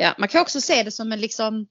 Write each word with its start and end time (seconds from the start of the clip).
Ja, 0.00 0.14
man 0.18 0.28
kan 0.28 0.40
också 0.42 0.60
se 0.60 0.82
det 0.82 0.90
som 0.90 1.12
en 1.12 1.20
liksom 1.20 1.66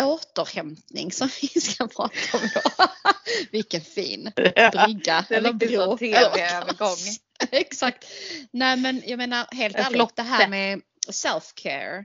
återhämtning 0.00 1.12
som 1.12 1.28
vi 1.40 1.60
ska 1.60 1.86
prata 1.88 2.36
om 2.38 2.48
då. 2.54 2.86
Vilken 3.52 3.80
fin 3.80 4.32
brygga. 4.36 5.24
Är 5.28 5.32
eller 5.36 5.52
bro. 5.52 5.98
tv-övergång. 5.98 6.96
Exakt. 7.50 8.04
Nej 8.50 8.76
men 8.76 9.02
jag 9.06 9.16
menar 9.18 9.46
helt 9.54 9.76
En 9.76 9.84
ärligt 9.84 10.16
det 10.16 10.22
här 10.22 10.48
med 10.48 10.80
self-care 11.10 12.04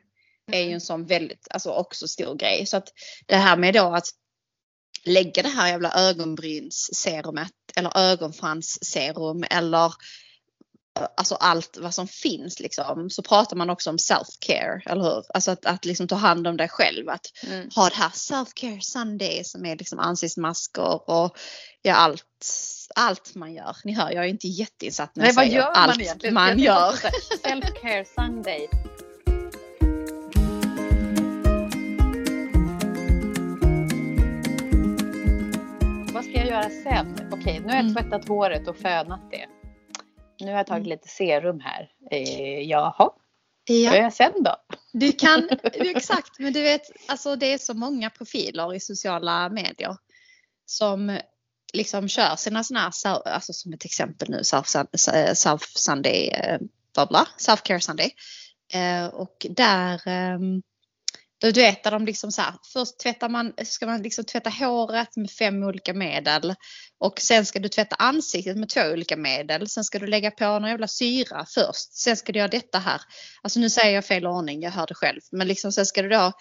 är 0.51 0.57
Mm. 0.57 0.67
ju 0.67 0.73
en 0.73 0.81
sån 0.81 1.05
väldigt, 1.05 1.47
alltså 1.49 1.69
också 1.71 2.07
stor 2.07 2.35
grej. 2.35 2.65
Så 2.65 2.77
att 2.77 2.87
det 3.25 3.35
här 3.35 3.57
med 3.57 3.73
då 3.73 3.95
att 3.95 4.07
lägga 5.03 5.43
det 5.43 5.49
här 5.49 5.67
jävla 5.67 5.93
ögonbrynsserumet 5.93 7.51
eller 7.75 7.97
ögonfransserum 7.97 9.43
eller 9.49 9.93
alltså 11.17 11.35
allt 11.35 11.77
vad 11.81 11.93
som 11.93 12.07
finns 12.07 12.59
liksom 12.59 13.09
så 13.09 13.21
pratar 13.23 13.55
man 13.55 13.69
också 13.69 13.89
om 13.89 13.97
self-care, 13.97 14.81
eller 14.85 15.03
hur? 15.03 15.23
Alltså 15.33 15.51
att, 15.51 15.65
att 15.65 15.85
liksom 15.85 16.07
ta 16.07 16.15
hand 16.15 16.47
om 16.47 16.57
dig 16.57 16.67
själv. 16.69 17.09
Att 17.09 17.25
Mm. 17.47 17.69
ha 17.75 17.89
det 17.89 17.95
här 17.95 18.09
self-care 18.09 18.79
Sunday 18.79 19.43
som 19.43 19.65
är 19.65 19.75
liksom 19.75 19.99
ansiktsmasker 19.99 21.09
och 21.09 21.37
ja, 21.81 21.93
allt, 21.95 22.23
allt 22.95 23.35
man 23.35 23.53
gör. 23.53 23.75
Ni 23.83 23.93
hör, 23.93 24.11
jag 24.11 24.25
är 24.25 24.29
inte 24.29 24.47
jätteinsatt 24.47 25.15
när 25.15 25.23
Nej, 25.23 25.29
jag 25.29 25.35
vad 25.35 25.45
säger 25.45 25.57
gör 25.57 25.65
man 25.65 25.75
allt 25.89 26.01
egentligen? 26.01 26.33
man 26.33 26.47
Jag 26.49 26.59
gör. 26.59 26.91
Self-care 27.43 28.05
Sunday. 28.15 28.67
Vad 36.13 36.23
ska 36.23 36.33
jag 36.33 36.47
göra 36.47 36.69
sen? 36.83 37.15
Okej, 37.31 37.59
nu 37.59 37.67
har 37.67 37.75
jag 37.75 37.79
Mm. 37.83 37.93
tvättat 37.95 38.27
håret 38.27 38.67
och 38.67 38.77
fönat 38.77 39.21
det. 39.31 39.45
Nu 40.39 40.51
har 40.51 40.57
jag 40.57 40.67
tagit 40.67 40.85
Mm. 40.85 40.89
lite 40.89 41.07
serum 41.07 41.59
här. 41.59 41.89
Eh, 42.11 42.61
jaha, 42.61 42.93
vad 42.97 43.13
Ja. 43.77 43.95
gör 43.95 44.01
jag 44.01 44.13
sen 44.13 44.43
då? 44.43 44.55
Du 44.93 45.11
kan, 45.11 45.49
exakt, 45.73 46.39
men 46.39 46.53
du 46.53 46.61
vet, 46.61 46.81
alltså 47.07 47.35
det 47.35 47.53
är 47.53 47.57
så 47.57 47.73
många 47.73 48.09
profiler 48.09 48.73
i 48.73 48.79
sociala 48.79 49.49
medier 49.49 49.97
som 50.65 51.19
liksom 51.73 52.07
kör 52.07 52.35
sina 52.35 52.63
sådana 52.63 52.91
här, 53.05 53.27
alltså 53.27 53.53
som 53.53 53.73
ett 53.73 53.85
exempel 53.85 54.29
nu, 54.29 54.43
Self, 54.43 54.65
Sun- 54.67 55.33
self 55.35 55.61
Sunday, 55.63 56.27
eh, 56.27 56.59
bla 56.93 57.05
bla, 57.05 57.27
Self 57.37 57.61
Care 57.63 57.79
Sunday. 57.81 58.11
Eh, 58.73 59.05
och 59.07 59.45
där, 59.49 60.01
ehm, 60.07 60.61
du 61.39 61.51
vet 61.51 61.83
där 61.83 61.91
de 61.91 62.05
liksom 62.05 62.31
så 62.31 62.41
här, 62.41 62.53
först 62.73 62.99
tvättar 62.99 63.29
man, 63.29 63.53
ska 63.63 63.85
man 63.85 64.01
liksom 64.01 64.23
tvätta 64.23 64.49
håret 64.49 65.15
med 65.15 65.31
fem 65.31 65.63
olika 65.63 65.93
medel 65.93 66.55
och 66.99 67.19
sen 67.19 67.45
ska 67.45 67.59
du 67.59 67.69
tvätta 67.69 67.95
ansiktet 67.95 68.57
med 68.57 68.69
två 68.69 68.81
olika 68.81 69.17
medel. 69.17 69.69
Sen 69.69 69.83
ska 69.83 69.99
du 69.99 70.07
lägga 70.07 70.31
på 70.31 70.45
någon 70.45 70.69
jävla 70.69 70.87
syra 70.87 71.45
först. 71.49 71.93
Sen 71.93 72.17
ska 72.17 72.31
du 72.31 72.39
göra 72.39 72.47
detta 72.47 72.79
här. 72.79 73.01
Alltså 73.41 73.59
nu 73.59 73.69
säger 73.69 73.95
jag 73.95 74.05
fel 74.05 74.27
ordning, 74.27 74.61
jag 74.61 74.71
hör 74.71 74.87
det 74.87 74.95
själv. 74.95 75.19
Men 75.31 75.47
liksom 75.47 75.71
sen 75.71 75.85
ska 75.85 76.01
du 76.01 76.09
då 76.09 76.31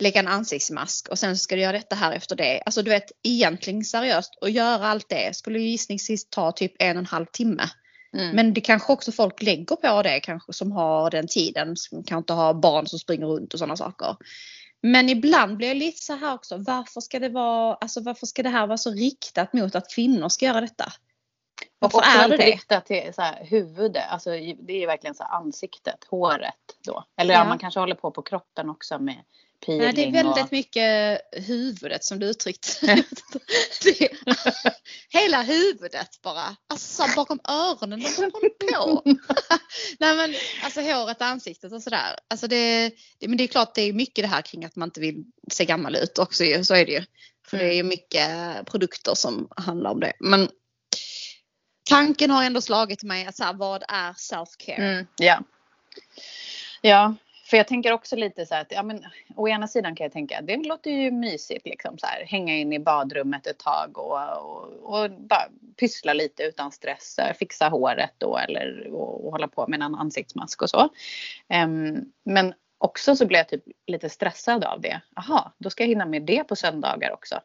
lägga 0.00 0.20
en 0.20 0.28
ansiktsmask 0.28 1.08
och 1.08 1.18
sen 1.18 1.38
ska 1.38 1.54
du 1.54 1.62
göra 1.62 1.72
detta 1.72 1.96
här 1.96 2.12
efter 2.12 2.36
det. 2.36 2.62
Alltså 2.66 2.82
du 2.82 2.90
vet 2.90 3.12
egentligen 3.22 3.84
seriöst 3.84 4.38
och 4.40 4.50
göra 4.50 4.86
allt 4.86 5.08
det 5.08 5.36
skulle 5.36 5.58
gissningsvis 5.58 6.30
ta 6.30 6.52
typ 6.52 6.72
en 6.78 6.96
och 6.96 7.00
en 7.00 7.06
halv 7.06 7.26
timme. 7.26 7.68
Mm. 8.14 8.36
Men 8.36 8.54
det 8.54 8.60
kanske 8.60 8.92
också 8.92 9.12
folk 9.12 9.42
lägger 9.42 9.76
på 9.76 10.02
det 10.02 10.20
kanske 10.20 10.52
som 10.52 10.72
har 10.72 11.10
den 11.10 11.26
tiden. 11.28 11.76
Som 11.76 12.04
kan 12.04 12.18
inte 12.18 12.32
ha 12.32 12.54
barn 12.54 12.86
som 12.86 12.98
springer 12.98 13.26
runt 13.26 13.52
och 13.52 13.58
sådana 13.58 13.76
saker. 13.76 14.16
Men 14.82 15.08
ibland 15.08 15.56
blir 15.56 15.68
jag 15.68 15.76
lite 15.76 16.02
så 16.02 16.16
här 16.16 16.34
också. 16.34 16.56
Varför 16.58 17.00
ska 17.00 17.18
det 17.18 17.28
vara, 17.28 17.74
alltså 17.74 18.00
varför 18.02 18.26
ska 18.26 18.42
det 18.42 18.48
här 18.48 18.66
vara 18.66 18.78
så 18.78 18.90
riktat 18.90 19.52
mot 19.52 19.74
att 19.74 19.90
kvinnor 19.94 20.28
ska 20.28 20.46
göra 20.46 20.60
detta? 20.60 20.84
Och 20.84 21.92
Varför 21.92 21.98
också 21.98 22.10
är 22.10 22.28
det 22.28 22.36
det? 22.36 22.46
riktat 22.46 22.86
till 22.86 23.14
så 23.14 23.22
här, 23.22 23.44
huvudet. 23.44 24.04
Alltså, 24.08 24.30
det 24.66 24.82
är 24.82 24.86
verkligen 24.86 25.14
så 25.14 25.24
ansiktet, 25.24 26.04
håret 26.10 26.54
då. 26.86 27.04
Eller 27.16 27.34
Ja. 27.34 27.40
ja. 27.40 27.44
man 27.48 27.58
kanske 27.58 27.80
håller 27.80 27.94
på 27.94 28.10
på 28.10 28.22
kroppen 28.22 28.70
också 28.70 28.98
med 28.98 29.16
peeling. 29.66 29.82
Nej, 29.82 29.92
det 29.92 30.04
är 30.04 30.12
väldigt 30.12 30.44
och... 30.44 30.52
mycket 30.52 31.20
huvudet 31.32 32.04
som 32.04 32.18
du 32.18 32.26
uttryckt. 32.26 32.80
det 33.84 34.10
hela 35.08 35.42
huvudet 35.42 36.22
bara. 36.22 36.56
Alltså 36.68 37.02
så 37.02 37.16
bakom 37.16 37.40
öronen. 37.48 38.00
Vad 38.00 38.32
håller 38.32 38.72
på? 38.72 39.02
Nej 39.98 40.16
men 40.16 40.34
alltså 40.64 40.80
håret, 40.80 41.22
ansiktet 41.22 41.72
och 41.72 41.82
sådär. 41.82 42.18
Alltså 42.28 42.46
det, 42.46 42.90
det, 43.18 43.28
men 43.28 43.36
det 43.36 43.44
är 43.44 43.48
klart 43.48 43.74
det 43.74 43.82
är 43.82 43.92
mycket 43.92 44.24
det 44.24 44.28
här 44.28 44.42
kring 44.42 44.64
att 44.64 44.76
man 44.76 44.88
inte 44.88 45.00
vill 45.00 45.24
se 45.50 45.64
gammal 45.64 45.96
ut 45.96 46.18
också. 46.18 46.44
Så 46.64 46.74
är 46.74 46.86
det 46.86 46.92
ju. 46.92 47.04
För 47.46 47.58
det 47.58 47.64
är 47.64 47.74
ju 47.74 47.82
mycket 47.82 48.30
produkter 48.66 49.14
som 49.14 49.48
handlar 49.56 49.90
om 49.90 50.00
det. 50.00 50.12
Men 50.20 50.48
tanken 51.84 52.30
har 52.30 52.44
ändå 52.44 52.60
slagit 52.60 53.02
mig 53.02 53.26
att 53.26 53.36
så 53.36 53.44
här, 53.44 53.54
vad 53.54 53.82
är 53.88 54.12
self-care? 54.12 54.78
Mm, 54.78 55.06
ja. 55.16 55.42
Ja, 56.80 57.14
för 57.44 57.56
jag 57.56 57.68
tänker 57.68 57.92
också 57.92 58.16
lite 58.16 58.46
så 58.46 58.54
här 58.54 58.62
att 58.62 58.72
ja, 58.72 58.82
men, 58.82 59.04
å 59.36 59.48
ena 59.48 59.68
sidan 59.68 59.94
kan 59.94 60.04
jag 60.04 60.12
tänka 60.12 60.40
det 60.40 60.56
låter 60.56 60.90
ju 60.90 61.10
mysigt 61.10 61.66
liksom 61.66 61.98
så 61.98 62.06
här 62.06 62.24
hänga 62.24 62.54
in 62.54 62.72
i 62.72 62.78
badrummet 62.78 63.46
ett 63.46 63.58
tag 63.58 63.98
och, 63.98 64.18
och, 64.38 65.02
och 65.02 65.10
bara 65.10 65.48
pyssla 65.80 66.12
lite 66.12 66.42
utan 66.42 66.72
stress, 66.72 67.16
fixa 67.38 67.68
håret 67.68 68.14
då 68.18 68.38
eller 68.38 68.88
och, 68.92 69.26
och 69.26 69.32
hålla 69.32 69.48
på 69.48 69.66
med 69.68 69.82
en 69.82 69.94
ansiktsmask 69.94 70.62
och 70.62 70.70
så. 70.70 70.88
Um, 71.64 72.12
men 72.24 72.54
också 72.78 73.16
så 73.16 73.26
blir 73.26 73.38
jag 73.38 73.48
typ 73.48 73.64
lite 73.86 74.08
stressad 74.08 74.64
av 74.64 74.80
det. 74.80 75.00
Aha, 75.16 75.52
då 75.58 75.70
ska 75.70 75.82
jag 75.82 75.88
hinna 75.88 76.06
med 76.06 76.22
det 76.22 76.44
på 76.44 76.56
söndagar 76.56 77.12
också. 77.12 77.40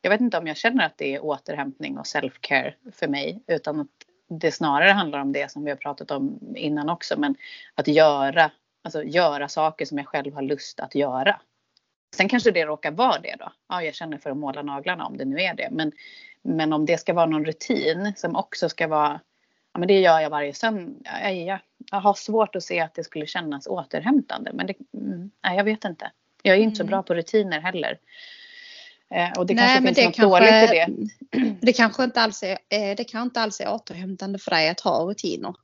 Jag 0.00 0.10
vet 0.10 0.20
inte 0.20 0.38
om 0.38 0.46
jag 0.46 0.56
känner 0.56 0.86
att 0.86 0.98
det 0.98 1.14
är 1.14 1.24
återhämtning 1.24 1.98
och 1.98 2.04
self-care 2.04 2.74
för 2.92 3.08
mig 3.08 3.42
utan 3.46 3.80
att 3.80 3.88
det 4.28 4.52
snarare 4.52 4.90
handlar 4.90 5.18
om 5.18 5.32
det 5.32 5.50
som 5.50 5.64
vi 5.64 5.70
har 5.70 5.76
pratat 5.76 6.10
om 6.10 6.38
innan 6.56 6.88
också 6.88 7.18
men 7.18 7.36
att 7.74 7.88
göra, 7.88 8.50
alltså 8.84 9.02
göra 9.02 9.48
saker 9.48 9.84
som 9.84 9.98
jag 9.98 10.06
själv 10.06 10.34
har 10.34 10.42
lust 10.42 10.80
att 10.80 10.94
göra. 10.94 11.40
Sen 12.16 12.28
kanske 12.28 12.50
det 12.50 12.64
råkar 12.64 12.90
vara 12.90 13.18
det 13.18 13.34
då. 13.38 13.52
Ja, 13.68 13.82
jag 13.82 13.94
känner 13.94 14.18
för 14.18 14.30
att 14.30 14.36
måla 14.36 14.62
naglarna 14.62 15.06
om 15.06 15.16
det 15.16 15.24
nu 15.24 15.40
är 15.40 15.54
det. 15.54 15.68
Men, 15.70 15.92
men 16.42 16.72
om 16.72 16.86
det 16.86 16.98
ska 16.98 17.12
vara 17.14 17.26
någon 17.26 17.44
rutin 17.44 18.12
som 18.16 18.36
också 18.36 18.68
ska 18.68 18.86
vara, 18.88 19.20
ja 19.72 19.78
men 19.78 19.88
det 19.88 20.00
gör 20.00 20.20
jag 20.20 20.30
varje 20.30 20.54
söndag. 20.54 21.10
Jag, 21.22 21.34
jag, 21.36 21.58
jag 21.90 22.00
har 22.00 22.14
svårt 22.14 22.56
att 22.56 22.62
se 22.64 22.80
att 22.80 22.94
det 22.94 23.04
skulle 23.04 23.26
kännas 23.26 23.66
återhämtande. 23.66 24.50
Men 24.54 24.66
det, 24.66 24.74
mm, 24.94 25.30
nej, 25.44 25.56
jag 25.56 25.64
vet 25.64 25.84
inte. 25.84 26.10
Jag 26.42 26.56
är 26.56 26.60
inte 26.60 26.76
så 26.76 26.82
Mm. 26.82 26.90
bra 26.90 27.02
på 27.02 27.14
rutiner 27.14 27.60
heller. 27.60 27.98
Eh, 29.10 29.32
och 29.38 29.46
det 29.46 29.54
Nej, 29.54 29.64
kanske 29.64 29.82
finns 29.84 29.96
det 29.96 30.04
något 30.04 30.14
kanske- 30.14 30.46
dåligt 30.50 30.70
i 30.72 30.76
det. 31.30 31.54
Det 31.60 31.72
kanske 31.72 32.04
inte 32.04 32.20
alls 32.20 32.42
är, 32.42 32.52
eh, 32.52 32.96
det 32.96 33.04
kan 33.04 33.22
inte 33.22 33.40
alls 33.40 33.60
är 33.60 33.72
återhämtande 33.72 34.38
för 34.38 34.50
dig 34.50 34.68
att 34.68 34.80
ha 34.80 35.00
rutiner. 35.10 35.54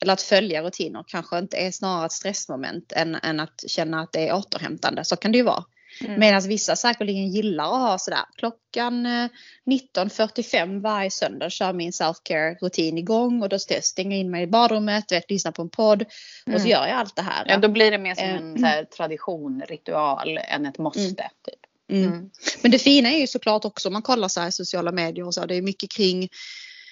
Eller 0.00 0.12
att 0.12 0.22
följa 0.22 0.62
rutiner 0.62 1.04
kanske 1.06 1.38
inte 1.38 1.56
är 1.56 1.70
snarare 1.70 2.06
ett 2.06 2.12
stressmoment 2.12 2.92
än, 2.92 3.14
än 3.14 3.40
att 3.40 3.64
känna 3.66 4.00
att 4.00 4.12
det 4.12 4.28
är 4.28 4.34
återhämtande. 4.34 5.04
Så 5.04 5.16
kan 5.16 5.32
det 5.32 5.38
ju 5.38 5.44
vara. 5.44 5.64
Mm. 6.04 6.20
Medan 6.20 6.42
vissa 6.48 6.76
säkerligen 6.76 7.28
gillar 7.28 7.64
att 7.64 7.90
ha 7.90 7.98
sådär 7.98 8.24
klockan 8.36 9.06
eh, 9.06 9.28
19.45 9.66 10.80
varje 10.82 11.10
söndag 11.10 11.50
kör 11.50 11.72
min 11.72 11.90
self-care 11.90 12.56
rutin 12.60 12.98
igång 12.98 13.42
och 13.42 13.48
då 13.48 13.58
ska 13.58 13.74
jag 13.74 14.12
in 14.12 14.30
mig 14.30 14.42
i 14.42 14.46
badrummet, 14.46 15.12
vet, 15.12 15.30
lyssna 15.30 15.52
på 15.52 15.62
en 15.62 15.70
podd 15.70 16.02
och 16.02 16.08
så 16.46 16.50
Mm. 16.50 16.66
gör 16.66 16.86
jag 16.86 16.96
allt 16.96 17.16
det 17.16 17.22
här. 17.22 17.44
Ja, 17.48 17.58
då 17.58 17.68
blir 17.68 17.90
det 17.90 17.98
mer 17.98 18.14
som 18.14 18.24
Eh, 18.24 18.36
en 18.36 18.64
här, 18.64 18.84
tradition, 18.84 19.62
ritual 19.68 20.38
än 20.38 20.66
ett 20.66 20.78
måste. 20.78 21.00
Mm. 21.00 21.14
Typ. 21.14 21.54
Mm. 21.90 22.12
Mm. 22.12 22.30
Men 22.62 22.70
det 22.70 22.78
fina 22.78 23.08
är 23.10 23.18
ju 23.18 23.26
såklart 23.26 23.64
också 23.64 23.88
om 23.88 23.92
man 23.92 24.02
kollar 24.02 24.28
så 24.28 24.40
här 24.40 24.48
i 24.48 24.52
sociala 24.52 24.92
medier 24.92 25.26
och 25.26 25.34
så. 25.34 25.46
Det 25.46 25.54
är 25.54 25.62
mycket 25.62 25.90
kring 25.90 26.28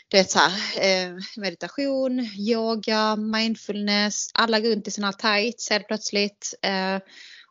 det 0.09 0.31
så 0.31 0.39
här, 0.39 0.53
eh, 0.81 1.15
meditation, 1.37 2.21
yoga, 2.37 3.17
mindfulness. 3.17 4.31
Alla 4.35 4.61
går 4.61 4.71
runt 4.71 4.89
i 4.89 4.91
sina 4.91 5.13
tights 5.13 5.71
helt 5.71 5.87
plötsligt. 5.87 6.55
Eh, 6.63 6.99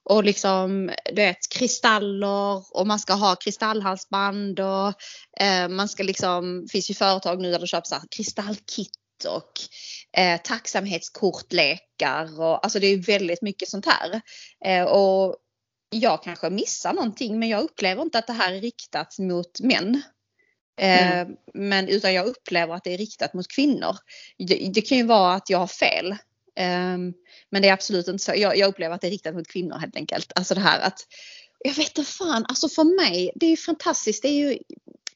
och 0.10 0.24
liksom 0.24 0.92
du 1.06 1.16
vet 1.16 1.50
kristaller 1.50 2.78
och 2.78 2.88
man 2.88 3.00
ska 3.00 3.14
ha 3.14 3.36
kristallhalsband 3.36 4.60
och 4.60 4.94
eh, 5.40 5.68
man 5.68 5.90
ska 5.90 6.04
liksom, 6.04 6.62
det 6.62 6.72
finns 6.72 6.90
ju 6.90 6.94
företag 6.94 7.42
nu 7.42 7.52
där 7.52 7.60
du 7.60 7.68
köper 7.68 7.88
så 7.88 7.96
här 7.96 8.04
kristallkit 8.18 9.26
och 9.28 9.52
eh, 10.18 10.42
tacksamhetskortlekar 10.42 12.42
och 12.42 12.64
alltså 12.64 12.80
det 12.80 12.88
är 12.88 12.98
väldigt 12.98 13.42
mycket 13.42 13.70
sånt 13.70 13.86
här. 13.86 14.22
Eh, 14.66 14.84
och 14.84 15.36
jag 15.90 16.24
kanske 16.24 16.50
missar 16.50 16.94
någonting 16.94 17.40
men 17.40 17.50
jag 17.50 17.64
upplever 17.64 18.02
inte 18.02 18.20
att 18.20 18.28
det 18.28 18.34
här 18.34 18.54
är 18.54 18.62
riktat 18.62 19.20
mot 19.20 19.60
män. 19.60 20.02
Eh, 20.78 21.28
Men 21.54 21.88
utan 21.88 22.14
jag 22.14 22.26
upplever 22.26 22.74
att 22.74 22.84
det 22.84 22.94
är 22.94 22.98
riktat 22.98 23.34
mot 23.34 23.48
kvinnor. 23.48 23.98
Det, 24.38 24.72
det 24.74 24.82
kan 24.82 24.98
ju 24.98 25.04
vara 25.04 25.34
att 25.34 25.50
jag 25.50 25.58
har 25.58 25.68
fel. 25.68 26.12
Eh, 26.56 26.98
men 27.50 27.62
det 27.62 27.68
är 27.68 27.74
absolut 27.74 28.08
inte 28.08 28.24
så. 28.24 28.32
Jag, 28.36 28.58
jag 28.58 28.70
upplever 28.70 28.96
att 28.96 29.02
det 29.02 29.08
är 29.08 29.12
riktat 29.12 29.36
mot 29.36 29.48
kvinnor 29.48 29.78
helt 29.78 29.96
enkelt. 29.96 30.32
Alltså 30.36 30.56
det 30.56 30.62
här 30.62 30.80
att 30.80 31.00
jag 31.60 31.74
vet 31.74 31.98
inte 31.98 32.12
fan, 32.12 32.46
alltså 32.48 32.70
för 32.70 32.84
mig, 32.84 33.32
det 33.36 33.46
är 33.46 33.50
ju 33.50 33.58
fantastiskt. 33.58 34.22
Det 34.22 34.28
är 34.28 34.50
ju 34.50 34.60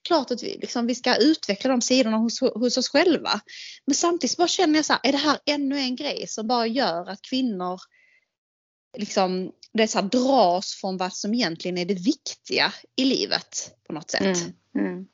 klart 0.01 0.31
att 0.31 0.44
vi, 0.44 0.57
liksom, 0.61 0.88
vi 0.88 0.95
ska 0.95 1.15
utveckla 1.15 1.69
de 1.69 1.81
sidorna 1.81 2.17
hos, 2.17 2.39
hos 2.41 2.77
oss 2.77 2.89
själva. 2.89 3.41
Men 3.85 3.95
samtidigt 3.95 4.38
bara 4.38 4.47
känner 4.47 4.75
jag 4.75 4.85
så 4.85 4.94
här, 4.94 5.01
är 5.03 5.12
det 5.12 5.17
här 5.17 5.38
ännu 5.45 5.79
en 5.79 5.95
grej 5.95 6.25
som 6.27 6.47
bara 6.47 6.67
gör 6.67 7.09
att 7.09 7.21
kvinnor 7.21 7.79
liksom 8.97 9.51
det 9.73 9.83
är 9.83 9.88
så 9.88 10.00
här, 10.00 10.09
dras 10.09 10.73
från 10.81 10.97
vad 10.97 11.13
som 11.13 11.33
egentligen 11.33 11.77
är 11.77 11.85
det 11.85 11.94
viktiga 11.94 12.73
i 12.95 13.05
livet 13.05 13.71
på 13.88 13.94
något 13.94 14.12
sätt. 14.12 14.21
Mm. 14.21 14.53
Mm. 14.88 15.07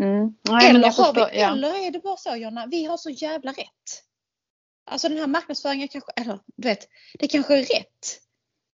Mm. 0.00 0.34
Nej, 0.42 0.72
men 0.72 0.76
Eller, 0.76 0.80
jag 0.80 0.92
har 0.92 1.12
vi, 1.12 1.20
förstår, 1.20 1.40
ja. 1.40 1.52
eller 1.52 1.86
är 1.86 1.90
det 1.90 1.98
bara 1.98 2.16
så 2.16 2.36
Jonna, 2.36 2.66
vi 2.66 2.84
har 2.84 2.96
så 2.96 3.10
jävla 3.10 3.50
rätt. 3.50 4.02
Alltså 4.86 5.08
den 5.08 5.18
här 5.18 5.26
marknadsföringen 5.26 5.88
kanske, 5.88 6.12
eller 6.16 6.38
du 6.56 6.68
vet, 6.68 6.88
det 7.18 7.28
kanske 7.28 7.54
är 7.54 7.58
rätt. 7.62 8.20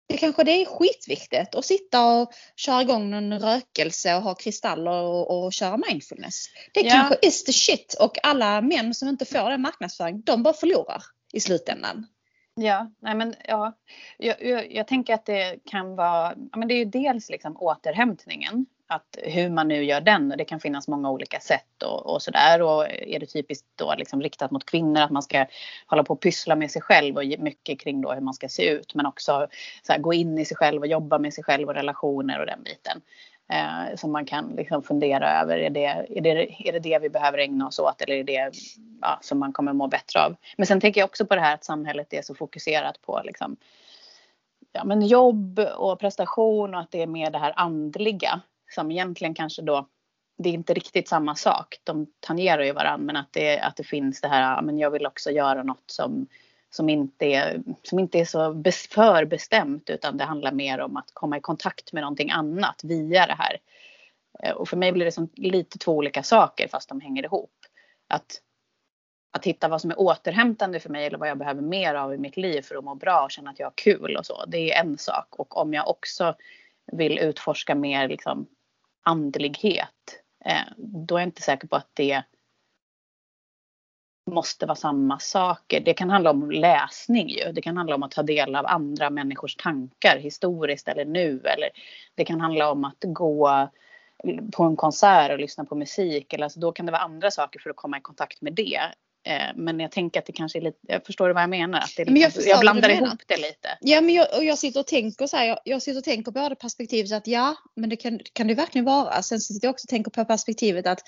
det 0.09 0.17
kanske 0.17 0.44
det 0.44 0.53
är 0.53 0.65
skitviktigt 0.67 1.55
att 1.55 1.65
sitta 1.65 2.06
och 2.06 2.32
köra 2.56 2.82
igång 2.82 3.11
någon 3.11 3.38
rökelse 3.38 4.15
och 4.15 4.23
ha 4.23 4.35
kristaller 4.35 5.03
och, 5.03 5.44
och 5.44 5.53
köra 5.53 5.76
mindfulness. 5.76 6.47
Det 6.75 6.81
ja. 6.81 6.91
kanske 6.91 7.17
is 7.23 7.44
the 7.44 7.53
shit 7.53 7.97
och 8.00 8.26
alla 8.26 8.61
män 8.61 8.94
som 8.94 9.09
inte 9.09 9.25
får 9.25 9.50
den 9.50 9.62
marknadsföring, 9.62 10.21
de 10.21 10.43
bara 10.43 10.55
förlorar 10.55 11.03
i 11.32 11.41
slutändan. 11.41 12.06
Ja, 12.55 12.91
nej 13.03 13.14
men 13.14 13.35
ja, 13.44 13.79
jag, 14.19 14.43
jag, 14.43 14.73
jag, 14.73 14.87
tänker 14.87 15.14
att 15.14 15.26
det 15.26 15.59
kan 15.64 15.97
vara, 15.97 16.35
men 16.56 16.69
det 16.69 16.75
är 16.75 16.79
ju 16.79 16.85
dels 16.85 17.31
liksom 17.31 17.56
återhämtningen 17.56 18.67
att 18.90 19.19
hur 19.23 19.50
man 19.50 19.69
nu 19.69 19.85
gör 19.85 20.00
den, 20.00 20.35
det 20.38 20.44
kan 20.44 20.61
finnas 20.61 20.88
många 20.88 21.11
olika 21.11 21.40
sätt 21.40 21.82
och, 21.82 22.06
och 22.06 22.23
sådär. 22.23 22.62
Och 22.62 22.90
är 22.90 23.19
det 23.19 23.26
typiskt 23.26 23.67
då 23.76 23.94
liksom 23.94 24.23
riktat 24.23 24.50
mot 24.50 24.67
kvinnor 24.67 25.00
att 25.00 25.11
man 25.11 25.23
ska 25.23 25.46
hålla 25.87 26.05
på 26.05 26.14
och 26.14 26.20
pyssla 26.20 26.56
med 26.56 26.70
sig 26.70 26.82
själv 26.82 27.17
och 27.17 27.25
mycket 27.38 27.81
kring 27.81 28.00
då 28.00 28.12
hur 28.12 28.20
man 28.20 28.35
ska 28.35 28.49
se 28.49 28.69
ut. 28.69 28.94
Men 28.94 29.06
också 29.06 29.49
så 29.82 29.93
här, 29.93 30.00
gå 30.00 30.12
in 30.12 30.38
i 30.38 30.44
sig 30.44 30.56
själv 30.56 30.81
och 30.81 30.87
jobba 30.87 31.19
med 31.19 31.35
sig 31.35 31.44
själv 31.44 31.69
och 31.69 31.75
relationer 31.75 32.40
och 32.40 32.46
den 32.46 32.62
biten. 32.62 33.00
Eh, 33.52 33.96
som 33.96 34.12
man 34.12 34.25
kan 34.25 34.49
liksom 34.56 34.82
fundera 34.82 35.40
över, 35.40 35.58
är 35.58 35.70
det, 35.70 35.85
är, 35.85 36.20
det, 36.20 36.69
är 36.69 36.73
det 36.73 36.79
det 36.79 36.99
vi 36.99 37.11
behöver 37.11 37.38
ägna 37.38 37.67
oss 37.67 37.79
åt 37.79 38.02
eller 38.02 38.14
är 38.14 38.25
det 38.25 38.52
ja, 39.00 39.19
som 39.23 39.38
man 39.38 39.52
kommer 39.52 39.73
må 39.73 39.87
bättre 39.87 40.20
av? 40.20 40.37
Men 40.56 40.67
sen 40.67 40.81
tänker 40.81 41.00
jag 41.00 41.08
också 41.08 41.26
på 41.26 41.35
det 41.35 41.40
här 41.40 41.55
att 41.55 41.64
samhället 41.64 42.12
är 42.12 42.23
så 42.23 42.35
fokuserat 42.35 43.02
på 43.02 43.20
liksom, 43.25 43.56
ja, 44.73 44.85
men 44.85 45.06
jobb 45.06 45.58
och 45.58 46.00
prestation 46.00 46.75
och 46.75 46.81
att 46.81 46.90
det 46.90 47.02
är 47.02 47.06
mer 47.06 47.31
det 47.31 47.38
här 47.38 47.52
andliga 47.56 48.40
som 48.69 48.91
egentligen 48.91 49.35
kanske 49.35 49.62
då 49.62 49.88
det 50.38 50.49
är 50.49 50.53
inte 50.53 50.75
riktigt 50.75 51.09
samma 51.09 51.35
sak. 51.35 51.81
De 51.85 52.06
tangerar 52.20 52.62
ju 52.62 52.73
varandra 52.73 53.06
men 53.06 53.17
att 53.17 53.32
det, 53.32 53.61
att 53.61 53.76
det 53.76 53.85
finns 53.85 54.20
det 54.20 54.29
här, 54.29 54.62
men 54.62 54.79
jag 54.79 54.91
vill 54.91 55.06
också 55.06 55.31
göra 55.31 55.62
något 55.62 55.85
som, 55.87 56.26
som, 56.70 56.88
inte, 56.88 57.26
är, 57.26 57.62
som 57.82 57.99
inte 57.99 58.19
är 58.19 58.25
så 58.25 58.62
förbestämt 58.91 59.91
utan 59.91 60.17
det 60.17 60.25
handlar 60.25 60.53
mer 60.53 60.81
om 60.81 60.97
att 60.97 61.11
komma 61.12 61.37
i 61.38 61.41
kontakt 61.41 61.93
med 61.93 62.00
någonting 62.00 62.31
annat 62.31 62.81
via 62.85 63.26
det 63.26 63.37
här. 63.38 63.59
Eh, 64.43 64.53
och 64.53 64.69
för 64.69 64.76
mig 64.76 64.93
blir 64.93 65.05
det 65.05 65.12
som 65.12 65.29
lite 65.35 65.79
två 65.79 65.93
olika 65.93 66.23
saker 66.23 66.69
fast 66.69 66.88
de 66.88 67.00
hänger 67.00 67.25
ihop. 67.25 67.55
Att, 68.09 68.41
att 69.32 69.44
hitta 69.44 69.69
vad 69.69 69.81
som 69.81 69.91
är 69.91 70.00
återhämtande 70.00 70.81
för 70.81 70.91
mig 70.91 71.06
eller 71.06 71.19
vad 71.19 71.29
jag 71.29 71.38
behöver 71.38 71.62
mer 71.62 71.94
av 71.94 72.14
i 72.14 72.19
mitt 72.19 72.37
liv 72.37 72.62
för 72.62 72.76
att 72.76 72.85
må 72.85 72.94
bra 72.94 73.25
och 73.25 73.31
känna 73.31 73.50
att 73.50 73.59
jag 73.59 73.67
har 73.67 73.75
kul 73.76 74.17
och 74.17 74.26
så. 74.26 74.44
Det 74.47 74.73
är 74.73 74.85
en 74.85 74.99
sak. 74.99 75.26
Och 75.31 75.56
om 75.56 75.75
jag 75.75 75.88
också 75.88 76.35
vill 76.93 77.19
utforska 77.19 77.75
mer 77.75 78.09
liksom, 78.09 78.47
andlighet. 79.09 80.23
Eh, 80.45 80.63
då 80.77 81.17
är 81.17 81.21
jag 81.21 81.29
inte 81.29 81.43
säker 81.43 81.69
på 81.69 81.77
att 81.77 81.91
det 81.95 82.23
måste 84.31 84.67
vara 84.67 84.77
samma 84.77 85.19
saker. 85.19 85.81
Det 85.81 85.95
kan 85.95 86.11
handla 86.11 86.31
om 86.31 86.51
läsning 86.51 87.29
ju. 87.29 87.53
Det 87.53 87.63
kan 87.63 87.77
handla 87.77 87.95
om 87.95 88.03
att 88.03 88.11
ta 88.11 88.23
del 88.23 88.57
av 88.57 88.67
andra 88.67 89.11
människors 89.11 89.57
tankar 89.57 90.19
historiskt 90.19 90.89
eller 90.89 91.05
nu. 91.05 91.41
Eller 91.41 91.71
det 92.15 92.25
kan 92.25 92.41
handla 92.41 92.71
om 92.71 92.85
att 92.85 92.99
gå 93.01 93.69
på 94.53 94.65
en 94.65 94.77
konsert 94.77 95.33
och 95.33 95.39
lyssna 95.39 95.65
på 95.65 95.75
musik. 95.75 96.33
Eller 96.33 96.45
alltså 96.45 96.61
då 96.61 96.73
kan 96.73 96.87
det 96.87 96.93
vara 96.93 97.03
andra 97.03 97.31
saker 97.31 97.61
för 97.61 97.71
att 97.71 97.77
komma 97.77 97.99
i 97.99 98.01
kontakt 98.01 98.41
med 98.41 98.55
det. 98.55 98.81
Eh, 99.29 99.53
men 99.57 99.81
jag 99.81 99.93
tänker 99.93 100.21
att 100.21 100.27
det 100.27 100.33
kanske 100.33 100.59
är 100.59 100.63
lite, 100.63 100.79
jag 100.83 101.07
förstår 101.07 101.31
vad 101.31 101.43
jag 101.43 101.51
menar. 101.51 101.79
Att 101.79 101.93
det 101.97 102.05
lite, 102.05 102.41
jag, 102.41 102.49
jag, 102.49 102.61
blandar 102.61 102.89
ihop 102.89 103.23
det 103.27 103.37
lite. 103.37 103.79
Ja 103.81 104.01
men 104.01 104.15
jag, 104.15 104.37
och 104.37 104.45
jag 104.45 104.59
sitter 104.59 104.81
och 104.81 104.87
tänker 104.87 105.27
så 105.27 105.37
här, 105.37 105.47
jag, 105.47 105.59
jag 105.65 105.83
sitter 105.83 105.99
och 105.99 106.05
tänker 106.05 106.33
på 106.33 106.49
det 106.49 106.55
perspektivet 106.55 107.13
att 107.13 107.27
ja, 107.27 107.57
men 107.77 107.91
det 107.91 107.97
kan, 107.97 108.21
kan 108.33 108.47
det 108.47 108.55
verkligen 108.55 108.85
vara. 108.85 109.23
Sen 109.23 109.41
sitter 109.41 109.67
jag 109.67 109.73
också 109.73 109.85
och 109.85 109.89
tänker 109.89 110.11
på 110.11 110.25
perspektivet 110.25 110.87
att 110.87 111.01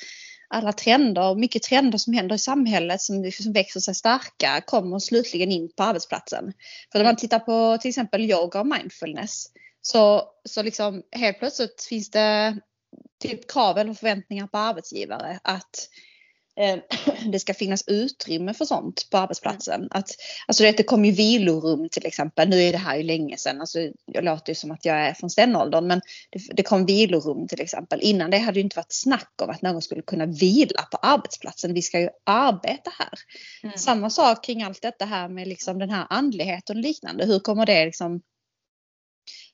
alla 0.49 0.73
trender, 0.73 1.35
mycket 1.35 1.63
trender 1.63 1.99
som 1.99 2.15
händer 2.15 2.35
i 2.35 2.39
samhället 2.39 3.01
som, 3.01 3.31
som 3.33 3.53
växer 3.53 3.81
sig 3.81 3.95
starka 3.95 4.61
kommer 4.67 4.99
slutligen 4.99 5.53
in 5.53 5.73
på 5.77 5.83
arbetsplatsen. 5.83 6.53
För 6.93 6.99
när 6.99 7.07
man 7.07 7.17
tittar 7.17 7.39
på 7.39 7.79
till 7.81 7.89
exempel 7.89 8.21
yoga 8.21 8.61
och 8.61 8.67
mindfulness 8.67 9.47
så, 9.83 10.23
så 10.45 10.63
liksom 10.63 11.03
helt 11.13 11.39
plötsligt 11.39 11.87
finns 11.89 12.11
det 12.11 12.59
typ 13.23 13.53
krav 13.53 13.79
eller 13.79 13.95
förväntningar 13.95 14.47
på 14.47 14.59
arbetsgivare 14.59 15.41
att 15.43 15.89
det 17.33 17.41
ska 17.41 17.55
finnas 17.55 17.85
utrymme 17.87 18.55
för 18.55 18.65
sånt 18.65 19.09
på 19.11 19.19
arbetsplatsen. 19.19 19.89
Att, 19.91 20.11
alltså 20.47 20.63
det, 20.63 20.83
kommer 20.83 21.09
ju 21.09 21.15
vilorum 21.15 21.89
till 21.89 22.07
exempel. 22.07 22.49
Nu 22.49 22.63
är 22.63 22.73
det 22.73 22.79
här 22.79 22.97
ju 22.97 23.03
länge 23.03 23.37
sedan. 23.37 23.61
Alltså, 23.61 23.79
jag 24.07 24.25
låter 24.25 24.51
ju 24.51 24.55
som 24.55 24.71
att 24.71 24.85
jag 24.85 24.97
är 24.97 25.15
från 25.15 25.31
stenåldern. 25.31 25.87
Men 25.87 26.01
det, 26.31 26.41
det 26.53 26.63
kom 26.63 26.87
vilorum 26.87 27.49
till 27.49 27.61
exempel. 27.61 28.01
Innan 28.03 28.31
det 28.31 28.39
hade 28.39 28.55
det 28.55 28.61
inte 28.61 28.77
varit 28.77 28.93
snack 28.93 29.33
om 29.43 29.51
att 29.51 29.63
någon 29.63 29.83
skulle 29.83 30.03
kunna 30.03 30.27
vila 30.27 30.83
på 30.91 30.97
arbetsplatsen. 30.97 31.75
Vi 31.75 31.83
ska 31.83 32.01
ju 32.01 32.09
arbeta 32.27 32.91
här. 32.99 33.19
Mm. 33.63 33.79
Samma 33.79 34.11
sak 34.11 34.45
kring 34.45 34.63
allt 34.63 34.83
detta 34.83 35.05
här 35.05 35.29
med 35.29 35.49
liksom 35.49 35.79
den 35.79 35.91
här 35.91 36.07
andligheten 36.11 36.77
och 36.77 36.83
liknande. 36.83 37.27
Hur 37.27 37.39
kommer 37.39 37.67
det 37.67 37.85
liksom 37.85 38.21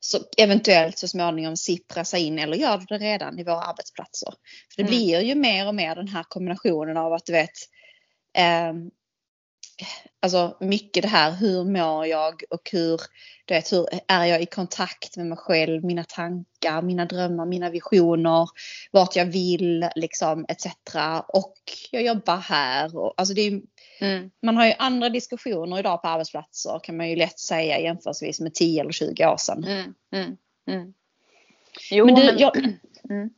så 0.07 0.19
eventuellt 0.37 0.99
så 0.99 1.09
småningom 1.09 1.57
sippra 1.57 2.05
sig 2.05 2.23
in 2.23 2.39
eller 2.39 2.57
gör 2.57 2.85
det 2.89 2.99
redan 2.99 3.39
i 3.39 3.45
våra 3.45 3.61
arbetsplatser. 3.61 4.35
För 4.75 4.83
det 4.83 4.89
mm. 4.89 4.91
blir 4.91 5.21
ju 5.21 5.35
mer 5.35 5.69
och 5.69 5.75
mer 5.75 5.95
den 5.95 6.09
här 6.09 6.23
kombinationen 6.29 6.97
av 6.97 7.13
att 7.13 7.27
du 7.27 7.33
vet 7.33 7.51
eh, 8.39 8.73
Alltså 10.23 10.57
mycket 10.61 11.03
det 11.03 11.09
här 11.09 11.33
hur 11.33 11.65
mår 11.65 12.07
jag 12.07 12.43
och 12.51 12.71
hur, 12.73 13.01
du 13.45 13.55
vet, 13.55 13.73
hur 13.73 13.87
är 14.09 14.25
jag 14.25 14.43
i 14.43 14.47
kontakt 14.47 15.17
med 15.17 15.27
mig 15.27 15.39
själv, 15.39 15.85
mina 15.85 16.05
tankar, 16.05 16.83
mina 16.83 17.05
drömmar, 17.05 17.47
mina 17.47 17.71
visioner, 17.71 18.49
vart 18.91 19.17
jag 19.17 19.27
vill 19.27 19.89
liksom 19.95 20.47
etc. 20.49 20.67
Och 21.29 21.57
jag 21.91 22.03
jobbar 22.03 22.37
här. 22.37 22.97
Och, 22.97 23.15
alltså 23.17 23.35
det 23.35 23.41
är 23.41 23.61
Mm. 24.01 24.31
Man 24.43 24.57
har 24.57 24.67
ju 24.67 24.73
andra 24.79 25.09
diskussioner 25.09 25.79
idag 25.79 26.03
på 26.03 26.09
arbetsplatser 26.09 26.81
kan 26.83 26.97
man 26.97 27.11
ju 27.11 27.17
lätt 27.17 27.39
säga 27.39 27.81
jämförelsevis 27.81 28.41
med 28.41 28.55
10 28.55 28.81
eller 28.81 28.93
20 28.93 29.27
år 29.27 29.37
sedan. 29.37 29.65
Mm. 29.65 29.95
Mm. 30.13 30.37
mm. 30.69 30.95
Jo, 31.91 32.07
men, 32.07 32.15
du, 32.15 32.25
men... 32.25 32.39
Jag, 32.39 32.57
mm. 33.11 33.31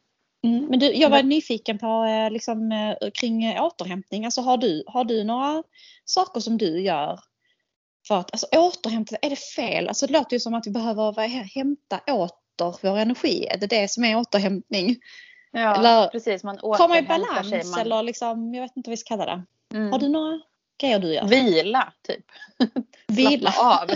Mm, 0.42 0.66
men 0.66 0.78
du, 0.78 0.92
jag 0.94 1.10
var 1.10 1.22
nyfiken 1.22 1.78
på 1.78 2.04
eh, 2.04 2.30
liksom, 2.30 2.72
eh, 2.72 3.10
kring 3.10 3.58
återhämtning. 3.60 4.24
Alltså, 4.24 4.40
har, 4.40 4.56
du, 4.56 4.84
har 4.86 5.04
du 5.04 5.24
några 5.24 5.62
saker 6.04 6.40
som 6.40 6.58
du 6.58 6.80
gör 6.80 7.20
för 8.08 8.18
att 8.18 8.32
alltså, 8.32 8.46
återhämta? 8.52 9.16
Är 9.22 9.30
det 9.30 9.36
fel? 9.36 9.88
Alltså, 9.88 10.06
det 10.06 10.12
låter 10.12 10.36
ju 10.36 10.40
som 10.40 10.54
att 10.54 10.66
vi 10.66 10.70
behöver 10.70 11.28
hämta 11.28 11.98
åter 11.98 12.76
vår 12.82 12.98
energi. 12.98 13.46
Är 13.46 13.58
det 13.58 13.66
det 13.66 13.90
som 13.90 14.04
är 14.04 14.16
återhämtning? 14.16 14.96
Ja, 15.52 15.76
eller, 15.78 16.08
precis. 16.08 16.44
Man 16.44 16.58
komma 16.58 16.98
i 16.98 17.02
balans 17.02 17.50
sig, 17.50 17.64
man... 17.64 17.80
eller 17.80 18.02
liksom, 18.02 18.54
jag 18.54 18.62
vet 18.62 18.76
inte 18.76 18.90
vad 18.90 18.92
vi 18.92 18.96
ska 18.96 19.16
kalla 19.16 19.26
det. 19.26 19.44
Mm. 19.74 19.92
Har 19.92 19.98
du 19.98 20.08
några 20.08 20.40
grejer 20.80 20.98
du 20.98 21.14
gör? 21.14 21.26
Vila, 21.26 21.92
typ. 22.02 22.24
Vila. 23.06 23.52
Slappna 23.52 23.70
av. 23.70 23.88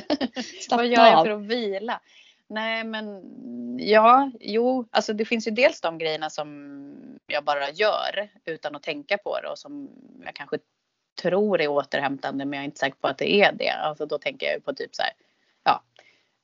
Vad 0.70 0.86
gör 0.86 1.06
jag 1.06 1.26
för 1.26 1.30
att 1.30 1.46
vila? 1.46 2.00
Nej 2.46 2.84
men 2.84 3.22
ja, 3.78 4.30
jo, 4.40 4.88
alltså 4.90 5.12
det 5.12 5.24
finns 5.24 5.46
ju 5.46 5.50
dels 5.50 5.80
de 5.80 5.98
grejerna 5.98 6.30
som 6.30 6.78
jag 7.26 7.44
bara 7.44 7.70
gör 7.70 8.28
utan 8.44 8.76
att 8.76 8.82
tänka 8.82 9.18
på 9.18 9.40
det 9.40 9.48
och 9.48 9.58
som 9.58 9.90
jag 10.24 10.34
kanske 10.34 10.58
tror 11.22 11.60
är 11.60 11.68
återhämtande 11.68 12.44
men 12.44 12.56
jag 12.56 12.60
är 12.60 12.64
inte 12.64 12.78
säker 12.78 12.96
på 13.00 13.08
att 13.08 13.18
det 13.18 13.34
är 13.34 13.52
det. 13.52 13.70
Alltså 13.70 14.06
då 14.06 14.18
tänker 14.18 14.46
jag 14.46 14.64
på 14.64 14.74
typ 14.74 14.94
så 14.94 15.02
här, 15.02 15.12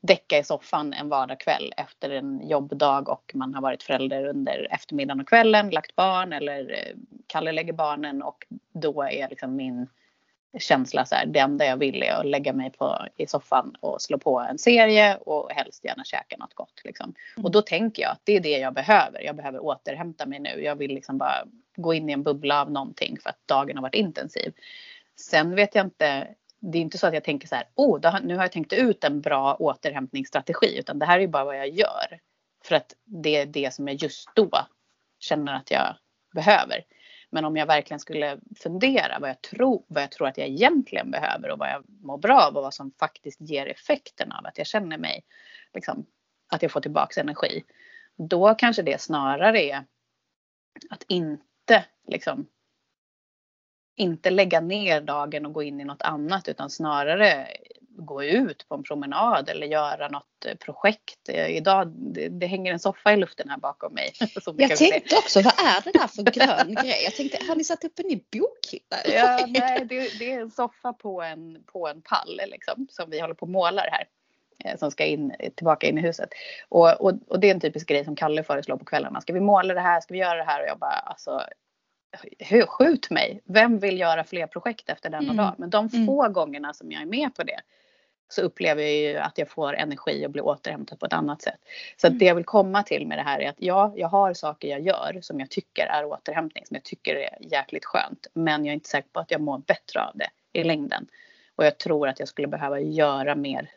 däcka 0.00 0.38
i 0.38 0.45
soffan 0.45 0.93
en 0.93 1.09
vardagskväll 1.09 1.73
efter 1.76 2.11
en 2.11 2.49
jobbdag 2.49 3.09
och 3.09 3.33
man 3.35 3.55
har 3.55 3.62
varit 3.62 3.83
förälder 3.83 4.25
under 4.25 4.69
eftermiddagen 4.71 5.21
och 5.21 5.28
kvällen, 5.28 5.71
lagt 5.71 5.97
barn 5.97 6.33
eller 6.33 6.71
eh, 6.71 6.97
Kalle 7.26 7.52
lägger 7.52 7.73
barnen 7.73 8.23
och 8.23 8.47
då 8.73 9.02
är 9.02 9.28
liksom 9.28 9.57
min 9.57 9.87
känsla 10.59 11.05
så 11.05 11.14
här, 11.14 11.26
det 11.26 11.38
enda 11.38 11.67
jag 11.67 11.76
vill 11.76 12.02
är 12.02 12.12
att 12.12 12.26
lägga 12.26 12.52
mig 12.52 12.71
på, 12.71 13.07
i 13.17 13.26
soffan 13.26 13.75
och 13.81 14.02
slå 14.02 14.19
på 14.19 14.40
en 14.40 14.59
serie 14.59 15.17
och 15.17 15.52
helst 15.52 15.85
gärna 15.85 16.05
käka 16.05 16.37
något 16.37 16.55
gott. 16.55 16.81
Liksom. 16.85 17.14
Mm. 17.37 17.45
Och 17.45 17.50
då 17.50 17.62
tänker 17.62 18.02
jag 18.02 18.12
att 18.12 18.21
det 18.25 18.37
är 18.37 18.40
det 18.40 18.59
jag 18.59 18.75
behöver. 18.75 19.21
Jag 19.21 19.37
behöver 19.37 19.62
återhämta 19.62 20.26
mig 20.26 20.38
nu. 20.38 20.62
Jag 20.62 20.76
vill 20.76 20.95
liksom 20.95 21.19
bara 21.19 21.45
gå 21.76 21.95
in 21.95 22.11
i 22.11 22.12
en 22.12 22.23
bubbla 22.23 22.61
av 22.61 22.71
någonting 22.71 23.17
för 23.23 23.31
att 23.31 23.40
dagen 23.47 23.76
har 23.76 23.83
varit 23.83 23.95
intensiv. 23.95 24.52
Sen 25.17 25.55
vet 25.55 25.75
jag 25.75 25.87
inte, 25.87 26.28
det 26.61 26.79
är 26.79 26.83
inte 26.83 26.99
så 26.99 27.07
att 27.07 27.15
jag 27.15 27.25
tänker 27.25 27.49
så 27.49 27.55
här, 27.55 27.67
oh, 27.75 28.21
nu 28.23 28.37
har 28.37 28.45
jag 28.45 28.53
tänkt 28.53 28.73
ut 28.73 29.05
en 29.05 29.21
bra 29.21 29.55
återhämtningsstrategi, 29.55 30.79
utan 30.79 30.99
det 30.99 31.07
här 31.07 31.17
är 31.17 31.21
ju 31.21 31.29
bara 31.29 31.45
vad 31.45 31.59
jag 31.59 31.69
gör. 31.69 32.21
För 32.65 32.75
att 32.75 32.95
det 33.05 33.37
är 33.37 33.47
det 33.47 33.75
som 33.75 33.88
jag 33.88 33.97
just 33.97 34.29
då 34.35 34.50
känner 35.19 35.55
att 35.55 35.71
jag 35.71 35.97
behöver. 36.35 36.85
Men 37.31 37.45
om 37.45 37.57
jag 37.57 37.67
verkligen 37.67 38.00
skulle 38.00 38.41
fundera 38.57 39.19
vad 39.21 39.31
jag 39.31 39.43
tror, 39.43 39.85
vad 39.88 40.03
jag 40.03 40.11
tror 40.11 40.29
att 40.29 40.38
jag 40.38 40.49
egentligen 40.49 41.11
behöver 41.11 41.50
och 41.50 41.59
vad 41.59 41.69
jag 41.69 41.85
mår 41.88 42.19
bra 42.19 42.41
av 42.41 42.57
och 42.57 42.62
vad 42.62 42.75
som 42.75 42.93
faktiskt 42.99 43.41
ger 43.41 43.67
effekten 43.67 44.33
av 44.33 44.47
att 44.47 44.59
jag 44.59 44.67
känner 44.67 44.99
mig, 44.99 45.25
liksom, 45.75 46.07
att 46.53 46.62
jag 46.62 46.71
får 46.71 46.81
tillbaks 46.81 47.19
energi. 47.19 47.65
Då 48.17 48.55
kanske 48.55 48.83
det 48.83 49.00
snarare 49.00 49.62
är 49.62 49.85
att 50.91 51.05
inte 51.09 51.85
liksom 52.07 52.47
inte 53.99 54.31
lägga 54.31 54.61
ner 54.61 55.00
dagen 55.00 55.47
och 55.47 55.52
gå 55.52 55.62
in 55.62 55.81
i 55.81 55.85
något 55.85 56.02
annat 56.02 56.49
utan 56.49 56.71
snarare 56.71 57.47
gå 57.99 58.25
ut 58.25 58.69
på 58.69 58.75
en 58.75 58.83
promenad 58.83 59.49
eller 59.49 59.67
göra 59.67 60.09
något 60.09 60.47
eh, 60.47 60.55
projekt. 60.55 61.28
Eh, 61.28 61.47
idag, 61.47 61.88
det, 61.88 62.28
det 62.28 62.47
hänger 62.47 62.73
en 62.73 62.78
soffa 62.78 63.12
i 63.12 63.17
luften 63.17 63.49
här 63.49 63.59
bakom 63.59 63.95
mig. 63.95 64.12
Jag 64.57 64.76
tänkte 64.76 65.09
se. 65.09 65.17
också, 65.17 65.43
vad 65.43 65.52
är 65.52 65.85
det 65.85 65.99
där 65.99 66.07
för 66.07 66.23
grön 66.23 66.75
grej? 66.83 67.05
Jag 67.05 67.14
tänkte, 67.14 67.38
har 67.49 67.57
ni 67.57 67.64
satt 67.64 67.85
upp 67.85 67.99
en 67.99 68.07
ny 68.07 68.21
bokhylla? 68.33 68.97
Ja, 69.14 69.47
nej, 69.49 69.87
det, 69.88 70.19
det, 70.19 70.33
är 70.33 70.40
en 70.40 70.50
soffa 70.50 70.93
på 70.93 71.23
en, 71.23 71.64
på 71.67 71.88
en 71.88 72.02
pall 72.02 72.40
liksom, 72.47 72.87
som 72.90 73.11
vi 73.11 73.21
håller 73.21 73.35
på 73.35 73.43
och 73.47 73.50
målar 73.52 73.88
här. 73.93 74.05
eh, 74.64 74.78
som 74.78 74.90
ska 74.90 75.05
in, 75.05 75.33
tillbaka 75.57 75.87
in 75.87 75.99
i 75.99 76.00
huset. 76.00 76.28
Och, 76.69 77.00
och, 77.00 77.12
och, 77.28 77.40
det 77.40 77.47
är 77.47 77.55
en 77.55 77.61
typisk 77.61 77.88
grej 77.88 78.05
som 78.05 78.17
Kalle 78.17 78.43
föreslår 78.43 78.76
på 78.76 78.85
kvällarna. 78.85 79.21
Ska 79.21 79.33
vi 79.33 79.40
måla 79.40 79.75
det 79.75 79.81
här? 79.81 80.00
Ska 80.00 80.14
vi 80.14 80.21
göra 80.21 80.37
det 80.37 80.45
här? 80.45 80.62
Och 80.62 80.69
jag 80.69 80.78
bara 80.78 80.90
alltså 80.90 81.43
skjut 82.69 83.11
mig. 83.11 83.41
Vem 83.45 83.79
vill 83.79 84.00
göra 84.00 84.25
fler 84.25 84.47
projekt 84.47 84.88
efter 84.88 85.11
denna 85.11 85.33
mm. 85.33 85.37
dag? 85.37 85.55
Men 85.59 85.71
de 85.71 85.88
mm. 85.93 86.07
få 86.07 86.29
gångerna 86.29 86.75
som 86.75 86.93
jag 86.93 87.03
är 87.03 87.07
med 87.07 87.35
på 87.35 87.43
det 87.43 87.61
så 88.29 88.43
upplever 88.43 88.83
jag 88.83 88.93
ju 88.93 89.17
att 89.17 89.38
jag 89.38 89.49
får 89.49 89.75
energi 89.75 90.27
och 90.27 90.31
blir 90.31 90.45
återhämtad 90.45 91.00
på 91.00 91.07
ett 91.07 91.12
annat 91.12 91.43
sätt. 91.43 91.61
Så 91.97 92.07
mm. 92.07 92.19
det 92.19 92.25
jag 92.25 92.35
vill 92.35 92.45
komma 92.45 92.83
till 92.83 93.07
med 93.07 93.19
det 93.19 93.23
här 93.23 93.41
är 93.41 93.49
att 93.49 93.57
ja, 93.59 93.93
jag 93.97 94.09
har 94.09 94.35
saker 94.35 94.69
jag 94.69 94.81
gör 94.81 95.19
som 95.23 95.41
jag 95.41 95.50
tycker 95.50 95.87
är 95.87 96.05
återhämtning, 96.05 96.67
som 96.67 96.75
jag 96.75 96.85
tycker 96.85 97.17
är 97.17 97.37
jäkligt 97.41 97.85
skönt. 97.85 98.27
Men 98.33 98.65
jag 98.65 98.73
är 98.73 98.75
inte 98.75 98.88
säker 98.88 99.09
på 99.12 99.21
att 99.21 99.31
jag 99.31 99.41
mår 99.41 99.59
bättre 99.59 100.00
av 100.00 100.12
det 100.15 100.31
i 100.53 100.65
längden. 100.65 101.07
Och 101.57 101.67
jag 101.67 101.79
tror 101.79 102.09
att 102.09 102.19
jag 102.19 102.29
skulle 102.29 102.49
behöva 102.49 102.81
göra 102.81 103.35
mer 103.35 103.71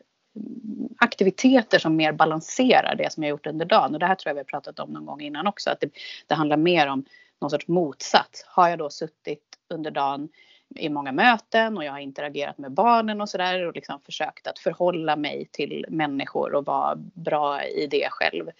aktiviteter 0.98 1.78
som 1.78 1.96
mer 1.96 2.12
balanserar 2.12 2.94
det 2.94 3.12
som 3.12 3.22
jag 3.22 3.30
gjort 3.30 3.46
under 3.46 3.66
dagen. 3.66 3.94
Och 3.94 4.00
det 4.00 4.06
här 4.06 4.14
tror 4.14 4.30
jag 4.30 4.34
vi 4.34 4.40
har 4.40 4.44
pratat 4.44 4.78
om 4.78 4.90
någon 4.90 5.06
gång 5.06 5.20
innan 5.20 5.46
också. 5.46 5.70
Att 5.70 5.80
det, 5.80 5.90
det 6.26 6.34
handlar 6.34 6.56
mer 6.56 6.86
om 6.86 7.04
någon 7.42 7.50
sorts 7.50 7.68
motsats. 7.68 8.44
Har 8.46 8.68
jag 8.68 8.78
då 8.78 8.90
suttit 8.90 9.42
under 9.68 9.90
dagen 9.90 10.28
i 10.76 10.88
många 10.88 11.12
möten 11.12 11.76
och 11.76 11.84
jag 11.84 11.92
har 11.92 11.98
interagerat 11.98 12.58
med 12.58 12.72
barnen 12.72 13.20
och 13.20 13.28
sådär 13.28 13.66
och 13.66 13.74
liksom 13.74 14.00
försökt 14.00 14.46
att 14.46 14.58
förhålla 14.58 15.16
mig 15.16 15.48
till 15.50 15.86
människor 15.88 16.54
och 16.54 16.64
vara 16.64 16.96
bra 16.96 17.64
i 17.64 17.86
det 17.86 18.08
själv. 18.10 18.50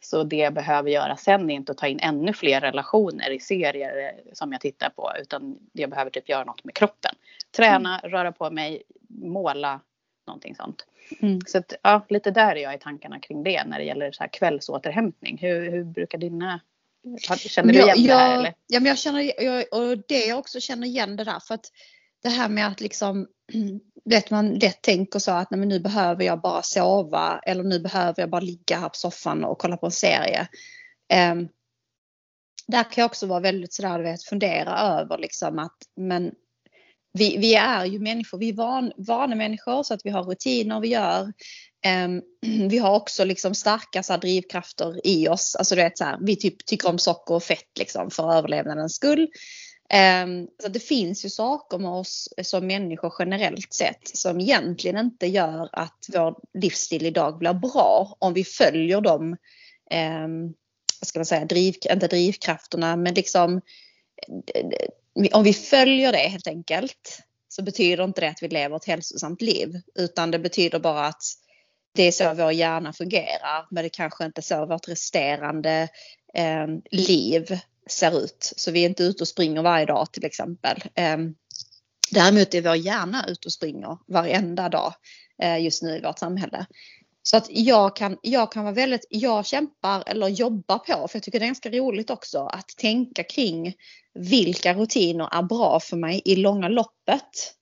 Så 0.00 0.24
det 0.24 0.36
jag 0.36 0.54
behöver 0.54 0.90
göra 0.90 1.16
sen 1.16 1.50
är 1.50 1.54
inte 1.54 1.72
att 1.72 1.78
ta 1.78 1.86
in 1.86 1.98
ännu 2.00 2.32
fler 2.32 2.60
relationer 2.60 3.30
i 3.30 3.40
serier 3.40 4.20
som 4.32 4.52
jag 4.52 4.60
tittar 4.60 4.90
på 4.90 5.12
utan 5.20 5.58
jag 5.72 5.90
behöver 5.90 6.10
typ 6.10 6.28
göra 6.28 6.44
något 6.44 6.64
med 6.64 6.74
kroppen. 6.74 7.14
Träna, 7.56 7.98
mm. 7.98 8.10
röra 8.10 8.32
på 8.32 8.50
mig, 8.50 8.82
måla, 9.08 9.80
någonting 10.26 10.54
sånt. 10.54 10.86
Mm. 11.20 11.40
Så 11.46 11.58
att, 11.58 11.72
ja, 11.82 12.06
lite 12.08 12.30
där 12.30 12.56
är 12.56 12.62
jag 12.62 12.74
i 12.74 12.78
tankarna 12.78 13.20
kring 13.20 13.42
det 13.42 13.64
när 13.64 13.78
det 13.78 13.84
gäller 13.84 14.12
så 14.12 14.22
här 14.22 14.30
kvällsåterhämtning. 14.30 15.38
Hur, 15.40 15.70
hur 15.70 15.84
brukar 15.84 16.18
dina 16.18 16.60
Känner 17.36 17.72
du 17.72 17.78
igen 17.78 18.02
jag, 18.02 18.18
det 18.18 18.22
här? 18.22 18.38
Eller? 18.38 18.54
Ja, 18.66 18.80
men 18.80 18.88
jag 18.88 18.98
känner, 18.98 19.42
jag, 19.44 19.64
och 19.72 19.98
det 20.08 20.24
jag 20.24 20.38
också 20.38 20.60
känner 20.60 20.86
igen 20.86 21.16
det 21.16 21.24
där 21.24 21.40
för 21.40 21.54
att 21.54 21.66
det 22.22 22.28
här 22.28 22.48
med 22.48 22.66
att 22.66 22.80
liksom 22.80 23.26
vet 24.04 24.30
man 24.30 24.54
lätt 24.54 24.82
tänker 24.82 25.18
så 25.18 25.32
att 25.32 25.50
nej, 25.50 25.60
men 25.60 25.68
nu 25.68 25.80
behöver 25.80 26.24
jag 26.24 26.40
bara 26.40 26.62
sova 26.62 27.40
eller 27.46 27.62
nu 27.62 27.80
behöver 27.80 28.22
jag 28.22 28.30
bara 28.30 28.40
ligga 28.40 28.78
här 28.78 28.88
på 28.88 28.96
soffan 28.96 29.44
och 29.44 29.58
kolla 29.58 29.76
på 29.76 29.86
en 29.86 29.92
serie. 29.92 30.48
Um, 31.32 31.48
där 32.66 32.82
kan 32.84 33.02
jag 33.02 33.06
också 33.06 33.26
vara 33.26 33.40
väldigt 33.40 33.74
sådär, 33.74 33.98
du 33.98 34.04
vet, 34.04 34.24
fundera 34.24 34.78
över 34.78 35.18
liksom 35.18 35.58
att 35.58 35.76
men 35.96 36.32
vi, 37.12 37.36
vi 37.36 37.54
är 37.54 37.84
ju 37.84 37.98
människor, 37.98 38.38
vi 38.38 38.48
är 38.48 38.54
van, 38.54 38.92
vana 38.96 39.34
människor 39.34 39.82
så 39.82 39.94
att 39.94 40.00
vi 40.04 40.10
har 40.10 40.22
rutiner 40.22 40.80
vi 40.80 40.88
gör. 40.88 41.32
Ehm, 41.84 42.22
vi 42.68 42.78
har 42.78 42.94
också 42.96 43.24
liksom 43.24 43.54
starka 43.54 44.02
så 44.02 44.12
här, 44.12 44.20
drivkrafter 44.20 45.06
i 45.06 45.28
oss. 45.28 45.56
Alltså 45.56 45.74
du 45.74 45.82
vet 45.82 45.98
så 45.98 46.04
här, 46.04 46.18
vi 46.20 46.36
typ, 46.36 46.66
tycker 46.66 46.88
om 46.88 46.98
socker 46.98 47.34
och 47.34 47.42
fett 47.42 47.78
liksom 47.78 48.10
för 48.10 48.32
överlevnadens 48.32 48.94
skull. 48.94 49.28
Ehm, 49.90 50.46
så 50.62 50.68
det 50.68 50.80
finns 50.80 51.24
ju 51.24 51.28
saker 51.28 51.78
med 51.78 51.90
oss 51.90 52.28
som 52.42 52.66
människor 52.66 53.12
generellt 53.18 53.72
sett 53.72 54.16
som 54.16 54.40
egentligen 54.40 54.98
inte 54.98 55.26
gör 55.26 55.68
att 55.72 56.06
vår 56.12 56.34
livsstil 56.58 57.06
idag 57.06 57.38
blir 57.38 57.54
bra 57.54 58.16
om 58.18 58.34
vi 58.34 58.44
följer 58.44 59.00
de, 59.00 59.36
ehm, 59.90 60.46
vad 61.00 61.08
ska 61.08 61.18
man 61.18 61.26
säga, 61.26 61.44
driv, 61.44 61.74
inte 61.92 62.06
drivkrafterna 62.06 62.96
men 62.96 63.14
liksom 63.14 63.60
om 65.32 65.44
vi 65.44 65.52
följer 65.52 66.12
det 66.12 66.18
helt 66.18 66.46
enkelt 66.46 67.22
så 67.48 67.62
betyder 67.62 68.04
inte 68.04 68.20
det 68.20 68.28
att 68.28 68.42
vi 68.42 68.48
lever 68.48 68.76
ett 68.76 68.84
hälsosamt 68.84 69.42
liv 69.42 69.80
utan 69.94 70.30
det 70.30 70.38
betyder 70.38 70.78
bara 70.78 71.06
att 71.06 71.22
det 71.94 72.02
är 72.02 72.12
så 72.12 72.34
vår 72.34 72.52
hjärna 72.52 72.92
fungerar 72.92 73.66
men 73.70 73.82
det 73.82 73.88
kanske 73.88 74.24
inte 74.24 74.40
är 74.40 74.42
så 74.42 74.66
vårt 74.66 74.88
resterande 74.88 75.88
eh, 76.34 76.66
liv 76.90 77.58
ser 77.90 78.24
ut. 78.24 78.52
Så 78.56 78.70
vi 78.70 78.84
är 78.84 78.88
inte 78.88 79.02
ute 79.02 79.22
och 79.22 79.28
springer 79.28 79.62
varje 79.62 79.86
dag 79.86 80.12
till 80.12 80.24
exempel. 80.24 80.82
Eh, 80.94 81.18
däremot 82.10 82.54
är 82.54 82.62
vår 82.62 82.76
hjärna 82.76 83.24
ute 83.28 83.48
och 83.48 83.52
springer 83.52 83.98
varenda 84.06 84.68
dag 84.68 84.94
eh, 85.42 85.58
just 85.64 85.82
nu 85.82 85.96
i 85.96 86.00
vårt 86.00 86.18
samhälle. 86.18 86.66
Så 87.22 87.36
att 87.36 87.46
jag 87.50 87.96
kan, 87.96 88.18
jag 88.22 88.52
kan 88.52 88.64
vara 88.64 88.74
väldigt, 88.74 89.06
jag 89.10 89.46
kämpar 89.46 90.02
eller 90.06 90.28
jobbar 90.28 90.78
på, 90.78 91.08
för 91.08 91.16
jag 91.16 91.22
tycker 91.22 91.38
det 91.38 91.44
är 91.44 91.46
ganska 91.46 91.70
roligt 91.70 92.10
också, 92.10 92.38
att 92.38 92.68
tänka 92.68 93.22
kring 93.24 93.74
vilka 94.14 94.74
rutiner 94.74 95.28
är 95.32 95.42
bra 95.42 95.80
för 95.80 95.96
mig 95.96 96.22
i 96.24 96.36
långa 96.36 96.68
loppet. 96.68 97.54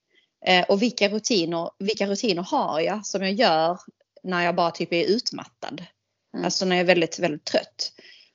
Eh, 0.47 0.65
och 0.69 0.83
vilka 0.83 1.09
rutiner, 1.09 1.71
vilka 1.79 2.07
rutiner 2.07 2.43
har 2.43 2.81
jag 2.81 3.07
som 3.07 3.23
jag 3.23 3.33
gör 3.33 3.79
när 4.23 4.45
jag 4.45 4.55
bara 4.55 4.71
typ 4.71 4.93
är 4.93 5.05
utmattad. 5.05 5.87
Mm. 6.35 6.45
Alltså 6.45 6.64
när 6.64 6.76
jag 6.76 6.81
är 6.81 6.87
väldigt, 6.87 7.19
väldigt 7.19 7.45
trött. 7.45 7.93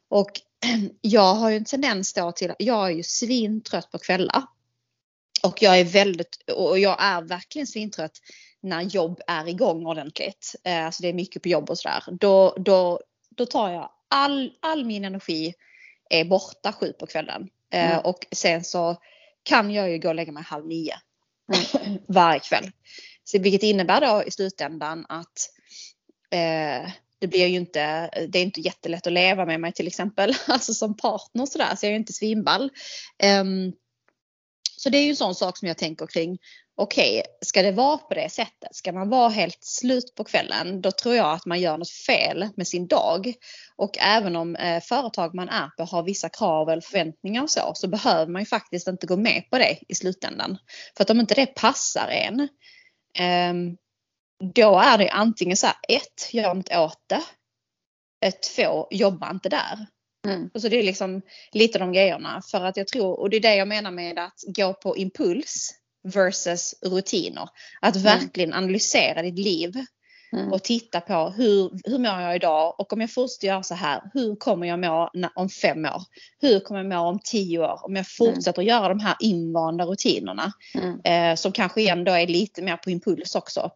Och 0.10 0.32
jag 1.01 1.36
har 1.36 1.50
ju 1.50 1.58
en 1.58 1.65
tendens 1.65 2.13
då 2.13 2.32
till, 2.32 2.53
jag 2.60 2.88
är 2.88 2.91
ju 2.91 3.03
svintrött 3.03 3.91
på 3.91 3.98
kvällar. 3.98 4.44
Och 5.44 5.62
jag 5.62 5.79
är 5.79 5.84
väldigt, 5.84 6.50
och 6.56 6.79
jag 6.79 6.96
är 7.00 7.22
verkligen 7.22 7.67
svintrött 7.67 8.20
när 8.62 8.82
jobb 8.82 9.22
är 9.27 9.48
igång 9.48 9.86
ordentligt. 9.86 10.56
Eh, 10.63 10.86
alltså 10.86 11.01
det 11.01 11.10
är 11.10 11.13
mycket 11.13 11.44
på 11.44 11.50
jobb 11.50 11.70
och 11.70 11.77
sådär. 11.77 12.03
Då, 12.12 12.56
då, 12.58 13.01
då 13.29 13.46
tar 13.46 13.70
jag 13.70 13.91
all, 14.08 14.51
all 14.60 14.86
min 14.86 15.06
energi 15.06 15.53
är 16.10 16.25
borta 16.25 16.74
sju 16.74 16.94
på 16.94 17.06
kvällen. 17.06 17.50
Eh, 17.74 17.91
mm. 17.91 18.06
Och 18.06 18.25
sen 18.32 18.63
så 18.63 19.01
kan 19.44 19.72
jag 19.72 19.91
ju 19.91 19.98
gå 19.98 20.08
och 20.08 20.15
lägga 20.15 20.32
mig 20.32 20.44
halv 20.44 20.67
nio 20.67 20.96
mm. 21.53 22.00
varje 22.08 22.39
kväll. 22.39 22.72
Så 23.24 23.39
vilket 23.39 23.63
innebär 23.63 24.01
då 24.01 24.24
i 24.24 24.32
slutändan 24.32 25.06
att 25.10 25.50
eh, 26.31 26.91
det 27.19 27.27
blir 27.27 27.48
ju 27.48 27.55
inte, 27.55 28.10
det 28.27 28.39
är 28.39 28.43
inte 28.43 28.62
jättelätt 28.62 29.07
att 29.07 29.13
leva 29.13 29.46
med 29.46 29.60
mig 29.60 29.74
till 29.74 29.88
exempel, 29.88 30.34
alltså 30.48 30.74
som 30.74 30.98
partner 30.98 31.46
sådär, 31.46 31.75
så 31.75 31.86
jag 31.86 31.89
är 31.89 31.93
ju 31.93 32.00
inte 32.00 32.13
svinball. 32.13 32.72
Um, 33.41 33.74
så 34.77 34.89
det 34.89 34.98
är 34.98 35.03
ju 35.03 35.10
en 35.10 35.15
sån 35.15 35.36
sak 35.36 35.57
som 35.57 35.67
jag 35.67 35.77
tänker 35.77 36.07
kring. 36.07 36.38
Okej, 36.75 37.19
okay, 37.19 37.31
ska 37.41 37.62
det 37.62 37.72
vara 37.72 37.98
på 37.98 38.13
det 38.13 38.29
sättet? 38.29 38.75
Ska 38.75 38.91
man 38.91 39.10
vara 39.10 39.29
helt 39.29 39.63
slut 39.63 40.15
på 40.15 40.24
kvällen? 40.24 40.81
Då 40.81 40.91
tror 40.91 41.15
jag 41.15 41.34
att 41.34 41.46
man 41.46 41.60
gör 41.60 41.77
något 41.77 41.89
fel 41.89 42.50
med 42.55 42.67
sin 42.67 42.88
dag. 42.88 43.34
Och 43.75 43.98
även 43.98 44.36
om 44.36 44.55
eh, 44.55 44.84
företag 44.84 45.36
man 45.36 45.50
är 45.50 45.69
på 45.77 45.84
har 45.84 46.03
vissa 46.03 46.29
krav 46.29 46.69
eller 46.69 46.81
förväntningar 46.81 47.43
och 47.43 47.50
så, 47.50 47.72
så 47.75 47.88
behöver 47.88 48.31
man 48.31 48.41
ju 48.41 48.46
faktiskt 48.46 48.88
inte 48.88 49.07
gå 49.07 49.17
med 49.17 49.43
på 49.50 49.57
det 49.57 49.77
i 49.88 49.96
slutändan. 49.96 50.57
För 50.98 51.03
att 51.03 51.10
om 51.10 51.19
inte 51.19 51.36
det 51.36 51.46
passar 51.46 52.07
en, 52.07 52.39
eh, 53.19 53.74
då 54.56 54.79
är 54.79 54.98
det 54.98 55.10
antingen 55.10 55.58
så 55.58 55.67
här, 55.67 55.75
ett, 55.88 56.34
gör 56.34 56.53
något 56.53 56.75
åt 56.75 57.03
det. 57.08 57.24
Ett, 58.25 58.44
två, 58.44 58.88
jobba 58.91 59.32
inte 59.32 59.50
där. 59.50 59.88
Mm. 60.27 60.50
Och 60.53 60.62
så 60.62 60.70
det 60.70 60.79
är 60.79 60.84
liksom 60.84 61.22
lite 61.51 61.79
de 61.79 61.94
grejerna. 61.94 62.41
För 62.51 62.65
att 62.65 62.77
jag 62.77 62.88
tror, 62.88 63.20
och 63.20 63.29
det 63.29 63.38
är 63.38 63.41
det 63.41 63.56
jag 63.56 63.67
menar 63.67 63.91
med 63.91 64.20
att 64.20 64.44
gå 64.48 64.74
på 64.74 64.98
impuls 64.98 65.74
versus 66.13 66.75
rutiner. 66.82 67.50
Att 67.82 67.96
mm. 67.96 68.03
verkligen 68.03 68.53
analysera 68.53 69.22
ditt 69.22 69.39
liv 69.39 69.86
mm. 70.34 70.53
och 70.53 70.63
titta 70.63 71.01
på 71.01 71.34
hur, 71.38 71.72
hur 71.84 71.98
mår 71.98 72.22
jag 72.22 72.36
idag 72.36 72.79
och 72.79 72.94
om 72.94 73.01
jag 73.01 73.13
fortsätter 73.13 73.48
göra 73.48 73.63
så 73.63 73.75
här, 73.75 74.01
hur 74.13 74.36
kommer 74.36 74.67
jag 74.67 74.79
må 74.79 75.10
om 75.36 75.50
fem 75.50 75.86
år? 75.86 76.01
Hur 76.41 76.60
kommer 76.60 76.79
jag 76.79 76.89
må 76.89 77.00
om 77.00 77.20
tio 77.24 77.60
år? 77.60 77.86
Om 77.86 77.96
jag 77.96 78.06
mm. 78.20 78.34
fortsätter 78.34 78.62
mm. 78.62 78.70
göra 78.70 78.89
de 78.89 79.00
här 79.00 79.15
invanda 79.20 79.86
rutinerna 79.86 80.53
mm. 80.75 81.00
eh, 81.03 81.36
som 81.36 81.51
kanske 81.51 81.89
ändå 81.89 82.12
är 82.12 82.27
lite 82.27 82.62
mer 82.62 82.77
på 82.77 82.89
impuls 82.89 83.36
också. 83.36 83.72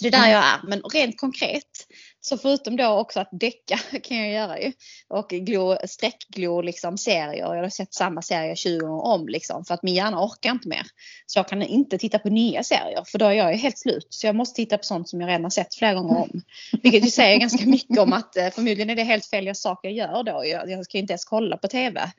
Så 0.00 0.08
det 0.08 0.16
är 0.16 0.22
där 0.22 0.30
jag 0.30 0.44
är. 0.44 0.60
Men 0.62 0.82
rent 0.82 1.20
konkret 1.20 1.86
så 2.20 2.38
förutom 2.38 2.76
då 2.76 2.86
också 2.86 3.20
att 3.20 3.28
däcka 3.32 3.78
kan 4.02 4.16
jag 4.16 4.30
göra 4.30 4.60
ju. 4.60 4.72
Och 5.08 5.28
glo, 5.28 5.76
sträckglo 5.86 6.60
liksom 6.60 6.98
serier. 6.98 7.54
Jag 7.54 7.62
har 7.62 7.68
sett 7.68 7.94
samma 7.94 8.22
serie 8.22 8.56
20 8.56 8.78
gånger 8.78 9.04
om 9.04 9.28
liksom. 9.28 9.64
För 9.64 9.74
att 9.74 9.82
min 9.82 9.94
hjärna 9.94 10.24
orkar 10.24 10.50
inte 10.50 10.68
mer. 10.68 10.86
Så 11.26 11.38
jag 11.38 11.48
kan 11.48 11.62
inte 11.62 11.98
titta 11.98 12.18
på 12.18 12.28
nya 12.28 12.62
serier. 12.62 13.04
För 13.06 13.18
då 13.18 13.26
är 13.26 13.32
jag 13.32 13.52
ju 13.52 13.58
helt 13.58 13.78
slut. 13.78 14.06
Så 14.10 14.26
jag 14.26 14.36
måste 14.36 14.56
titta 14.56 14.78
på 14.78 14.84
sånt 14.84 15.08
som 15.08 15.20
jag 15.20 15.28
redan 15.28 15.42
har 15.42 15.50
sett 15.50 15.74
flera 15.74 15.94
gånger 15.94 16.16
om. 16.16 16.42
Vilket 16.82 17.06
ju 17.06 17.10
säger 17.10 17.38
ganska 17.38 17.66
mycket 17.66 17.98
om 17.98 18.12
att 18.12 18.36
eh, 18.36 18.50
förmodligen 18.50 18.90
är 18.90 18.96
det 18.96 19.02
helt 19.02 19.26
fel 19.26 19.54
saker 19.54 19.88
jag 19.88 19.96
gör 19.96 20.22
då. 20.22 20.44
Jag, 20.46 20.70
jag 20.70 20.84
ska 20.84 20.98
inte 20.98 21.12
ens 21.12 21.24
kolla 21.24 21.56
på 21.56 21.68
TV. 21.68 22.10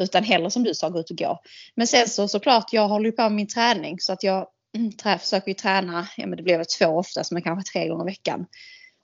Utan 0.00 0.24
hellre 0.24 0.50
som 0.50 0.64
du 0.64 0.74
sa 0.74 0.88
gå 0.88 1.00
ut 1.00 1.10
och 1.10 1.16
gå. 1.16 1.40
Men 1.74 1.86
sen 1.86 2.08
så 2.08 2.28
såklart 2.28 2.72
jag 2.72 2.88
håller 2.88 3.06
ju 3.06 3.12
på 3.12 3.22
med 3.22 3.32
min 3.32 3.48
träning. 3.48 4.00
Så 4.00 4.12
att 4.12 4.22
jag 4.22 4.46
trä, 5.02 5.18
försöker 5.18 5.48
ju 5.48 5.54
träna, 5.54 6.08
ja 6.16 6.26
men 6.26 6.36
det 6.36 6.42
blir 6.42 6.56
väl 6.56 6.66
två 6.66 6.86
oftast 6.86 7.32
men 7.32 7.42
kanske 7.42 7.72
tre 7.72 7.88
gånger 7.88 8.04
i 8.04 8.10
veckan. 8.10 8.46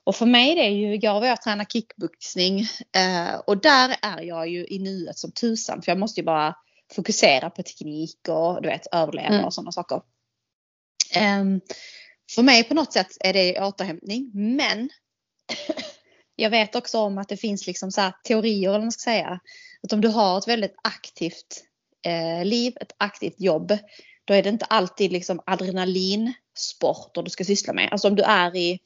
Och 0.03 0.15
för 0.15 0.25
mig 0.25 0.55
det 0.55 0.61
är 0.61 0.69
ju, 0.69 0.93
igår 0.93 1.19
var 1.19 1.27
jag 1.27 1.41
träna 1.41 1.65
kickboxning 1.65 2.59
eh, 2.95 3.35
och 3.47 3.61
där 3.61 3.95
är 4.01 4.21
jag 4.21 4.49
ju 4.49 4.65
i 4.69 4.79
nuet 4.79 5.17
som 5.17 5.31
tusan 5.31 5.81
för 5.81 5.91
jag 5.91 5.99
måste 5.99 6.19
ju 6.19 6.25
bara 6.25 6.55
fokusera 6.95 7.49
på 7.49 7.63
teknik 7.63 8.27
och 8.27 8.61
du 8.61 8.69
vet 8.69 8.87
överleva 8.91 9.27
mm. 9.27 9.45
och 9.45 9.53
sådana 9.53 9.71
saker. 9.71 10.01
Eh, 11.15 11.43
för 12.35 12.43
mig 12.43 12.63
på 12.63 12.73
något 12.73 12.93
sätt 12.93 13.17
är 13.19 13.33
det 13.33 13.61
återhämtning 13.61 14.31
men 14.33 14.89
jag 16.35 16.49
vet 16.49 16.75
också 16.75 16.99
om 16.99 17.17
att 17.17 17.29
det 17.29 17.37
finns 17.37 17.67
liksom 17.67 17.91
så 17.91 18.11
teorier 18.23 18.69
eller 18.69 18.79
man 18.79 18.91
ska 18.91 19.11
säga. 19.11 19.39
Att 19.83 19.93
om 19.93 20.01
du 20.01 20.07
har 20.07 20.37
ett 20.37 20.47
väldigt 20.47 20.75
aktivt 20.83 21.63
eh, 22.05 22.45
liv, 22.45 22.73
ett 22.81 22.95
aktivt 22.97 23.39
jobb, 23.39 23.77
då 24.25 24.33
är 24.33 24.43
det 24.43 24.49
inte 24.49 24.65
alltid 24.65 25.11
liksom 25.11 25.41
adrenalinsporter 25.45 27.23
du 27.23 27.29
ska 27.29 27.43
syssla 27.43 27.73
med. 27.73 27.89
Alltså 27.91 28.07
om 28.07 28.15
du 28.15 28.23
är 28.23 28.55
i 28.55 28.79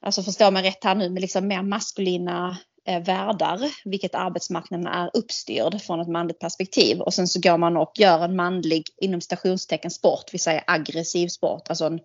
alltså 0.00 0.22
förstå 0.22 0.50
mig 0.50 0.62
rätt 0.62 0.84
här 0.84 0.94
nu, 0.94 1.10
med 1.10 1.20
liksom 1.20 1.48
mer 1.48 1.62
maskulina 1.62 2.58
eh, 2.86 3.02
världar, 3.02 3.70
vilket 3.84 4.14
arbetsmarknaden 4.14 4.86
är 4.86 5.10
uppstyrd 5.14 5.82
från 5.82 6.00
ett 6.00 6.08
manligt 6.08 6.38
perspektiv. 6.38 7.00
Och 7.00 7.14
sen 7.14 7.28
så 7.28 7.40
går 7.40 7.58
man 7.58 7.76
och 7.76 7.92
gör 7.94 8.24
en 8.24 8.36
manlig, 8.36 8.84
inom 9.00 9.20
stationstecken, 9.20 9.90
sport, 9.90 10.24
vi 10.32 10.38
säger 10.38 10.64
aggressiv 10.66 11.28
sport, 11.28 11.68
alltså 11.68 11.84
en 11.84 12.00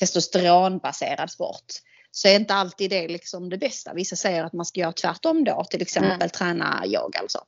testosteronbaserad 0.00 1.30
sport. 1.30 1.66
Så 2.10 2.28
är 2.28 2.36
inte 2.36 2.54
alltid 2.54 2.90
det 2.90 3.08
liksom 3.08 3.48
det 3.48 3.58
bästa. 3.58 3.94
Vissa 3.94 4.16
säger 4.16 4.44
att 4.44 4.52
man 4.52 4.66
ska 4.66 4.80
göra 4.80 4.92
tvärtom 4.92 5.44
då, 5.44 5.64
till 5.70 5.82
exempel 5.82 6.14
mm. 6.14 6.28
träna 6.28 6.82
yoga 6.86 7.18
alltså. 7.18 7.38
Så 7.38 7.44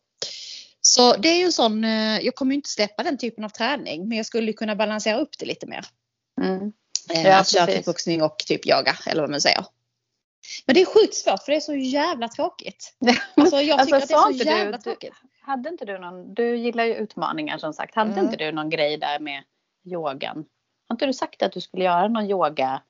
det 1.18 1.28
är 1.28 1.36
ju 1.36 1.44
en 1.44 1.52
sån, 1.52 1.84
eh, 1.84 2.18
jag 2.18 2.34
kommer 2.34 2.54
inte 2.54 2.68
släppa 2.68 3.02
den 3.02 3.18
typen 3.18 3.44
av 3.44 3.48
träning 3.48 4.08
men 4.08 4.16
jag 4.16 4.26
skulle 4.26 4.52
kunna 4.52 4.76
balansera 4.76 5.18
upp 5.18 5.38
det 5.38 5.46
lite 5.46 5.66
mer. 5.66 5.84
Mm. 6.40 6.72
Eh, 7.14 7.22
ja, 7.22 7.40
att 7.40 7.48
köra 7.48 7.66
kickboxning 7.66 8.22
och 8.22 8.38
typ 8.38 8.66
yoga 8.66 8.96
eller 9.06 9.20
vad 9.20 9.30
man 9.30 9.40
säger. 9.40 9.64
Men 10.66 10.74
det 10.74 10.80
är 10.80 10.86
sjukt 10.86 11.14
svårt 11.14 11.42
för 11.42 11.52
det 11.52 11.56
är 11.56 11.60
så 11.60 11.74
jävla 11.74 12.28
tråkigt. 12.28 12.96
Alltså 13.36 13.56
jag 13.56 13.84
tycker 13.84 13.96
alltså, 13.96 14.16
att 14.16 14.32
det 14.32 14.34
är 14.40 14.44
så 14.44 14.50
jävla 14.50 14.76
du, 14.76 14.82
tråkigt. 14.82 15.14
Hade 15.40 15.68
inte 15.68 15.84
du 15.84 15.98
någon, 15.98 16.34
du 16.34 16.56
gillar 16.56 16.84
ju 16.84 16.94
utmaningar 16.94 17.58
som 17.58 17.72
sagt. 17.72 17.94
Hade 17.94 18.12
mm. 18.12 18.24
inte 18.24 18.36
du 18.36 18.52
någon 18.52 18.70
grej 18.70 18.96
där 18.96 19.18
med 19.18 19.42
yogan? 19.84 20.44
Har 20.88 20.94
inte 20.94 21.06
du 21.06 21.12
sagt 21.12 21.42
att 21.42 21.52
du 21.52 21.60
skulle 21.60 21.84
göra 21.84 22.08
någon 22.08 22.30
yoga? 22.30 22.82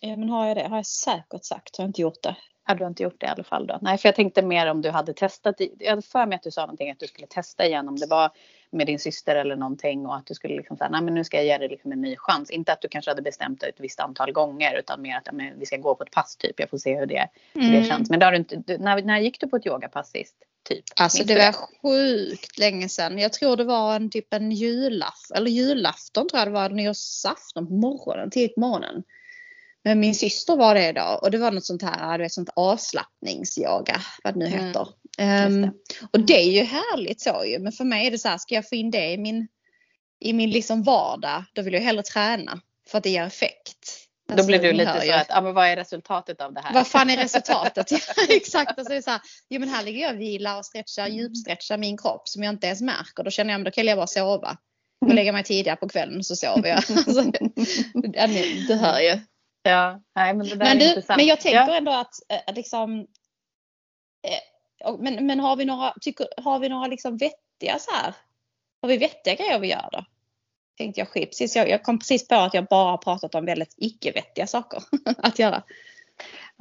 Ja 0.00 0.16
men 0.16 0.28
har 0.28 0.48
jag 0.48 0.56
det? 0.56 0.68
Har 0.68 0.76
jag 0.76 0.86
säkert 0.86 1.44
sagt. 1.44 1.76
Har 1.76 1.84
jag 1.84 1.88
inte 1.88 2.00
gjort 2.00 2.22
det. 2.22 2.36
Ja, 2.66 2.74
du 2.74 2.84
har 2.84 2.88
inte 2.88 3.02
gjort 3.02 3.20
det 3.20 3.26
i 3.26 3.28
alla 3.28 3.44
fall 3.44 3.66
då? 3.66 3.78
Nej, 3.82 3.98
för 3.98 4.08
jag 4.08 4.16
tänkte 4.16 4.42
mer 4.42 4.66
om 4.66 4.82
du 4.82 4.90
hade 4.90 5.14
testat. 5.14 5.54
Jag 5.78 5.90
hade 5.90 6.02
för 6.02 6.26
mig 6.26 6.36
att 6.36 6.42
du 6.42 6.50
sa 6.50 6.60
någonting 6.60 6.90
att 6.90 6.98
du 6.98 7.06
skulle 7.06 7.26
testa 7.26 7.66
igen 7.66 7.88
om 7.88 7.96
det 7.96 8.06
var 8.06 8.30
med 8.70 8.86
din 8.86 8.98
syster 8.98 9.36
eller 9.36 9.56
någonting 9.56 10.06
och 10.06 10.16
att 10.16 10.26
du 10.26 10.34
skulle 10.34 10.56
liksom 10.56 10.76
säga 10.76 10.90
nej 10.90 11.02
men 11.02 11.14
nu 11.14 11.24
ska 11.24 11.36
jag 11.36 11.46
ge 11.46 11.58
dig 11.58 11.68
liksom 11.68 11.92
en 11.92 12.00
ny 12.00 12.16
chans. 12.16 12.50
Inte 12.50 12.72
att 12.72 12.80
du 12.80 12.88
kanske 12.88 13.10
hade 13.10 13.22
bestämt 13.22 13.60
dig 13.60 13.68
ett 13.68 13.80
visst 13.80 14.00
antal 14.00 14.32
gånger 14.32 14.78
utan 14.78 15.02
mer 15.02 15.16
att 15.16 15.22
ja, 15.26 15.32
men 15.32 15.58
vi 15.58 15.66
ska 15.66 15.76
gå 15.76 15.94
på 15.94 16.02
ett 16.02 16.10
pass 16.10 16.36
typ. 16.36 16.60
Jag 16.60 16.70
får 16.70 16.78
se 16.78 16.98
hur 16.98 17.06
det, 17.06 17.28
hur 17.54 17.62
mm. 17.62 17.80
det 17.80 17.88
känns. 17.88 18.10
Men 18.10 18.22
har 18.22 18.32
du 18.32 18.38
inte, 18.38 18.56
du, 18.56 18.78
när, 18.78 19.02
när 19.02 19.18
gick 19.18 19.40
du 19.40 19.48
på 19.48 19.56
ett 19.56 19.66
yogapass 19.66 20.10
sist? 20.10 20.36
Typ? 20.62 20.84
Alltså 20.96 21.24
det 21.24 21.34
var 21.34 21.52
sjukt 21.52 22.58
länge 22.58 22.88
sedan. 22.88 23.18
Jag 23.18 23.32
tror 23.32 23.56
det 23.56 23.64
var 23.64 23.96
en 23.96 24.10
typ 24.10 24.34
en 24.34 24.52
julafton, 24.52 25.36
eller 25.36 25.50
julafton 25.50 26.28
tror 26.28 26.38
jag 26.38 26.48
det 26.48 26.52
var, 26.52 26.68
nyårsafton 26.68 27.66
på 27.66 27.72
morgonen, 27.72 28.30
tidigt 28.30 28.54
på 28.54 28.60
morgonen. 28.60 29.02
Men 29.84 30.00
min 30.00 30.14
syster 30.14 30.56
var 30.56 30.74
det 30.74 30.92
då 30.92 31.18
och 31.22 31.30
det 31.30 31.38
var 31.38 31.50
något 31.50 31.64
sånt 31.64 31.82
här, 31.82 32.18
du 32.18 32.24
vet 32.24 32.32
sånt 32.32 32.50
avslappningsyoga, 32.56 34.00
vad 34.24 34.34
det 34.34 34.38
nu 34.38 34.46
mm. 34.46 34.66
heter. 34.66 34.88
Um, 35.46 35.60
det. 35.60 35.72
Och 36.12 36.20
det 36.20 36.40
är 36.40 36.50
ju 36.50 36.62
härligt 36.62 37.20
så 37.20 37.44
ju, 37.46 37.58
men 37.58 37.72
för 37.72 37.84
mig 37.84 38.06
är 38.06 38.10
det 38.10 38.18
så 38.18 38.28
här, 38.28 38.38
ska 38.38 38.54
jag 38.54 38.68
få 38.68 38.74
in 38.74 38.90
det 38.90 39.10
i 39.10 39.18
min, 39.18 39.48
i 40.20 40.32
min 40.32 40.50
liksom 40.50 40.82
vardag, 40.82 41.44
då 41.52 41.62
vill 41.62 41.74
jag 41.74 41.80
hellre 41.80 42.02
träna 42.02 42.60
för 42.88 42.98
att 42.98 43.04
det 43.04 43.10
ger 43.10 43.24
effekt. 43.24 43.96
Alltså, 44.30 44.42
då 44.42 44.46
blir 44.46 44.58
du 44.58 44.72
lite 44.72 45.00
så 45.06 45.12
att, 45.12 45.26
ja 45.28 45.40
men 45.40 45.54
vad 45.54 45.66
är 45.66 45.76
resultatet 45.76 46.40
av 46.40 46.54
det 46.54 46.60
här? 46.60 46.74
Vad 46.74 46.86
fan 46.86 47.10
är 47.10 47.16
resultatet? 47.16 47.90
ja, 47.92 47.98
exakt, 48.28 48.78
alltså 48.78 48.92
det 48.92 48.96
är 48.96 49.02
så 49.02 49.10
här, 49.10 49.20
jo 49.48 49.60
men 49.60 49.68
här 49.68 49.84
ligger 49.84 50.00
jag 50.00 50.14
och 50.14 50.20
vilar 50.20 50.58
och 50.58 50.66
stretchar, 50.66 51.08
djupstretchar 51.08 51.78
min 51.78 51.98
kropp 51.98 52.28
som 52.28 52.42
jag 52.42 52.52
inte 52.52 52.66
ens 52.66 52.80
märker. 52.80 53.24
Då 53.24 53.30
känner 53.30 53.52
jag, 53.52 53.58
men 53.58 53.64
då 53.64 53.70
kan 53.70 53.86
jag 53.86 53.98
bara 53.98 54.06
sova. 54.06 54.58
Och 55.06 55.14
lägga 55.14 55.32
mig 55.32 55.44
tidigare 55.44 55.76
på 55.76 55.88
kvällen 55.88 56.24
så 56.24 56.36
sover 56.36 56.68
jag. 56.68 56.76
alltså, 56.96 57.22
du 58.68 58.74
hör 58.74 59.00
ju. 59.00 59.20
Ja, 59.62 60.00
nej 60.14 60.34
men 60.34 60.46
det 60.46 60.54
där 60.54 60.64
men 60.64 60.76
är 60.76 60.80
du, 60.80 60.88
intressant. 60.88 61.16
Men 61.16 61.26
jag 61.26 61.40
tänker 61.40 61.58
ja. 61.58 61.76
ändå 61.76 61.92
att 61.92 62.14
äh, 62.28 62.54
liksom 62.54 63.06
äh, 64.22 64.96
men, 64.98 65.26
men 65.26 65.40
har 65.40 65.56
vi 65.56 65.64
några, 65.64 65.94
tycker, 66.00 66.26
har 66.36 66.58
vi 66.58 66.68
några 66.68 66.86
liksom 66.86 67.16
vettiga 67.16 67.78
så 67.78 67.90
här? 67.90 68.14
Har 68.82 68.88
vi 68.88 68.96
vettiga 68.96 69.34
grejer 69.34 69.58
vi 69.58 69.70
gör 69.70 69.88
då? 69.92 70.04
Tänkte 70.78 71.00
jag 71.00 71.08
skit. 71.08 71.54
jag, 71.54 71.68
jag 71.68 71.82
kom 71.82 71.98
precis 71.98 72.28
på 72.28 72.34
att 72.34 72.54
jag 72.54 72.64
bara 72.64 72.98
pratat 72.98 73.34
om 73.34 73.44
väldigt 73.44 73.74
icke-vettiga 73.76 74.46
saker 74.46 74.82
att 75.18 75.38
göra. 75.38 75.62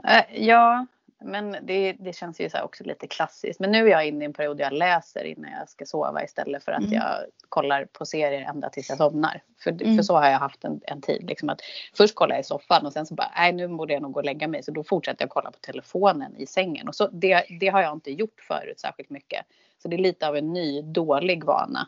Äh, 0.08 0.44
ja, 0.46 0.86
men 1.21 1.57
det, 1.61 1.93
det 1.99 2.13
känns 2.13 2.41
ju 2.41 2.50
så 2.50 2.61
också 2.61 2.83
lite 2.83 3.07
klassiskt. 3.07 3.59
Men 3.59 3.72
nu 3.72 3.85
är 3.85 3.91
jag 3.91 4.07
inne 4.07 4.24
i 4.24 4.25
en 4.25 4.33
period 4.33 4.57
där 4.57 4.63
jag 4.63 4.74
läser 4.74 5.24
innan 5.24 5.51
jag 5.51 5.70
ska 5.70 5.85
sova 5.85 6.24
istället 6.24 6.63
för 6.63 6.72
att 6.72 6.83
mm. 6.83 6.94
jag 6.94 7.13
kollar 7.50 7.85
på 7.85 8.05
serier 8.05 8.41
ända 8.41 8.70
tills 8.70 8.89
jag 8.89 8.98
somnar. 8.98 9.44
För, 9.63 9.72
mm. 9.72 9.96
för 9.96 10.03
så 10.03 10.17
har 10.17 10.29
jag 10.29 10.39
haft 10.39 10.63
en, 10.63 10.81
en 10.83 11.01
tid. 11.01 11.24
Liksom 11.27 11.50
att 11.50 11.61
först 11.98 12.15
kollar 12.15 12.35
jag 12.35 12.41
i 12.41 12.44
soffan 12.44 12.85
och 12.85 12.94
sen 12.94 13.05
så 13.05 13.15
bara, 13.15 13.31
nej 13.35 13.53
nu 13.53 13.67
borde 13.67 13.94
jag 13.94 14.01
nog 14.01 14.11
gå 14.11 14.20
och 14.20 14.25
lägga 14.25 14.48
mig. 14.48 14.63
Så 14.63 14.72
då 14.72 14.83
fortsätter 14.83 15.24
jag 15.24 15.29
kolla 15.29 15.51
på 15.51 15.59
telefonen 15.59 16.37
i 16.37 16.46
sängen. 16.46 16.87
Och 16.87 16.96
så, 16.96 17.07
det, 17.07 17.46
det 17.59 17.67
har 17.67 17.81
jag 17.81 17.94
inte 17.94 18.11
gjort 18.11 18.41
förut 18.48 18.79
särskilt 18.79 19.09
mycket. 19.09 19.46
Så 19.81 19.87
det 19.87 19.96
är 19.96 20.01
lite 20.01 20.27
av 20.27 20.37
en 20.37 20.53
ny 20.53 20.81
dålig 20.81 21.44
vana. 21.44 21.87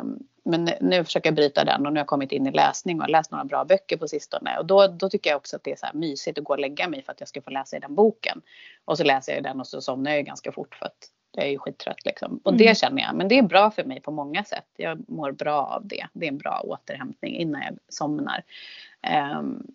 Um, 0.00 0.26
men 0.44 0.70
nu 0.80 1.04
försöker 1.04 1.28
jag 1.28 1.34
bryta 1.34 1.64
den 1.64 1.86
och 1.86 1.92
nu 1.92 1.98
har 1.98 2.00
jag 2.00 2.06
kommit 2.06 2.32
in 2.32 2.46
i 2.46 2.50
läsning 2.50 3.00
och 3.00 3.08
läst 3.08 3.30
några 3.30 3.44
bra 3.44 3.64
böcker 3.64 3.96
på 3.96 4.08
sistone. 4.08 4.58
Och 4.58 4.66
då, 4.66 4.86
då 4.86 5.10
tycker 5.10 5.30
jag 5.30 5.36
också 5.36 5.56
att 5.56 5.64
det 5.64 5.72
är 5.72 5.76
så 5.76 5.86
här 5.86 5.94
mysigt 5.94 6.38
att 6.38 6.44
gå 6.44 6.52
och 6.52 6.58
lägga 6.58 6.88
mig 6.88 7.02
för 7.02 7.12
att 7.12 7.20
jag 7.20 7.28
ska 7.28 7.42
få 7.42 7.50
läsa 7.50 7.76
i 7.76 7.80
den 7.80 7.94
boken. 7.94 8.42
Och 8.84 8.98
så 8.98 9.04
läser 9.04 9.34
jag 9.34 9.42
den 9.42 9.60
och 9.60 9.66
så 9.66 9.80
somnar 9.80 10.10
jag 10.10 10.24
ganska 10.24 10.52
fort 10.52 10.74
för 10.74 10.86
att 10.86 11.08
jag 11.32 11.46
är 11.46 11.50
ju 11.50 11.58
skittrött 11.58 12.04
liksom. 12.04 12.40
Och 12.44 12.52
mm. 12.52 12.66
det 12.66 12.78
känner 12.78 13.02
jag, 13.02 13.14
men 13.14 13.28
det 13.28 13.38
är 13.38 13.42
bra 13.42 13.70
för 13.70 13.84
mig 13.84 14.00
på 14.00 14.10
många 14.10 14.44
sätt. 14.44 14.66
Jag 14.76 15.10
mår 15.10 15.32
bra 15.32 15.66
av 15.66 15.86
det. 15.86 16.06
Det 16.12 16.26
är 16.26 16.28
en 16.28 16.38
bra 16.38 16.60
återhämtning 16.64 17.36
innan 17.36 17.62
jag 17.62 17.78
somnar. 17.88 18.44
Um, 19.38 19.66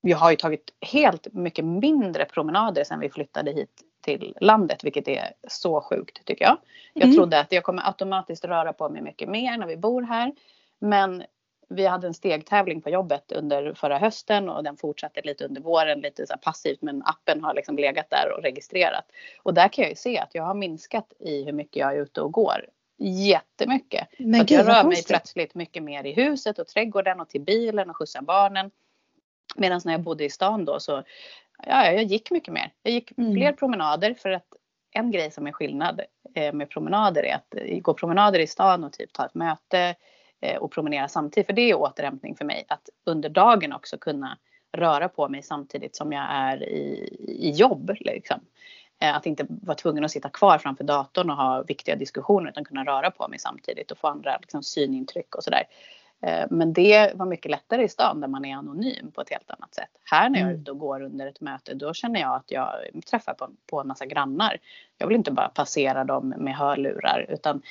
jag 0.00 0.18
har 0.18 0.30
ju 0.30 0.36
tagit 0.36 0.70
helt 0.80 1.32
mycket 1.32 1.64
mindre 1.64 2.24
promenader 2.24 2.84
sen 2.84 3.00
vi 3.00 3.10
flyttade 3.10 3.52
hit 3.52 3.82
till 4.08 4.34
landet, 4.40 4.84
vilket 4.84 5.08
är 5.08 5.32
så 5.48 5.80
sjukt 5.80 6.24
tycker 6.24 6.44
jag. 6.44 6.56
Jag 6.92 7.04
mm. 7.04 7.16
trodde 7.16 7.40
att 7.40 7.52
jag 7.52 7.64
kommer 7.64 7.86
automatiskt 7.86 8.44
röra 8.44 8.72
på 8.72 8.88
mig 8.88 9.02
mycket 9.02 9.28
mer 9.28 9.58
när 9.58 9.66
vi 9.66 9.76
bor 9.76 10.02
här. 10.02 10.32
Men 10.78 11.24
vi 11.68 11.86
hade 11.86 12.06
en 12.06 12.14
stegtävling 12.14 12.82
på 12.82 12.90
jobbet 12.90 13.32
under 13.32 13.74
förra 13.74 13.98
hösten 13.98 14.48
och 14.48 14.64
den 14.64 14.76
fortsatte 14.76 15.20
lite 15.24 15.44
under 15.44 15.60
våren, 15.60 16.00
lite 16.00 16.26
så 16.26 16.34
passivt 16.42 16.82
men 16.82 17.02
appen 17.02 17.44
har 17.44 17.54
liksom 17.54 17.76
legat 17.76 18.10
där 18.10 18.32
och 18.36 18.42
registrerat. 18.42 19.04
Och 19.42 19.54
där 19.54 19.68
kan 19.68 19.82
jag 19.82 19.90
ju 19.90 19.96
se 19.96 20.18
att 20.18 20.34
jag 20.34 20.42
har 20.42 20.54
minskat 20.54 21.12
i 21.18 21.44
hur 21.44 21.52
mycket 21.52 21.76
jag 21.76 21.96
är 21.96 22.02
ute 22.02 22.20
och 22.20 22.32
går. 22.32 22.66
Jättemycket. 22.98 24.08
Men 24.18 24.40
att 24.40 24.50
jag 24.50 24.68
rör 24.68 24.84
mig 24.84 25.04
plötsligt 25.06 25.54
mycket 25.54 25.82
mer 25.82 26.04
i 26.04 26.12
huset 26.12 26.58
och 26.58 26.66
trädgården 26.66 27.20
och 27.20 27.28
till 27.28 27.40
bilen 27.40 27.90
och 27.90 27.96
skjutsar 27.96 28.22
barnen. 28.22 28.70
Medan 29.56 29.80
när 29.84 29.92
jag 29.92 30.00
bodde 30.00 30.24
i 30.24 30.30
stan 30.30 30.64
då 30.64 30.80
så 30.80 31.02
ja, 31.66 31.92
jag 31.92 32.04
gick 32.04 32.30
mycket 32.30 32.54
mer. 32.54 32.72
Jag 32.82 32.92
gick 32.92 33.18
mm. 33.18 33.34
fler 33.34 33.52
promenader 33.52 34.14
för 34.14 34.30
att 34.30 34.46
en 34.90 35.10
grej 35.10 35.30
som 35.30 35.46
är 35.46 35.52
skillnad 35.52 36.00
eh, 36.34 36.52
med 36.52 36.70
promenader 36.70 37.24
är 37.24 37.34
att 37.34 37.82
gå 37.82 37.94
promenader 37.94 38.38
i 38.38 38.46
stan 38.46 38.84
och 38.84 38.92
typ 38.92 39.12
ta 39.12 39.26
ett 39.26 39.34
möte 39.34 39.94
eh, 40.40 40.56
och 40.56 40.72
promenera 40.72 41.08
samtidigt. 41.08 41.46
För 41.46 41.52
det 41.52 41.70
är 41.70 41.74
återhämtning 41.74 42.36
för 42.36 42.44
mig. 42.44 42.64
Att 42.68 42.88
under 43.06 43.28
dagen 43.28 43.72
också 43.72 43.98
kunna 43.98 44.38
röra 44.72 45.08
på 45.08 45.28
mig 45.28 45.42
samtidigt 45.42 45.96
som 45.96 46.12
jag 46.12 46.26
är 46.30 46.62
i, 46.62 47.16
i 47.28 47.50
jobb. 47.50 47.90
Liksom. 48.00 48.40
Eh, 49.00 49.16
att 49.16 49.26
inte 49.26 49.46
vara 49.48 49.76
tvungen 49.76 50.04
att 50.04 50.10
sitta 50.10 50.28
kvar 50.28 50.58
framför 50.58 50.84
datorn 50.84 51.30
och 51.30 51.36
ha 51.36 51.62
viktiga 51.62 51.96
diskussioner 51.96 52.50
utan 52.50 52.64
kunna 52.64 52.84
röra 52.84 53.10
på 53.10 53.28
mig 53.28 53.38
samtidigt 53.38 53.90
och 53.90 53.98
få 53.98 54.08
andra 54.08 54.38
liksom, 54.40 54.62
synintryck 54.62 55.34
och 55.34 55.44
sådär. 55.44 55.62
Eh, 56.22 56.46
men 56.50 56.72
det 56.72 57.12
var 57.14 57.26
mycket 57.26 57.50
lättare 57.50 57.82
i 57.82 57.88
stan 57.88 58.20
där 58.20 58.28
man 58.28 58.44
är 58.44 58.56
anonym 58.56 59.10
på 59.14 59.20
ett 59.20 59.30
helt 59.30 59.50
annat 59.50 59.74
sätt. 59.74 59.90
Här 60.04 60.30
när 60.30 60.40
jag 60.40 60.50
är 60.50 60.54
ute 60.54 60.70
och 60.70 60.78
går 60.78 61.00
under 61.00 61.26
ett 61.26 61.40
möte 61.40 61.74
då 61.74 61.94
känner 61.94 62.20
jag 62.20 62.36
att 62.36 62.50
jag 62.50 62.68
träffar 63.10 63.34
på, 63.34 63.48
på 63.66 63.80
en 63.80 63.88
massa 63.88 64.06
grannar. 64.06 64.58
Jag 64.98 65.06
vill 65.06 65.16
inte 65.16 65.30
bara 65.30 65.48
passera 65.48 66.04
dem 66.04 66.28
med 66.28 66.56
hörlurar 66.56 67.26
utan 67.28 67.62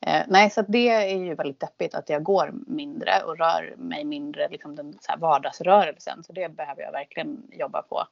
eh, 0.00 0.22
nej 0.28 0.50
så 0.50 0.62
det 0.68 0.88
är 0.88 1.16
ju 1.16 1.34
väldigt 1.34 1.60
deppigt 1.60 1.94
att 1.94 2.08
jag 2.08 2.22
går 2.22 2.52
mindre 2.66 3.22
och 3.26 3.38
rör 3.38 3.74
mig 3.76 4.04
mindre, 4.04 4.48
liksom 4.48 4.76
den 4.76 4.92
så 5.00 5.12
här 5.12 5.18
vardagsrörelsen. 5.18 6.24
Så 6.24 6.32
det 6.32 6.56
behöver 6.56 6.82
jag 6.82 6.92
verkligen 6.92 7.42
jobba 7.50 7.82
på. 7.82 8.06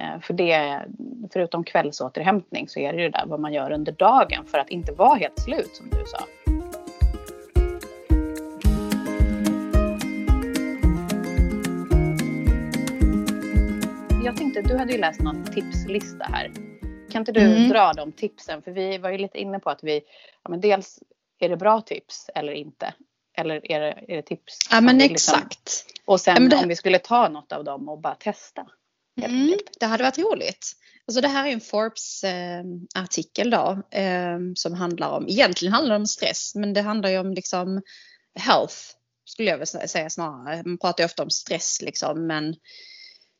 Eh, 0.00 0.20
för 0.20 0.34
det, 0.34 0.82
förutom 1.32 1.64
kvällsåterhämtning 1.64 2.68
så 2.68 2.80
är 2.80 2.92
det 2.92 3.02
ju 3.02 3.08
det 3.08 3.18
där 3.18 3.26
vad 3.26 3.40
man 3.40 3.52
gör 3.52 3.70
under 3.70 3.92
dagen 3.92 4.44
för 4.46 4.58
att 4.58 4.70
inte 4.70 4.92
vara 4.92 5.14
helt 5.14 5.40
slut 5.40 5.76
som 5.76 5.88
du 5.90 6.04
sa. 6.06 6.18
Jag 14.28 14.36
tänkte, 14.36 14.62
du 14.62 14.76
hade 14.76 14.92
ju 14.92 14.98
läst 14.98 15.20
någon 15.20 15.44
tipslista 15.44 16.24
här. 16.24 16.52
Kan 17.10 17.22
inte 17.22 17.32
du 17.32 17.40
mm. 17.40 17.68
dra 17.68 17.92
de 17.92 18.12
tipsen? 18.12 18.62
För 18.62 18.70
vi 18.70 18.98
var 18.98 19.10
ju 19.10 19.18
lite 19.18 19.38
inne 19.38 19.58
på 19.58 19.70
att 19.70 19.78
vi, 19.82 20.00
ja 20.42 20.50
men 20.50 20.60
dels 20.60 20.98
är 21.38 21.48
det 21.48 21.56
bra 21.56 21.80
tips 21.80 22.30
eller 22.34 22.52
inte? 22.52 22.94
Eller 23.38 23.72
är 23.72 23.80
det, 23.80 24.04
är 24.08 24.16
det 24.16 24.22
tips? 24.22 24.58
Ja 24.70 24.80
men 24.80 24.98
liksom, 24.98 25.34
exakt. 25.38 25.84
Och 26.04 26.20
sen 26.20 26.42
ja, 26.42 26.48
det... 26.48 26.56
om 26.56 26.68
vi 26.68 26.76
skulle 26.76 26.98
ta 26.98 27.28
något 27.28 27.52
av 27.52 27.64
dem 27.64 27.88
och 27.88 28.00
bara 28.00 28.14
testa. 28.14 28.66
Mm, 29.22 29.58
det 29.80 29.86
hade 29.86 30.02
varit 30.02 30.18
roligt. 30.18 30.72
Alltså 31.06 31.20
det 31.20 31.28
här 31.28 31.46
är 31.46 31.52
en 31.52 31.60
Forbes 31.60 32.24
eh, 32.24 32.64
artikel 32.94 33.50
då 33.50 33.82
eh, 33.90 34.38
som 34.54 34.74
handlar 34.74 35.10
om, 35.10 35.28
egentligen 35.28 35.74
handlar 35.74 35.94
det 35.94 36.00
om 36.00 36.06
stress 36.06 36.54
men 36.54 36.72
det 36.72 36.82
handlar 36.82 37.10
ju 37.10 37.18
om 37.18 37.34
liksom 37.34 37.82
health 38.40 38.76
skulle 39.24 39.50
jag 39.50 39.58
vilja 39.58 39.88
säga 39.88 40.10
snarare. 40.10 40.62
Man 40.64 40.78
pratar 40.78 41.02
ju 41.02 41.06
ofta 41.06 41.22
om 41.22 41.30
stress 41.30 41.82
liksom 41.82 42.26
men 42.26 42.54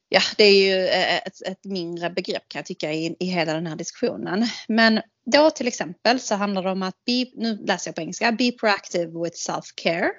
ja, 0.09 0.21
det 0.37 0.45
är 0.45 0.55
ju 0.55 0.87
eh, 0.87 1.17
ett, 1.17 1.43
ett, 1.43 1.65
mindre 1.65 2.11
begrepp 2.11 2.49
kan 2.49 2.59
jag 2.59 2.67
tycka 2.67 2.93
i, 2.93 3.17
i 3.21 3.27
hela 3.27 3.55
den 3.55 3.67
här 3.67 3.77
diskussionen. 3.77 4.47
Men 4.69 5.01
då 5.27 5.51
till 5.51 5.69
exempel 5.69 6.21
så 6.21 6.35
handlar 6.35 6.63
det 6.63 6.71
om 6.71 6.83
att 6.83 7.05
be, 7.07 7.27
nu 7.35 7.57
läser 7.67 7.89
jag 7.89 7.95
på 7.95 8.01
engelska, 8.01 8.33
be 8.33 8.53
proactive 8.53 9.25
with 9.25 9.37
self-care. 9.37 10.11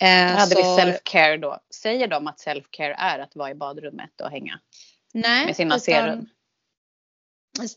Eh, 0.00 0.36
hade 0.36 0.54
så, 0.54 0.56
vi 0.56 0.82
self-care 0.82 1.36
då. 1.36 1.58
Säger 1.74 2.08
de 2.08 2.26
att 2.26 2.40
self-care 2.40 2.94
är 2.98 3.18
att 3.18 3.36
vara 3.36 3.50
i 3.50 3.54
badrummet 3.54 4.20
och 4.20 4.30
hänga? 4.30 4.60
Nej, 5.14 5.46
med 5.46 5.56
sina 5.56 5.78
serum. 5.78 6.26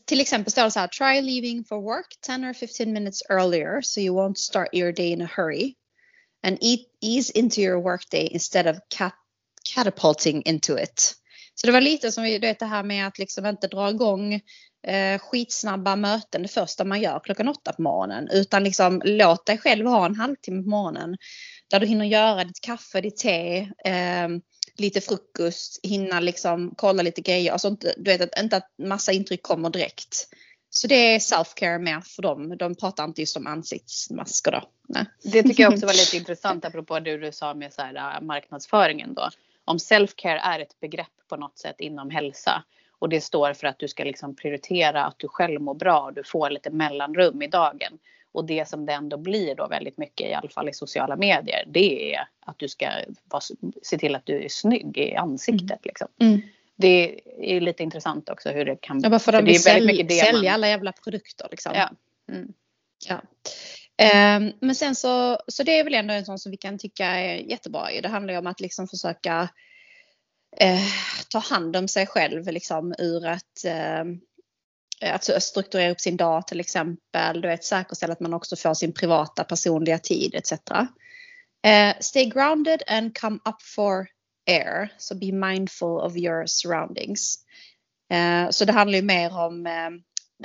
Till 0.04 0.20
exempel 0.20 0.52
står 0.52 0.64
det 0.64 0.70
så 0.70 0.80
här, 0.80 0.88
try 0.88 1.20
leaving 1.20 1.64
for 1.64 1.82
work 1.82 2.16
10 2.20 2.50
or 2.50 2.52
15 2.52 2.92
minutes 2.92 3.22
earlier 3.30 3.80
so 3.80 4.00
you 4.00 4.16
won't 4.16 4.38
start 4.38 4.68
your 4.72 4.92
day 4.92 5.12
in 5.12 5.22
a 5.22 5.30
hurry. 5.36 5.74
And 6.42 6.58
eat, 6.60 6.88
ease 7.00 7.30
into 7.38 7.60
your 7.60 7.82
workday 7.82 8.28
instead 8.32 8.66
of 8.66 8.76
cat, 8.88 9.14
catapulting 9.74 10.42
into 10.42 10.78
it. 10.78 11.14
Så 11.54 11.66
det 11.66 11.72
var 11.72 11.80
lite 11.80 12.12
som 12.12 12.24
vi, 12.24 12.38
det 12.38 12.62
här 12.62 12.82
med 12.82 13.06
att 13.06 13.18
liksom 13.18 13.46
inte 13.46 13.66
dra 13.66 13.90
igång 13.90 14.34
eh, 14.86 15.18
skitsnabba 15.18 15.96
möten 15.96 16.42
det 16.42 16.48
första 16.48 16.84
man 16.84 17.00
gör 17.00 17.20
klockan 17.24 17.48
åtta 17.48 17.72
på 17.72 17.82
morgonen. 17.82 18.28
Utan 18.32 18.64
liksom 18.64 19.02
låt 19.04 19.46
dig 19.46 19.58
själv 19.58 19.86
ha 19.86 20.06
en 20.06 20.14
halvtimme 20.14 20.62
på 20.62 20.68
morgonen. 20.68 21.16
Där 21.70 21.80
du 21.80 21.86
hinner 21.86 22.04
göra 22.04 22.44
ditt 22.44 22.60
kaffe, 22.60 23.00
ditt 23.00 23.16
te, 23.16 23.58
eh, 23.84 24.28
lite 24.76 25.00
frukost, 25.00 25.80
hinna 25.82 26.20
liksom 26.20 26.74
kolla 26.76 27.02
lite 27.02 27.20
grejer. 27.20 27.52
Alltså 27.52 27.68
inte, 27.68 27.94
du 27.96 28.18
vet, 28.18 28.38
inte 28.40 28.56
att 28.56 28.74
massa 28.82 29.12
intryck 29.12 29.42
kommer 29.42 29.70
direkt. 29.70 30.28
Så 30.70 30.86
det 30.86 31.14
är 31.14 31.18
self-care 31.18 31.78
mer 31.78 32.00
för 32.00 32.22
dem. 32.22 32.56
De 32.58 32.74
pratar 32.74 33.04
inte 33.04 33.20
just 33.20 33.36
om 33.36 33.46
ansiktsmasker 33.46 34.52
då. 34.52 34.62
Nej. 34.88 35.04
Det 35.22 35.42
tycker 35.42 35.62
jag 35.62 35.72
också 35.72 35.86
var 35.86 35.92
lite 35.92 36.16
intressant 36.22 36.64
apropå 36.64 37.00
det 37.00 37.16
du 37.16 37.32
sa 37.32 37.54
med 37.54 37.72
så 37.72 37.82
här, 37.82 38.16
äh, 38.16 38.20
marknadsföringen 38.20 39.14
då. 39.14 39.30
Om 39.68 39.76
self-care 39.76 40.40
är 40.42 40.60
ett 40.60 40.80
begrepp 40.80 41.12
på 41.28 41.36
något 41.36 41.58
sätt 41.58 41.80
inom 41.80 42.10
hälsa 42.10 42.64
och 42.98 43.08
det 43.08 43.20
står 43.20 43.52
för 43.52 43.66
att 43.66 43.78
du 43.78 43.88
ska 43.88 44.04
liksom 44.04 44.36
prioritera 44.36 45.04
att 45.04 45.18
du 45.18 45.28
själv 45.28 45.60
mår 45.60 45.74
bra 45.74 46.00
och 46.00 46.12
du 46.12 46.24
får 46.24 46.50
lite 46.50 46.70
mellanrum 46.70 47.42
i 47.42 47.46
dagen. 47.46 47.98
Och 48.32 48.44
det 48.44 48.68
som 48.68 48.86
det 48.86 48.92
ändå 48.92 49.16
blir 49.16 49.54
då 49.54 49.66
väldigt 49.66 49.98
mycket 49.98 50.30
i 50.30 50.34
alla 50.34 50.48
fall 50.48 50.68
i 50.68 50.72
sociala 50.72 51.16
medier 51.16 51.64
det 51.66 52.14
är 52.14 52.28
att 52.40 52.58
du 52.58 52.68
ska 52.68 52.90
vara, 53.24 53.40
se 53.82 53.98
till 53.98 54.14
att 54.14 54.26
du 54.26 54.44
är 54.44 54.48
snygg 54.48 54.98
i 54.98 55.14
ansiktet. 55.14 55.70
Mm. 55.70 55.80
Liksom. 55.82 56.08
Mm. 56.20 56.40
Det 56.76 57.20
är 57.38 57.60
lite 57.60 57.82
intressant 57.82 58.28
också 58.28 58.50
hur 58.50 58.64
det 58.64 58.76
kan... 58.76 59.00
Ja, 59.00 59.18
för 59.18 59.32
de 59.32 59.44
vill 59.44 59.62
sälj, 59.62 60.08
sälja 60.08 60.42
man... 60.50 60.54
alla 60.54 60.68
jävla 60.68 60.92
produkter 60.92 61.48
liksom. 61.50 61.72
Ja. 61.74 61.90
Mm. 62.34 62.52
ja. 63.08 63.20
Ehm, 63.98 64.52
men 64.60 64.74
sen 64.74 64.94
så, 64.94 65.38
så 65.48 65.62
det 65.62 65.78
är 65.78 65.84
väl 65.84 65.94
ändå 65.94 66.14
en 66.14 66.24
sån 66.24 66.38
som 66.38 66.50
vi 66.50 66.56
kan 66.56 66.78
tycka 66.78 67.06
är 67.06 67.36
jättebra. 67.36 67.88
Det 68.02 68.08
handlar 68.08 68.32
ju 68.32 68.38
om 68.38 68.46
att 68.46 68.60
liksom 68.60 68.88
försöka 68.88 69.48
eh, 70.56 70.82
ta 71.28 71.38
hand 71.38 71.76
om 71.76 71.88
sig 71.88 72.06
själv 72.06 72.46
liksom 72.46 72.94
ur 72.98 73.26
att 73.26 73.64
eh, 73.64 74.04
att 75.00 75.42
strukturera 75.42 75.90
upp 75.90 76.00
sin 76.00 76.16
dag 76.16 76.46
till 76.46 76.60
exempel. 76.60 77.40
Du 77.40 77.48
vet, 77.48 77.64
säkerställa 77.64 78.12
att 78.12 78.20
man 78.20 78.34
också 78.34 78.56
får 78.56 78.74
sin 78.74 78.92
privata 78.92 79.44
personliga 79.44 79.98
tid 79.98 80.34
etc. 80.34 80.52
Uh, 80.52 81.72
eh, 81.72 81.94
stay 82.00 82.24
grounded 82.24 82.82
and 82.86 83.18
come 83.18 83.38
up 83.48 83.62
for 83.62 84.06
air. 84.50 84.88
So 84.98 85.14
be 85.14 85.32
mindful 85.32 86.00
of 86.00 86.16
your 86.16 86.46
surroundings. 86.46 87.38
Uh, 88.12 88.50
så 88.50 88.64
det 88.64 88.72
handlar 88.72 88.98
ju 88.98 89.04
mer 89.04 89.38
om 89.38 89.66
uh, 89.66 89.90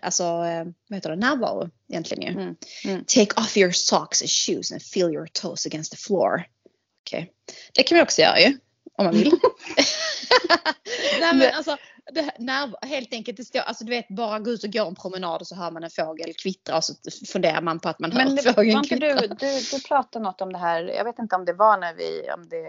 alltså, 0.02 0.24
uh, 0.24 0.64
vad 0.90 0.98
heter 0.98 1.10
det, 1.10 1.16
närvaro 1.16 1.70
egentligen 1.90 2.24
ju. 2.24 2.42
Mm. 2.42 2.56
Mm. 2.86 3.06
Take 3.06 3.42
off 3.42 3.58
your 3.58 3.72
socks 3.72 4.22
and 4.22 4.30
shoes 4.30 4.72
and 4.72 4.82
feel 4.82 5.14
your 5.14 5.28
toes 5.28 5.66
against 5.66 5.92
the 5.92 5.98
floor. 5.98 6.44
Okay. 7.06 7.26
Det 7.74 7.84
kan 7.84 7.98
man 7.98 8.04
också 8.04 8.22
göra 8.22 8.40
ju. 8.40 8.58
Om 8.98 9.06
man 9.06 9.14
vill. 9.14 9.32
Nej 11.20 11.36
men 11.36 11.54
alltså 11.54 11.78
när, 12.38 12.86
helt 12.86 13.14
enkelt, 13.14 13.38
det 13.38 13.44
står, 13.44 13.60
alltså 13.60 13.84
du 13.84 13.90
vet 13.90 14.08
bara 14.08 14.40
gå 14.40 14.52
ut 14.52 14.64
och 14.64 14.74
gå 14.74 14.88
en 14.88 14.96
promenad 14.96 15.42
och 15.42 15.48
så 15.48 15.56
hör 15.56 15.72
man 15.72 15.84
en 15.84 15.90
fågel 15.90 16.34
kvittra 16.34 16.78
och 16.78 16.84
så 16.84 16.94
funderar 17.32 17.62
man 17.62 17.80
på 17.80 17.90
att 17.90 18.00
man 18.00 18.10
Men 18.10 18.38
hör 18.38 18.54
fågeln 18.54 18.84
kvittra. 18.84 19.16
Du, 19.16 19.28
du, 19.28 19.60
du 19.72 19.84
pratade 19.88 20.24
något 20.24 20.42
om 20.42 20.54
det 20.54 20.60
här, 20.60 20.84
jag 20.84 21.04
vet 21.04 21.20
inte 21.20 21.36
om 21.36 21.46
det 21.46 21.54
var 21.54 21.78
när 21.78 21.94
vi, 21.94 22.28
om 22.36 22.50
det 22.50 22.66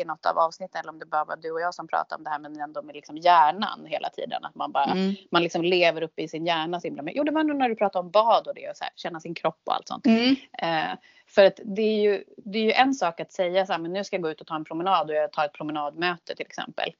i 0.00 0.04
något 0.04 0.26
av 0.26 0.38
avsnitten 0.38 0.80
eller 0.80 0.92
om 0.92 0.98
det 0.98 1.06
bara 1.06 1.24
var 1.24 1.36
du 1.36 1.50
och 1.50 1.60
jag 1.60 1.74
som 1.74 1.86
pratade 1.88 2.18
om 2.18 2.24
det 2.24 2.30
här 2.30 2.38
men 2.38 2.60
ändå 2.60 2.82
med 2.82 2.94
liksom 2.94 3.16
hjärnan 3.16 3.86
hela 3.86 4.08
tiden. 4.08 4.44
Att 4.44 4.54
man 4.54 4.72
bara, 4.72 4.92
mm. 4.92 5.14
man 5.30 5.42
liksom 5.42 5.62
lever 5.62 6.02
uppe 6.02 6.22
i 6.22 6.28
sin 6.28 6.46
hjärna 6.46 6.80
så 6.80 6.86
himla 6.86 7.02
mycket. 7.02 7.18
Jo 7.18 7.24
det 7.24 7.32
var 7.32 7.44
nog 7.44 7.56
när 7.56 7.68
du 7.68 7.76
pratade 7.76 8.04
om 8.04 8.10
bad 8.10 8.46
och 8.46 8.54
det 8.54 8.70
och 8.70 8.76
så 8.76 8.84
här, 8.84 8.92
känna 8.96 9.20
sin 9.20 9.34
kropp 9.34 9.60
och 9.64 9.74
allt 9.74 9.88
sånt. 9.88 10.06
Mm. 10.06 10.36
Eh, 10.62 10.98
för 11.26 11.44
att 11.44 11.60
det 11.64 11.82
är 11.82 12.02
ju, 12.02 12.24
det 12.36 12.58
är 12.58 12.64
ju 12.64 12.72
en 12.72 12.94
sak 12.94 13.20
att 13.20 13.32
säga 13.32 13.66
så 13.66 13.72
här, 13.72 13.80
men 13.80 13.92
nu 13.92 14.04
ska 14.04 14.16
jag 14.16 14.22
gå 14.22 14.30
ut 14.30 14.40
och 14.40 14.46
ta 14.46 14.56
en 14.56 14.64
promenad 14.64 15.10
och 15.10 15.16
jag 15.16 15.32
tar 15.32 15.44
ett 15.44 15.52
promenadmöte 15.52 16.34
till 16.34 16.46
exempel. 16.46 16.92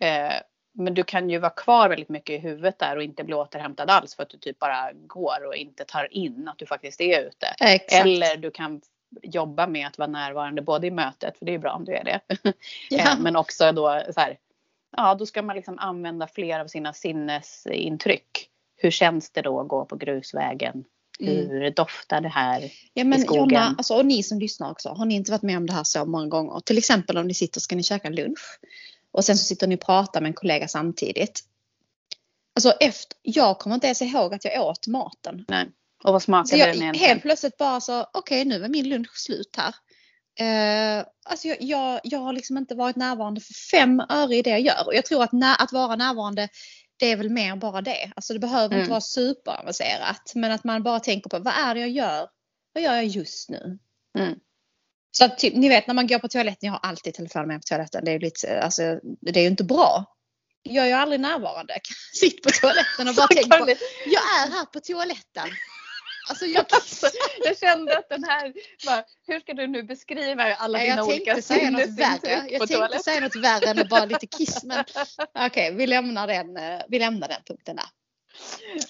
Eh, 0.00 0.34
men 0.76 0.94
du 0.94 1.04
kan 1.04 1.30
ju 1.30 1.38
vara 1.38 1.50
kvar 1.50 1.88
väldigt 1.88 2.08
mycket 2.08 2.34
i 2.34 2.38
huvudet 2.38 2.78
där 2.78 2.96
och 2.96 3.02
inte 3.02 3.24
bli 3.24 3.34
återhämtad 3.34 3.90
alls 3.90 4.14
för 4.14 4.22
att 4.22 4.30
du 4.30 4.38
typ 4.38 4.58
bara 4.58 4.92
går 4.92 5.46
och 5.46 5.56
inte 5.56 5.84
tar 5.84 6.14
in 6.14 6.48
att 6.48 6.58
du 6.58 6.66
faktiskt 6.66 7.00
är 7.00 7.20
ute. 7.20 7.46
Exakt. 7.60 8.06
Eller 8.06 8.36
du 8.36 8.50
kan 8.50 8.80
jobba 9.22 9.66
med 9.66 9.86
att 9.86 9.98
vara 9.98 10.08
närvarande 10.08 10.62
både 10.62 10.86
i 10.86 10.90
mötet, 10.90 11.38
för 11.38 11.46
det 11.46 11.54
är 11.54 11.58
bra 11.58 11.72
om 11.72 11.84
du 11.84 11.92
är 11.92 12.04
det. 12.04 12.20
Ja. 12.90 12.98
Eh, 12.98 13.18
men 13.18 13.36
också 13.36 13.72
då 13.72 14.02
så 14.14 14.20
här, 14.20 14.38
ja 14.96 15.14
då 15.14 15.26
ska 15.26 15.42
man 15.42 15.56
liksom 15.56 15.78
använda 15.78 16.26
fler 16.26 16.60
av 16.60 16.66
sina 16.66 16.92
sinnesintryck. 16.92 18.48
Hur 18.76 18.90
känns 18.90 19.30
det 19.30 19.42
då 19.42 19.60
att 19.60 19.68
gå 19.68 19.84
på 19.84 19.96
grusvägen? 19.96 20.84
Mm. 21.20 21.50
Hur 21.50 21.70
doftar 21.70 22.20
det 22.20 22.28
här 22.28 22.72
ja, 22.94 23.04
men 23.04 23.18
i 23.18 23.22
skogen? 23.22 23.42
Jonna, 23.42 23.74
alltså, 23.78 23.94
och 23.94 24.06
ni 24.06 24.22
som 24.22 24.38
lyssnar 24.38 24.70
också, 24.70 24.88
har 24.88 25.04
ni 25.04 25.14
inte 25.14 25.30
varit 25.30 25.42
med 25.42 25.56
om 25.56 25.66
det 25.66 25.72
här 25.72 25.84
så 25.84 26.04
många 26.04 26.26
gånger? 26.26 26.60
Till 26.60 26.78
exempel 26.78 27.18
om 27.18 27.26
ni 27.26 27.34
sitter 27.34 27.58
och 27.58 27.62
ska 27.62 27.76
ni 27.76 27.82
käka 27.82 28.10
lunch 28.10 28.58
och 29.16 29.24
sen 29.24 29.36
så 29.36 29.44
sitter 29.44 29.66
ni 29.66 29.76
och 29.76 29.80
pratar 29.80 30.20
med 30.20 30.28
en 30.28 30.34
kollega 30.34 30.68
samtidigt. 30.68 31.40
Alltså 32.54 32.70
efter, 32.70 33.16
jag 33.22 33.58
kommer 33.58 33.74
inte 33.74 33.86
ens 33.86 34.02
ihåg 34.02 34.34
att 34.34 34.44
jag 34.44 34.66
åt 34.66 34.86
maten. 34.86 35.44
Nej. 35.48 35.68
Och 36.04 36.12
vad 36.12 36.22
smakade 36.22 36.56
jag, 36.56 36.68
den 36.68 36.82
egentligen? 36.82 37.08
Helt 37.08 37.22
plötsligt 37.22 37.56
bara 37.56 37.80
så, 37.80 38.02
okej 38.02 38.40
okay, 38.40 38.44
nu 38.44 38.64
är 38.64 38.68
min 38.68 38.88
lunch 38.88 39.16
slut 39.16 39.56
här. 39.56 39.74
Uh, 40.40 41.06
alltså 41.24 41.48
jag, 41.48 41.56
jag, 41.60 42.00
jag 42.02 42.18
har 42.18 42.32
liksom 42.32 42.58
inte 42.58 42.74
varit 42.74 42.96
närvarande 42.96 43.40
för 43.40 43.54
fem 43.54 44.00
öre 44.08 44.36
i 44.36 44.42
det 44.42 44.50
jag 44.50 44.60
gör. 44.60 44.86
Och 44.86 44.94
jag 44.94 45.04
tror 45.04 45.22
att 45.22 45.32
när, 45.32 45.62
att 45.62 45.72
vara 45.72 45.96
närvarande 45.96 46.48
det 46.96 47.12
är 47.12 47.16
väl 47.16 47.30
mer 47.30 47.56
bara 47.56 47.80
det. 47.80 48.12
Alltså 48.16 48.32
det 48.32 48.38
behöver 48.38 48.66
mm. 48.66 48.78
inte 48.78 48.90
vara 48.90 49.00
superavancerat. 49.00 50.32
Men 50.34 50.52
att 50.52 50.64
man 50.64 50.82
bara 50.82 51.00
tänker 51.00 51.30
på 51.30 51.38
vad 51.38 51.54
är 51.54 51.74
det 51.74 51.80
jag 51.80 51.90
gör? 51.90 52.28
Vad 52.72 52.82
gör 52.82 52.94
jag 52.94 53.06
just 53.06 53.50
nu? 53.50 53.78
Mm. 54.18 54.38
Så 55.18 55.24
att, 55.24 55.38
typ, 55.38 55.54
ni 55.54 55.68
vet 55.68 55.86
när 55.86 55.94
man 55.94 56.06
går 56.06 56.18
på 56.18 56.28
toaletten, 56.28 56.66
jag 56.66 56.72
har 56.72 56.80
alltid 56.82 57.14
telefonen 57.14 57.48
med 57.48 57.60
på 57.60 57.64
toaletten. 57.64 58.04
Det 58.04 58.10
är 58.10 58.12
ju 58.12 58.18
lite, 58.18 58.60
alltså, 58.62 58.82
det 59.20 59.40
är 59.40 59.42
ju 59.42 59.48
inte 59.48 59.64
bra. 59.64 60.04
Jag 60.62 60.84
är 60.84 60.88
ju 60.88 60.94
aldrig 60.94 61.20
närvarande. 61.20 61.80
Sitt 62.12 62.42
på 62.42 62.50
toaletten 62.50 63.08
och 63.08 63.14
bara 63.14 63.26
tänk 63.26 63.50
på, 63.50 63.68
jag 64.06 64.22
är 64.22 64.50
här 64.50 64.64
på 64.64 64.80
toaletten. 64.80 65.48
Alltså 66.28 66.46
jag, 66.46 66.64
alltså, 66.70 67.06
jag 67.44 67.58
kände 67.58 67.98
att 67.98 68.08
den 68.08 68.24
här, 68.24 68.52
bara, 68.86 69.04
hur 69.26 69.40
ska 69.40 69.54
du 69.54 69.66
nu 69.66 69.82
beskriva 69.82 70.54
alla 70.54 70.78
dina 70.78 71.04
olika 71.04 71.42
sinnesintryck 71.42 72.50
Jag 72.50 72.68
tänkte 72.68 72.98
säga 72.98 73.20
något 73.20 73.36
värre 73.36 73.70
än 73.70 73.88
bara 73.88 74.04
lite 74.04 74.26
kiss. 74.26 74.64
Men 74.64 74.80
okej, 75.34 75.46
okay, 75.46 75.70
vi, 75.70 75.86
lämnar 75.86 76.26
den, 76.26 76.56
eh, 76.56 76.80
vi 76.88 76.98
lämnar 76.98 77.28
den 77.28 77.42
punkten 77.46 77.76
där. 77.76 77.86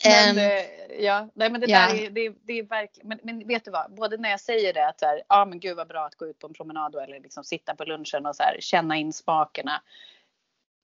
Men, 0.05 0.39
um, 0.39 0.76
ja, 0.99 1.29
nej 1.35 1.51
men 1.51 1.61
det 1.61 1.66
ja. 1.70 1.79
där 1.79 1.94
är, 1.94 2.11
det, 2.11 2.33
det 2.42 2.59
är 2.59 2.62
verkligen, 2.62 3.09
men, 3.09 3.18
men, 3.22 3.49
vet 3.49 3.64
du 3.64 3.70
vad, 3.70 3.94
både 3.94 4.16
när 4.16 4.31
jag 4.31 4.40
säger 4.40 4.72
det 4.72 4.88
att 4.88 5.01
så 5.01 5.07
här, 5.07 5.22
ja 5.29 5.44
men 5.44 5.61
gud 5.61 5.77
vad 5.77 5.88
bra 5.88 6.07
att 6.07 6.14
gå 6.14 6.27
ut 6.27 6.38
på 6.38 6.46
en 6.46 6.53
promenad 6.53 6.94
eller 6.94 7.20
liksom 7.20 7.44
sitta 7.44 7.75
på 7.75 7.85
lunchen 7.85 8.27
och 8.27 8.37
så 8.37 8.42
här, 8.42 8.57
känna 8.61 8.96
in 8.96 9.12
smakerna. 9.12 9.83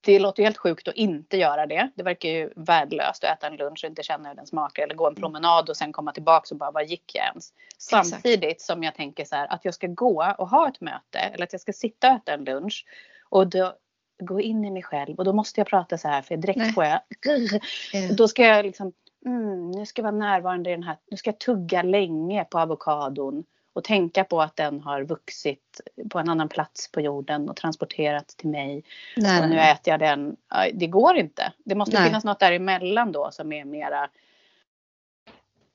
Det 0.04 0.18
låter 0.18 0.42
ju 0.42 0.44
helt 0.44 0.58
sjukt 0.58 0.88
att 0.88 0.94
inte 0.94 1.36
göra 1.36 1.66
det. 1.66 1.90
Det 1.94 2.02
verkar 2.02 2.28
ju 2.28 2.52
värdelöst 2.56 3.24
att 3.24 3.38
äta 3.38 3.46
en 3.46 3.56
lunch 3.56 3.80
och 3.84 3.88
inte 3.88 4.02
känna 4.02 4.28
hur 4.28 4.36
den 4.36 4.46
smakar 4.46 4.82
eller 4.82 4.94
gå 4.94 5.06
en 5.06 5.12
mm. 5.12 5.20
promenad 5.20 5.70
och 5.70 5.76
sen 5.76 5.92
komma 5.92 6.12
tillbaka 6.12 6.54
och 6.54 6.58
bara 6.58 6.70
vad 6.70 6.86
gick 6.86 7.14
jag 7.14 7.26
ens? 7.26 7.52
Samtidigt 7.78 8.44
Exakt. 8.44 8.60
som 8.60 8.82
jag 8.82 8.94
tänker 8.94 9.24
så 9.24 9.36
här 9.36 9.52
att 9.52 9.64
jag 9.64 9.74
ska 9.74 9.86
gå 9.86 10.34
och 10.38 10.48
ha 10.48 10.68
ett 10.68 10.80
möte 10.80 11.18
eller 11.18 11.44
att 11.44 11.52
jag 11.52 11.60
ska 11.60 11.72
sitta 11.72 12.10
och 12.10 12.16
äta 12.16 12.32
en 12.32 12.44
lunch 12.44 12.86
och 13.28 13.46
då 13.46 13.74
gå 14.18 14.40
in 14.40 14.64
i 14.64 14.70
mig 14.70 14.82
själv 14.82 15.18
och 15.18 15.24
då 15.24 15.32
måste 15.32 15.60
jag 15.60 15.66
prata 15.66 15.98
så 15.98 16.08
här 16.08 16.22
för 16.22 16.36
direkt 16.36 16.58
Nej. 16.58 16.72
får 16.72 16.84
jag 16.84 17.00
yeah. 17.94 18.14
Då 18.16 18.28
ska 18.28 18.42
jag 18.42 18.64
liksom 18.64 18.92
mm, 19.26 19.70
nu 19.70 19.87
ska 19.87 20.02
jag 20.02 20.12
vara 20.12 20.26
närvarande 20.26 20.70
i 20.70 20.72
den 20.72 20.82
här, 20.82 20.96
nu 21.11 21.16
ska 21.16 21.30
jag 21.30 21.38
tugga 21.38 21.82
länge 21.82 22.44
på 22.44 22.58
avokadon 22.58 23.44
och 23.72 23.85
tänka 23.85 24.24
på 24.24 24.42
att 24.42 24.56
den 24.56 24.80
har 24.80 25.02
vuxit 25.02 25.80
på 26.11 26.18
en 26.18 26.28
annan 26.28 26.48
plats 26.48 26.92
på 26.92 27.00
jorden 27.00 27.48
och 27.48 27.56
transporterats 27.56 28.37
till 28.37 28.48
mig. 28.48 28.85
Nej, 29.16 29.42
och 29.42 29.48
nu 29.48 29.58
äter 29.61 29.92
jag 29.92 30.00
den. 30.00 30.37
Det 30.74 30.87
går 30.87 31.16
inte. 31.16 31.52
Det 31.64 31.74
måste 31.74 31.98
nej. 31.98 32.06
finnas 32.06 32.24
något 32.24 32.40
däremellan 32.40 33.12
då 33.12 33.30
som 33.30 33.52
är 33.52 33.64
mera 33.64 34.11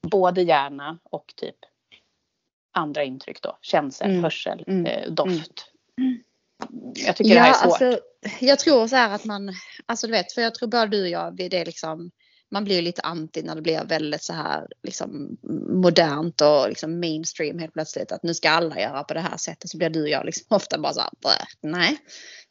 både 0.01 0.41
hjärna 0.41 0.97
och 1.03 1.33
typ 1.35 1.55
andra 2.71 3.03
intryck 3.03 3.41
då. 3.41 3.57
Känsel, 3.61 4.09
mm. 4.09 4.23
hörsel, 4.23 4.63
mm. 4.67 4.85
Eh, 4.85 5.11
doft. 5.11 5.71
Mm. 5.97 6.19
Jag 7.05 7.15
tycker 7.15 7.31
ja, 7.31 7.35
det 7.35 7.41
här 7.41 7.49
är 7.49 7.53
svårt. 7.53 7.81
Alltså, 7.81 7.99
jag 8.39 8.59
tror 8.59 8.87
så 8.87 8.95
här 8.95 9.15
att 9.15 9.25
man, 9.25 9.53
alltså 9.85 10.07
du 10.07 10.13
vet, 10.13 10.33
för 10.33 10.41
jag 10.41 10.55
tror 10.55 10.69
både 10.69 10.87
du 10.87 11.01
och 11.01 11.09
jag, 11.09 11.35
det 11.35 11.43
är 11.53 11.65
liksom, 11.65 12.11
man 12.51 12.63
blir 12.63 12.81
lite 12.81 13.01
anti 13.01 13.41
när 13.41 13.55
det 13.55 13.61
blir 13.61 13.83
väldigt 13.83 14.23
så 14.23 14.33
här 14.33 14.67
liksom 14.83 15.37
modernt 15.83 16.41
och 16.41 16.69
liksom 16.69 16.99
mainstream 16.99 17.59
helt 17.59 17.73
plötsligt. 17.73 18.11
Att 18.11 18.23
nu 18.23 18.33
ska 18.33 18.49
alla 18.49 18.79
göra 18.79 19.03
på 19.03 19.13
det 19.13 19.19
här 19.19 19.37
sättet. 19.37 19.69
Så 19.69 19.77
blir 19.77 19.89
du 19.89 20.01
och 20.01 20.09
jag 20.09 20.25
liksom 20.25 20.45
ofta 20.55 20.77
bara 20.77 20.93
så 20.93 20.99
här, 20.99 21.09
nej, 21.61 21.97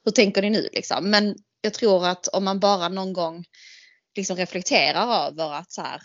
hur 0.05 0.13
tänker 0.13 0.43
ni 0.43 0.51
nu 0.51 0.69
liksom? 0.73 1.11
Men 1.11 1.37
jag 1.61 1.75
tror 1.75 2.07
att 2.07 2.29
om 2.29 2.45
man 2.45 2.61
bara 2.61 2.89
någon 2.89 3.13
gång 3.13 3.45
liksom 4.17 4.37
reflekterar 4.37 5.27
över 5.27 5.53
att 5.53 5.73
så 5.73 5.83
här, 5.83 6.01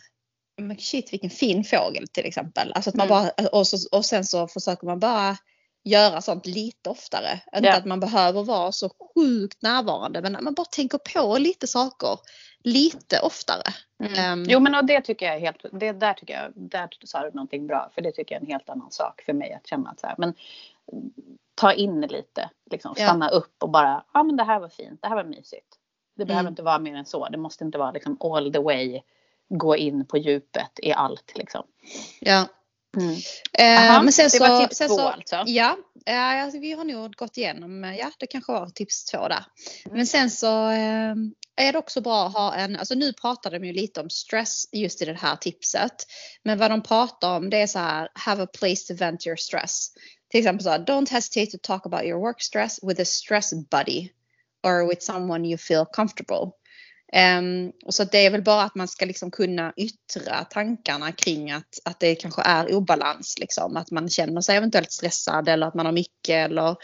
men 0.61 0.77
shit 0.77 1.13
vilken 1.13 1.29
fin 1.29 1.63
fågel 1.63 2.07
till 2.07 2.25
exempel. 2.25 2.73
Alltså 2.73 2.89
att 2.89 2.95
man 2.95 3.07
mm. 3.07 3.29
bara, 3.37 3.47
och, 3.47 3.67
så, 3.67 3.97
och 3.97 4.05
sen 4.05 4.25
så 4.25 4.47
försöker 4.47 4.87
man 4.87 4.99
bara 4.99 5.37
göra 5.83 6.21
sånt 6.21 6.45
lite 6.45 6.89
oftare. 6.89 7.41
Inte 7.55 7.69
Ja. 7.69 7.77
att 7.77 7.85
man 7.85 7.99
behöver 7.99 8.43
vara 8.43 8.71
så 8.71 8.89
sjukt 8.89 9.61
närvarande 9.61 10.21
men 10.21 10.43
man 10.43 10.53
bara 10.53 10.65
tänker 10.65 10.97
på 10.97 11.37
lite 11.37 11.67
saker 11.67 12.17
lite 12.63 13.19
oftare. 13.19 13.63
Ehm, 14.17 14.43
Jo 14.47 14.59
men 14.59 14.75
och 14.75 14.85
det 14.85 15.01
tycker 15.01 15.25
jag 15.25 15.35
är 15.35 15.39
helt, 15.39 15.65
det 15.71 15.91
där 15.91 16.13
tycker 16.13 16.33
jag, 16.33 16.51
där 16.55 16.89
sa 17.03 17.21
du 17.23 17.31
någonting 17.33 17.67
bra. 17.67 17.89
För 17.95 18.01
det 18.01 18.11
tycker 18.11 18.35
jag 18.35 18.41
är 18.41 18.45
en 18.45 18.51
helt 18.51 18.69
annan 18.69 18.91
sak 18.91 19.21
för 19.25 19.33
mig 19.33 19.53
att 19.53 19.67
känna 19.67 19.89
att 19.89 19.99
så 19.99 20.07
här, 20.07 20.15
men 20.17 20.33
mm, 20.91 21.11
ta 21.55 21.73
in 21.73 22.01
lite, 22.01 22.49
liksom 22.71 22.93
Ja. 22.97 23.03
stanna 23.05 23.29
upp 23.29 23.63
och 23.63 23.69
bara, 23.69 24.03
ja 24.13 24.23
men 24.23 24.37
det 24.37 24.43
här 24.43 24.59
var 24.59 24.69
fint, 24.69 25.01
det 25.01 25.07
här 25.07 25.15
var 25.15 25.23
mysigt. 25.23 25.77
Det 26.15 26.25
behöver 26.25 26.41
Mm. 26.43 26.51
inte 26.51 26.63
vara 26.63 26.79
mer 26.79 26.95
än 26.95 27.05
så, 27.05 27.29
det 27.29 27.37
måste 27.37 27.63
inte 27.63 27.77
vara 27.77 27.91
liksom 27.91 28.17
all 28.19 28.53
the 28.53 28.59
way, 28.59 29.01
gå 29.49 29.75
in 29.75 30.05
på 30.05 30.17
djupet 30.17 30.79
i 30.81 30.93
allt 30.93 31.31
liksom. 31.37 31.63
ja. 32.19 32.45
Mm. 32.97 33.15
Eh, 33.53 33.91
Aha, 33.91 34.03
men 34.03 34.13
sen 34.13 34.25
det 34.25 34.29
så, 34.29 34.47
var 34.47 34.63
tips 34.63 34.77
sen 34.77 34.87
två 34.87 34.95
så, 34.95 35.07
alltså. 35.07 35.43
Ja, 35.45 35.77
eh, 36.05 36.43
alltså, 36.43 36.59
vi 36.59 36.71
har 36.71 36.83
nog 36.83 37.15
gått 37.15 37.37
igenom, 37.37 37.83
eh, 37.83 37.97
ja 37.97 38.11
det 38.19 38.27
kanske 38.27 38.51
var 38.51 38.69
tips 38.69 39.05
två 39.05 39.27
där. 39.27 39.45
Mm. 39.85 39.97
Men 39.97 40.07
sen 40.07 40.31
så 40.31 40.69
eh, 40.69 41.15
är 41.55 41.71
det 41.71 41.77
också 41.77 42.01
bra 42.01 42.27
att 42.27 42.33
ha 42.33 42.55
en, 42.55 42.75
alltså 42.75 42.95
nu 42.95 43.13
pratade 43.13 43.59
de 43.59 43.67
ju 43.67 43.73
lite 43.73 44.01
om 44.01 44.09
stress 44.09 44.65
just 44.71 45.01
i 45.01 45.05
det 45.05 45.13
här 45.13 45.35
tipset. 45.35 46.07
Men 46.43 46.57
vad 46.57 46.71
de 46.71 46.83
pratar 46.83 47.37
om 47.37 47.49
det 47.49 47.57
är 47.57 47.67
så 47.67 47.79
här, 47.79 48.09
have 48.13 48.43
a 48.43 48.47
place 48.59 48.87
to 48.87 48.93
vent 48.99 49.27
your 49.27 49.35
stress. 49.35 49.87
Till 50.31 50.39
exempel 50.39 50.63
så 50.63 50.69
här, 50.69 50.79
don't 50.79 51.11
hesitate 51.11 51.51
to 51.51 51.57
talk 51.61 51.85
about 51.85 52.03
your 52.03 52.19
work 52.19 52.41
stress 52.41 52.79
with 52.83 53.01
a 53.01 53.05
stress 53.05 53.53
buddy. 53.53 54.09
Or 54.63 54.87
with 54.89 55.01
someone 55.01 55.47
you 55.47 55.57
feel 55.57 55.85
comfortable. 55.85 56.51
Um, 57.15 57.71
och 57.85 57.93
så 57.93 58.03
det 58.03 58.25
är 58.25 58.31
väl 58.31 58.43
bara 58.43 58.63
att 58.63 58.75
man 58.75 58.87
ska 58.87 59.05
liksom 59.05 59.31
kunna 59.31 59.73
yttra 59.77 60.43
tankarna 60.43 61.11
kring 61.11 61.51
att, 61.51 61.79
att 61.85 61.99
det 61.99 62.15
kanske 62.15 62.41
är 62.41 62.73
obalans. 62.73 63.39
Liksom. 63.39 63.77
Att 63.77 63.91
man 63.91 64.09
känner 64.09 64.41
sig 64.41 64.57
eventuellt 64.57 64.91
stressad 64.91 65.49
eller 65.49 65.67
att 65.67 65.75
man 65.75 65.85
har 65.85 65.93
mycket 65.93 66.35
eller 66.45 66.75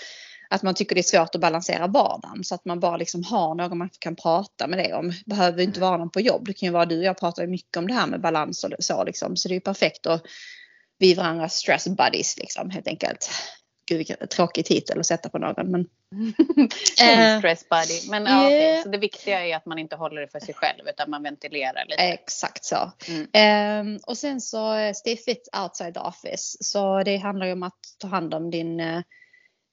att 0.49 0.63
man 0.63 0.73
tycker 0.73 0.95
det 0.95 1.01
är 1.01 1.03
svårt 1.03 1.35
att 1.35 1.41
balansera 1.41 1.87
vardagen. 1.87 2.43
Så 2.43 2.55
att 2.55 2.65
man 2.65 2.79
bara 2.79 2.97
liksom 2.97 3.23
har 3.23 3.55
någon 3.55 3.77
man 3.77 3.89
kan 3.99 4.15
prata 4.15 4.67
med 4.67 4.79
det 4.79 4.93
om. 4.93 5.13
Behöver 5.25 5.63
inte 5.63 5.79
vara 5.79 5.97
någon 5.97 6.11
på 6.11 6.21
jobb. 6.21 6.45
Det 6.45 6.53
kan 6.53 6.67
ju 6.67 6.73
vara 6.73 6.85
du 6.85 6.97
och 6.97 7.03
jag 7.03 7.19
pratar 7.19 7.47
mycket 7.47 7.77
om 7.77 7.87
det 7.87 7.93
här 7.93 8.07
med 8.07 8.21
balans 8.21 8.63
och 8.63 8.71
så 8.79 9.03
liksom. 9.03 9.37
Så 9.37 9.47
det 9.47 9.53
är 9.53 9.55
ju 9.55 9.61
perfekt 9.61 10.07
att 10.07 10.21
vi 10.99 11.11
är 11.11 11.15
varandras 11.15 11.55
stress 11.55 11.87
buddies 11.87 12.37
liksom 12.37 12.69
helt 12.69 12.87
enkelt. 12.87 13.29
Gud 13.87 13.97
vilken 13.97 14.27
tråkig 14.27 14.65
titel 14.65 14.99
att 14.99 15.05
sätta 15.05 15.29
på 15.29 15.37
någon 15.37 15.71
men 15.71 15.85
Eh, 17.01 17.39
Stress 17.39 17.69
buddy. 17.69 18.09
Men 18.09 18.25
ja, 18.25 18.51
yeah. 18.51 18.83
så 18.83 18.89
det 18.89 18.97
viktiga 18.97 19.45
är 19.45 19.55
att 19.55 19.65
man 19.65 19.79
inte 19.79 19.95
håller 19.95 20.21
det 20.21 20.27
för 20.27 20.39
sig 20.39 20.53
själv 20.53 20.87
utan 20.87 21.09
man 21.09 21.23
ventilerar 21.23 21.85
lite. 21.85 22.03
Exakt 22.03 22.65
så. 22.65 22.91
Mm. 23.07 23.27
Ehm, 23.33 23.99
och 24.07 24.17
sen 24.17 24.41
så 24.41 24.75
eh, 24.75 24.93
stay 24.93 25.17
fit 25.17 25.49
outside 25.63 25.97
office. 25.97 26.57
Så 26.63 27.03
det 27.03 27.17
handlar 27.17 27.45
ju 27.45 27.53
om 27.53 27.63
att 27.63 27.79
ta 27.97 28.07
hand 28.07 28.33
om 28.33 28.51
din 28.51 28.79
eh, 28.79 29.01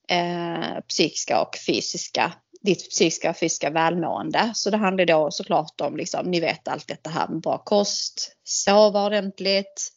eh, 0.09 0.81
psykiska 0.89 1.41
och 1.41 1.57
fysiska 1.67 2.33
ditt 2.65 2.91
psykiska 2.91 3.31
och 3.31 3.37
fysiska 3.37 3.71
välmående. 3.71 4.51
Så 4.55 4.71
det 4.71 4.77
handlar 4.77 5.05
då 5.05 5.31
såklart 5.31 5.81
om, 5.81 5.97
liksom, 5.97 6.31
ni 6.31 6.41
vet 6.41 6.69
allt 6.69 6.89
detta 6.89 7.11
här 7.11 7.29
med 7.29 7.41
bra 7.41 7.59
kost, 7.59 8.37
sova 8.45 9.07
ordentligt, 9.07 9.89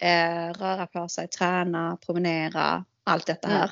eh, 0.00 0.52
röra 0.58 0.86
på 0.86 1.08
sig, 1.08 1.28
träna, 1.28 1.98
promenera, 2.06 2.84
allt 3.08 3.26
detta 3.26 3.48
här. 3.48 3.70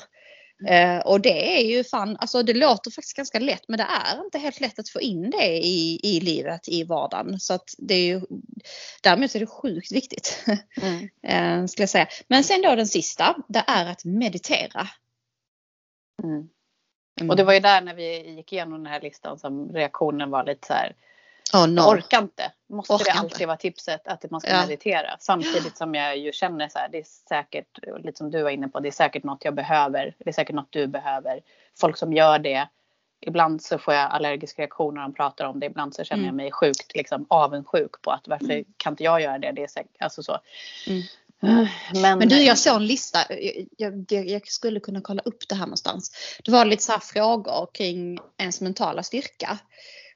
Eh, 0.69 0.99
och 0.99 1.21
det 1.21 1.59
är 1.59 1.65
ju 1.65 1.85
fan, 1.85 2.17
alltså 2.21 2.43
det 2.43 2.55
låter 2.55 2.91
faktiskt 2.91 3.17
ganska 3.17 3.39
lätt 3.39 3.69
men 3.69 3.79
det 3.79 3.87
är 4.05 4.25
inte 4.25 4.39
helt 4.39 4.61
lätt 4.61 4.79
att 4.79 4.89
få 4.89 5.01
in 5.01 5.31
det 5.31 5.67
i, 5.67 6.01
i 6.03 6.21
livet, 6.21 6.69
i 6.69 6.85
vardagen. 6.85 7.41
Så 7.41 7.55
att 7.55 7.75
det 7.79 7.95
är 7.95 8.07
ju, 8.07 8.21
däremot 9.03 9.35
är 9.35 9.41
det 9.41 9.47
sjukt 9.47 9.93
viktigt. 9.93 10.45
Mm. 10.83 11.09
eh, 11.63 11.67
skulle 11.67 11.83
jag 11.83 11.91
säga. 11.91 12.09
Men 12.29 12.45
sen 12.45 12.63
då 12.63 12.75
den 12.75 12.87
sista, 12.87 13.37
det 13.49 13.65
är 13.67 13.87
att 13.87 14.05
meditera. 14.05 14.89
Mm. 16.23 16.49
Mm. 17.21 17.31
Och 17.31 17.37
det 17.37 17.45
var 17.45 17.53
ju 17.53 17.61
där 17.61 17.81
när 17.81 17.95
vi 17.95 18.31
gick 18.31 18.53
igenom 18.53 18.83
den 18.83 18.93
här 18.93 19.01
listan 19.01 19.39
som 19.39 19.73
reaktionen 19.73 20.31
var 20.31 20.45
lite 20.45 20.67
så 20.67 20.73
här. 20.73 20.97
Oh, 21.55 21.67
no. 21.69 21.81
Jag 21.81 21.89
orkar 21.89 22.19
inte. 22.23 22.53
Måste 22.69 22.93
Orkar 22.93 23.05
det 23.05 23.11
inte. 23.11 23.21
alltid 23.21 23.47
vara 23.47 23.57
tipset 23.57 24.09
att 24.09 24.31
man 24.31 24.41
ska 24.41 24.51
Ja. 24.51 24.61
meditera? 24.61 25.17
Samtidigt 25.21 25.77
som 25.77 25.95
jag 25.95 26.17
ju 26.19 26.33
känner 26.33 26.69
så 26.69 26.79
här. 26.79 26.89
Det 26.89 26.99
är 26.99 27.05
säkert, 27.29 27.79
lite 28.05 28.19
som 28.19 28.31
du 28.31 28.43
var 28.43 28.51
inne 28.51 28.69
på, 28.69 28.81
det 28.81 28.89
är 28.89 28.93
säkert 28.93 29.25
något 29.25 29.45
jag 29.45 29.55
behöver. 29.55 30.15
Det 30.19 30.29
är 30.31 30.33
säkert 30.33 30.55
något 30.57 30.73
du 30.73 30.87
behöver. 30.87 31.41
Folk 31.81 31.97
som 31.97 32.13
gör 32.13 32.39
det. 32.39 32.69
Ibland 33.21 33.63
så 33.63 33.79
får 33.79 33.95
jag 33.95 34.11
allergiska 34.11 34.63
reaktioner 34.63 34.95
när 35.01 35.03
de 35.03 35.15
pratar 35.15 35.45
om 35.45 35.61
det. 35.61 35.67
Ibland 35.67 35.95
så 35.95 36.05
känner 36.05 36.23
jag 36.23 36.33
Mm. 36.33 36.37
mig 36.37 36.53
sjukt 36.53 36.95
liksom, 36.97 37.27
avundsjuk 37.29 38.03
på 38.03 38.11
att 38.11 38.29
varför 38.29 38.65
kan 38.77 38.93
inte 38.93 39.05
jag 39.05 39.21
göra 39.21 39.39
det? 39.39 39.53
Det 39.53 39.63
är 39.63 39.67
säkert, 39.69 39.97
alltså 40.03 40.23
så. 40.23 40.39
Mm. 40.87 41.03
Men, 41.93 42.19
Men 42.19 42.29
du, 42.29 42.43
jag 42.43 42.59
såg 42.59 42.77
en 42.77 42.87
lista. 42.87 43.19
Jag, 43.77 44.05
jag, 44.09 44.27
jag 44.29 44.47
skulle 44.49 44.81
kunna 44.81 45.01
kolla 45.01 45.23
upp 45.25 45.49
det 45.49 45.55
här 45.55 45.67
någonstans. 45.67 46.11
Det 46.45 46.51
var 46.51 46.65
lite 46.65 46.83
så 46.83 46.93
här 46.93 46.99
frågor 47.01 47.69
kring 47.75 48.19
ens 48.39 48.61
mentala 48.61 49.03
styrka. 49.03 49.59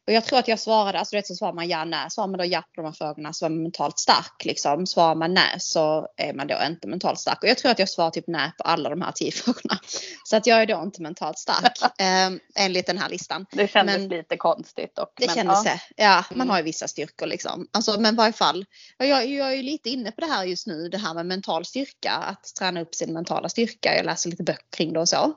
Och 0.06 0.12
jag 0.12 0.24
tror 0.24 0.38
att 0.38 0.48
jag 0.48 0.58
svarade, 0.60 0.98
alltså 0.98 1.16
rätt 1.16 1.26
så 1.26 1.34
svarar 1.34 1.52
man 1.52 1.68
ja, 1.68 1.84
nej. 1.84 2.10
Svarar 2.10 2.28
man 2.28 2.38
då 2.38 2.44
ja 2.44 2.60
på 2.60 2.80
de 2.82 2.84
här 2.86 2.92
frågorna 2.92 3.32
så 3.32 3.44
är 3.44 3.48
man 3.50 3.62
mentalt 3.62 3.98
stark. 3.98 4.44
Liksom. 4.44 4.86
Svarar 4.86 5.14
man 5.14 5.34
nej 5.34 5.56
så 5.58 6.06
är 6.16 6.32
man 6.34 6.46
då 6.46 6.56
inte 6.66 6.88
mentalt 6.88 7.20
stark. 7.20 7.42
Och 7.42 7.48
jag 7.48 7.58
tror 7.58 7.70
att 7.70 7.78
jag 7.78 7.88
svarar 7.88 8.10
typ 8.10 8.24
nej 8.26 8.52
på 8.58 8.64
alla 8.64 8.88
de 8.90 9.02
här 9.02 9.12
tio 9.12 9.32
frågorna. 9.32 9.78
Så 10.24 10.36
att 10.36 10.46
jag 10.46 10.62
är 10.62 10.66
då 10.66 10.82
inte 10.84 11.02
mentalt 11.02 11.38
stark 11.38 11.72
eh, 12.00 12.30
enligt 12.64 12.86
den 12.86 12.98
här 12.98 13.08
listan. 13.08 13.46
det 13.52 13.68
kändes 13.70 13.98
men- 13.98 14.08
lite 14.08 14.36
konstigt. 14.36 14.98
Och, 14.98 15.12
Det 15.16 15.26
men, 15.26 15.34
kändes 15.34 15.64
ja. 15.64 15.78
Ja, 15.96 16.24
man 16.30 16.36
Mm. 16.40 16.50
har 16.50 16.56
ju 16.58 16.64
vissa 16.64 16.88
styrkor 16.88 17.26
liksom. 17.26 17.66
Alltså, 17.72 18.00
men 18.00 18.14
i 18.14 18.16
varje 18.16 18.32
fall. 18.32 18.64
Jag, 18.98 19.26
jag 19.26 19.52
är 19.52 19.56
ju 19.56 19.62
lite 19.62 19.90
inne 19.90 20.10
på 20.12 20.20
det 20.20 20.26
här 20.26 20.44
just 20.44 20.66
nu. 20.66 20.88
Det 20.88 20.98
här 20.98 21.14
med 21.14 21.26
mental 21.26 21.64
styrka. 21.64 22.12
Att 22.12 22.44
träna 22.58 22.80
upp 22.80 22.94
sin 22.94 23.12
mentala 23.12 23.48
styrka. 23.48 23.96
Jag 23.96 24.06
läser 24.06 24.30
lite 24.30 24.42
böcker 24.42 24.76
kring 24.76 24.92
det 24.92 25.00
och 25.00 25.08
så. 25.08 25.32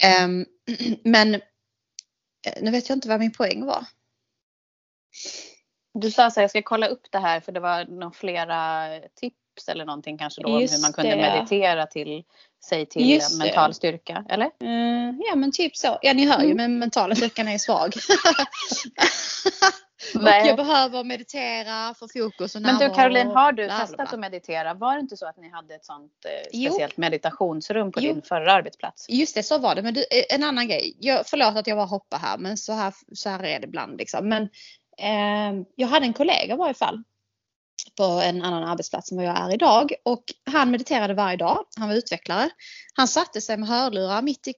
Ehm, 0.00 0.44
men 1.04 1.40
nu 2.60 2.70
vet 2.70 2.88
jag 2.88 2.96
inte 2.96 3.08
vad 3.08 3.20
min 3.20 3.32
poäng 3.32 3.64
var. 3.66 3.84
Du 5.94 6.10
sa 6.10 6.30
så 6.30 6.40
här, 6.40 6.42
jag 6.42 6.50
ska 6.50 6.62
kolla 6.62 6.86
upp 6.88 7.06
det 7.10 7.18
här 7.18 7.40
för 7.40 7.52
det 7.52 7.60
var 7.60 7.84
nog 7.84 8.16
flera 8.16 8.88
tips 9.14 9.68
eller 9.68 9.84
någonting 9.84 10.18
kanske 10.18 10.42
då 10.42 10.48
om 10.54 10.60
Just 10.60 10.74
hur 10.74 10.82
man 10.82 10.92
kunde 10.92 11.10
det. 11.10 11.16
meditera 11.16 11.86
till 11.86 12.24
sig 12.64 12.86
till 12.86 13.10
Just 13.10 13.38
det. 13.40 13.44
mental 13.44 13.74
styrka. 13.74 14.24
Eller? 14.28 14.46
Eh, 14.46 15.14
ja 15.30 15.34
men 15.36 15.52
typ 15.52 15.76
så. 15.76 15.98
Ja 16.02 16.12
ni 16.12 16.26
hör 16.26 16.38
ju 16.40 16.44
Mm. 16.44 16.56
men 16.56 16.78
mentala 16.78 17.14
styrkan 17.14 17.48
är 17.48 17.58
svag. 17.58 17.92
och 20.14 20.22
Nej. 20.22 20.46
jag 20.46 20.56
behöver 20.56 21.04
meditera 21.04 21.94
för 21.94 22.08
fokus 22.20 22.54
och 22.54 22.62
Men 22.62 22.74
du 22.74 22.78
närvaro 22.78 22.96
Caroline, 22.96 23.30
har 23.30 23.48
och 23.48 23.54
du 23.54 23.66
bla, 23.66 23.76
bla, 23.76 23.86
testat 23.86 24.12
att 24.12 24.20
meditera? 24.20 24.74
Var 24.74 24.94
det 24.94 25.00
inte 25.00 25.16
så 25.16 25.26
att 25.26 25.36
ni 25.36 25.50
hade 25.50 25.74
ett 25.74 25.84
sånt 25.84 26.12
eh, 26.24 26.48
Jo. 26.52 26.70
speciellt 26.70 26.96
meditationsrum 26.96 27.92
på 27.92 28.00
Jo. 28.00 28.12
din 28.12 28.22
förra 28.22 28.52
arbetsplats? 28.52 29.06
Just 29.08 29.34
det, 29.34 29.42
så 29.42 29.58
var 29.58 29.74
det. 29.74 29.82
Men 29.82 29.94
du, 29.94 30.00
eh, 30.00 30.34
en 30.34 30.44
annan 30.44 30.68
grej. 30.68 30.96
Jag, 31.00 31.26
förlåt 31.26 31.56
att 31.56 31.66
jag 31.66 31.76
bara 31.78 31.86
hoppar 31.86 32.18
här 32.18 32.38
men 32.38 32.56
så 32.56 32.72
här, 32.72 32.94
så 33.12 33.28
här 33.28 33.44
är 33.44 33.60
det 33.60 33.66
ibland. 33.66 33.98
Liksom. 33.98 34.28
Men 34.28 34.42
eh, 34.98 35.64
jag 35.76 35.88
hade 35.88 36.06
en 36.06 36.12
kollega 36.12 36.54
i 36.54 36.56
varje 36.56 36.74
fall 36.74 37.02
på 37.98 38.04
en 38.04 38.42
annan 38.42 38.64
arbetsplats 38.64 39.12
än 39.12 39.16
vad 39.16 39.26
jag 39.26 39.38
är 39.38 39.54
idag. 39.54 39.92
Och 40.04 40.24
han 40.50 40.70
mediterade 40.70 41.14
varje 41.14 41.36
dag. 41.36 41.64
Han 41.76 41.88
var 41.88 41.96
utvecklare. 41.96 42.50
Han 42.94 43.08
satte 43.08 43.40
sig 43.40 43.56
med 43.56 43.68
hörlurar 43.68 44.22
mitt 44.22 44.48
i, 44.48 44.54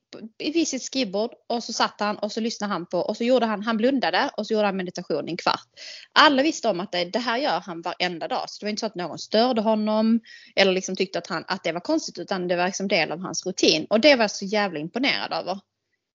vid 0.52 0.68
sitt 0.68 0.82
skrivbord 0.82 1.30
och 1.48 1.64
så 1.64 1.72
satt 1.72 2.00
han 2.00 2.18
och 2.18 2.32
så 2.32 2.40
lyssnade 2.40 2.72
han 2.72 2.86
på 2.86 2.98
och 2.98 3.16
så 3.16 3.24
gjorde 3.24 3.46
han, 3.46 3.62
han 3.62 3.76
blundade 3.76 4.30
och 4.36 4.46
så 4.46 4.52
gjorde 4.54 4.66
han 4.66 4.76
meditation 4.76 5.28
i 5.28 5.30
en 5.30 5.36
kvart. 5.36 5.68
Alla 6.12 6.42
visste 6.42 6.68
om 6.68 6.80
att 6.80 6.92
det, 6.92 7.04
det 7.04 7.18
här 7.18 7.38
gör 7.38 7.60
han 7.60 7.82
varenda 7.82 8.28
dag. 8.28 8.44
Så 8.46 8.60
det 8.60 8.66
var 8.66 8.70
inte 8.70 8.80
så 8.80 8.86
att 8.86 8.94
någon 8.94 9.18
störde 9.18 9.60
honom 9.60 10.20
eller 10.56 10.72
liksom 10.72 10.96
tyckte 10.96 11.18
att, 11.18 11.26
han, 11.26 11.44
att 11.48 11.64
det 11.64 11.72
var 11.72 11.80
konstigt 11.80 12.18
utan 12.18 12.48
det 12.48 12.56
var 12.56 12.66
liksom 12.66 12.88
del 12.88 13.12
av 13.12 13.20
hans 13.20 13.46
rutin. 13.46 13.86
Och 13.90 14.00
det 14.00 14.14
var 14.14 14.22
jag 14.22 14.30
så 14.30 14.44
jävla 14.44 14.78
imponerad 14.78 15.32
över. 15.32 15.58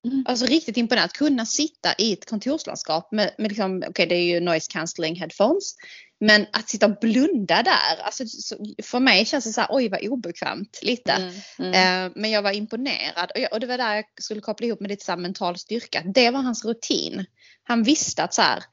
Mm. 0.06 0.24
Alltså 0.28 0.46
riktigt 0.46 0.78
imponerad. 0.78 1.06
Att 1.06 1.14
kunna 1.14 1.46
sitta 1.46 1.94
i 1.98 2.14
ett 2.14 2.30
kontorslandskap 2.30 3.12
med, 3.12 3.36
med 3.38 3.52
liksom, 3.52 3.84
okej 3.88 4.06
det 4.06 4.16
är 4.16 4.24
ju 4.24 4.40
noise 4.40 4.72
cancelling 4.72 5.16
headphones. 5.16 5.76
Men 6.20 6.46
att 6.52 6.70
sitta 6.70 6.86
och 6.86 6.98
blunda 7.02 7.64
där, 7.64 8.04
alltså, 8.04 8.26
så, 8.28 8.56
för 8.84 9.00
mig 9.00 9.26
känns 9.26 9.46
det 9.46 9.54
så 9.54 9.62
här, 9.62 9.70
oj 9.72 9.90
vad 9.90 10.08
obekvämt 10.08 10.80
lite. 10.82 11.12
Mm. 11.12 11.34
Mm. 11.60 11.74
Eh, 12.06 12.12
men 12.16 12.32
jag 12.32 12.42
var 12.42 12.52
imponerad 12.52 13.32
och, 13.36 13.40
jag, 13.40 13.54
och 13.54 13.60
det 13.60 13.68
var 13.68 13.78
där 13.78 13.96
jag 13.96 14.06
skulle 14.22 14.42
koppla 14.42 14.68
ihop 14.68 14.80
med 14.80 14.90
lite 14.90 15.06
så 15.06 15.12
här 15.12 15.20
mental 15.20 15.58
styrka. 15.58 16.04
Det 16.06 16.32
var 16.32 16.42
hans 16.42 16.66
rutin. 16.66 17.26
Han 17.64 17.84
visste 17.84 18.24
att 18.24 18.34
så 18.34 18.42
här, 18.42 18.64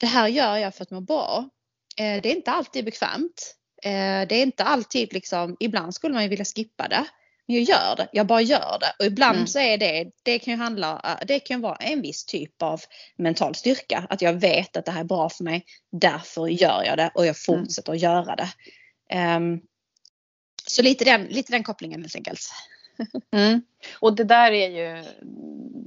det 0.00 0.06
här 0.06 0.28
gör 0.28 0.56
jag 0.56 0.74
för 0.74 0.82
att 0.82 0.90
må 0.90 1.00
bra. 1.00 1.48
Eh, 1.96 2.22
det 2.22 2.32
är 2.32 2.36
inte 2.36 2.50
alltid 2.50 2.84
bekvämt. 2.84 3.54
Eh, 3.82 4.28
det 4.28 4.34
är 4.34 4.42
inte 4.42 4.64
alltid 4.64 5.12
liksom, 5.12 5.56
ibland 5.60 5.94
skulle 5.94 6.14
man 6.14 6.22
ju 6.22 6.28
vilja 6.28 6.44
skippa 6.44 6.88
det. 6.88 7.04
Men 7.46 7.56
jag 7.56 7.64
gör 7.64 7.96
det, 7.96 8.08
jag 8.12 8.26
bara 8.26 8.40
gör 8.40 8.78
det. 8.80 8.92
Och 8.98 9.04
ibland 9.04 9.36
Mm. 9.36 9.46
så 9.46 9.58
är 9.58 9.78
det, 9.78 10.10
det 10.22 10.38
kan 10.38 10.54
ju 10.54 10.60
handla, 10.60 11.00
eh, 11.04 11.26
det 11.26 11.40
kan 11.40 11.60
vara 11.60 11.76
en 11.76 12.02
viss 12.02 12.24
typ 12.24 12.62
av 12.62 12.80
mental 13.16 13.54
styrka. 13.54 14.06
Att 14.10 14.22
jag 14.22 14.32
vet 14.32 14.76
att 14.76 14.84
det 14.84 14.92
här 14.92 15.00
är 15.00 15.04
bra 15.04 15.28
för 15.28 15.44
mig, 15.44 15.64
därför 15.92 16.46
gör 16.46 16.84
jag 16.84 16.96
det 16.98 17.10
och 17.14 17.26
jag 17.26 17.36
fortsätter 17.44 17.92
att 17.92 18.02
göra 18.02 18.36
det. 18.36 18.48
Ehm, 19.10 19.60
så 20.66 20.82
lite 20.82 21.04
den, 21.04 21.24
lite 21.24 21.52
den 21.52 21.62
kopplingen 21.64 22.00
helt 22.02 22.16
enkelt. 22.16 22.40
Mm. 23.32 23.62
Och 24.00 24.16
det 24.16 24.24
där 24.24 24.52
är 24.52 24.68
ju 24.68 25.04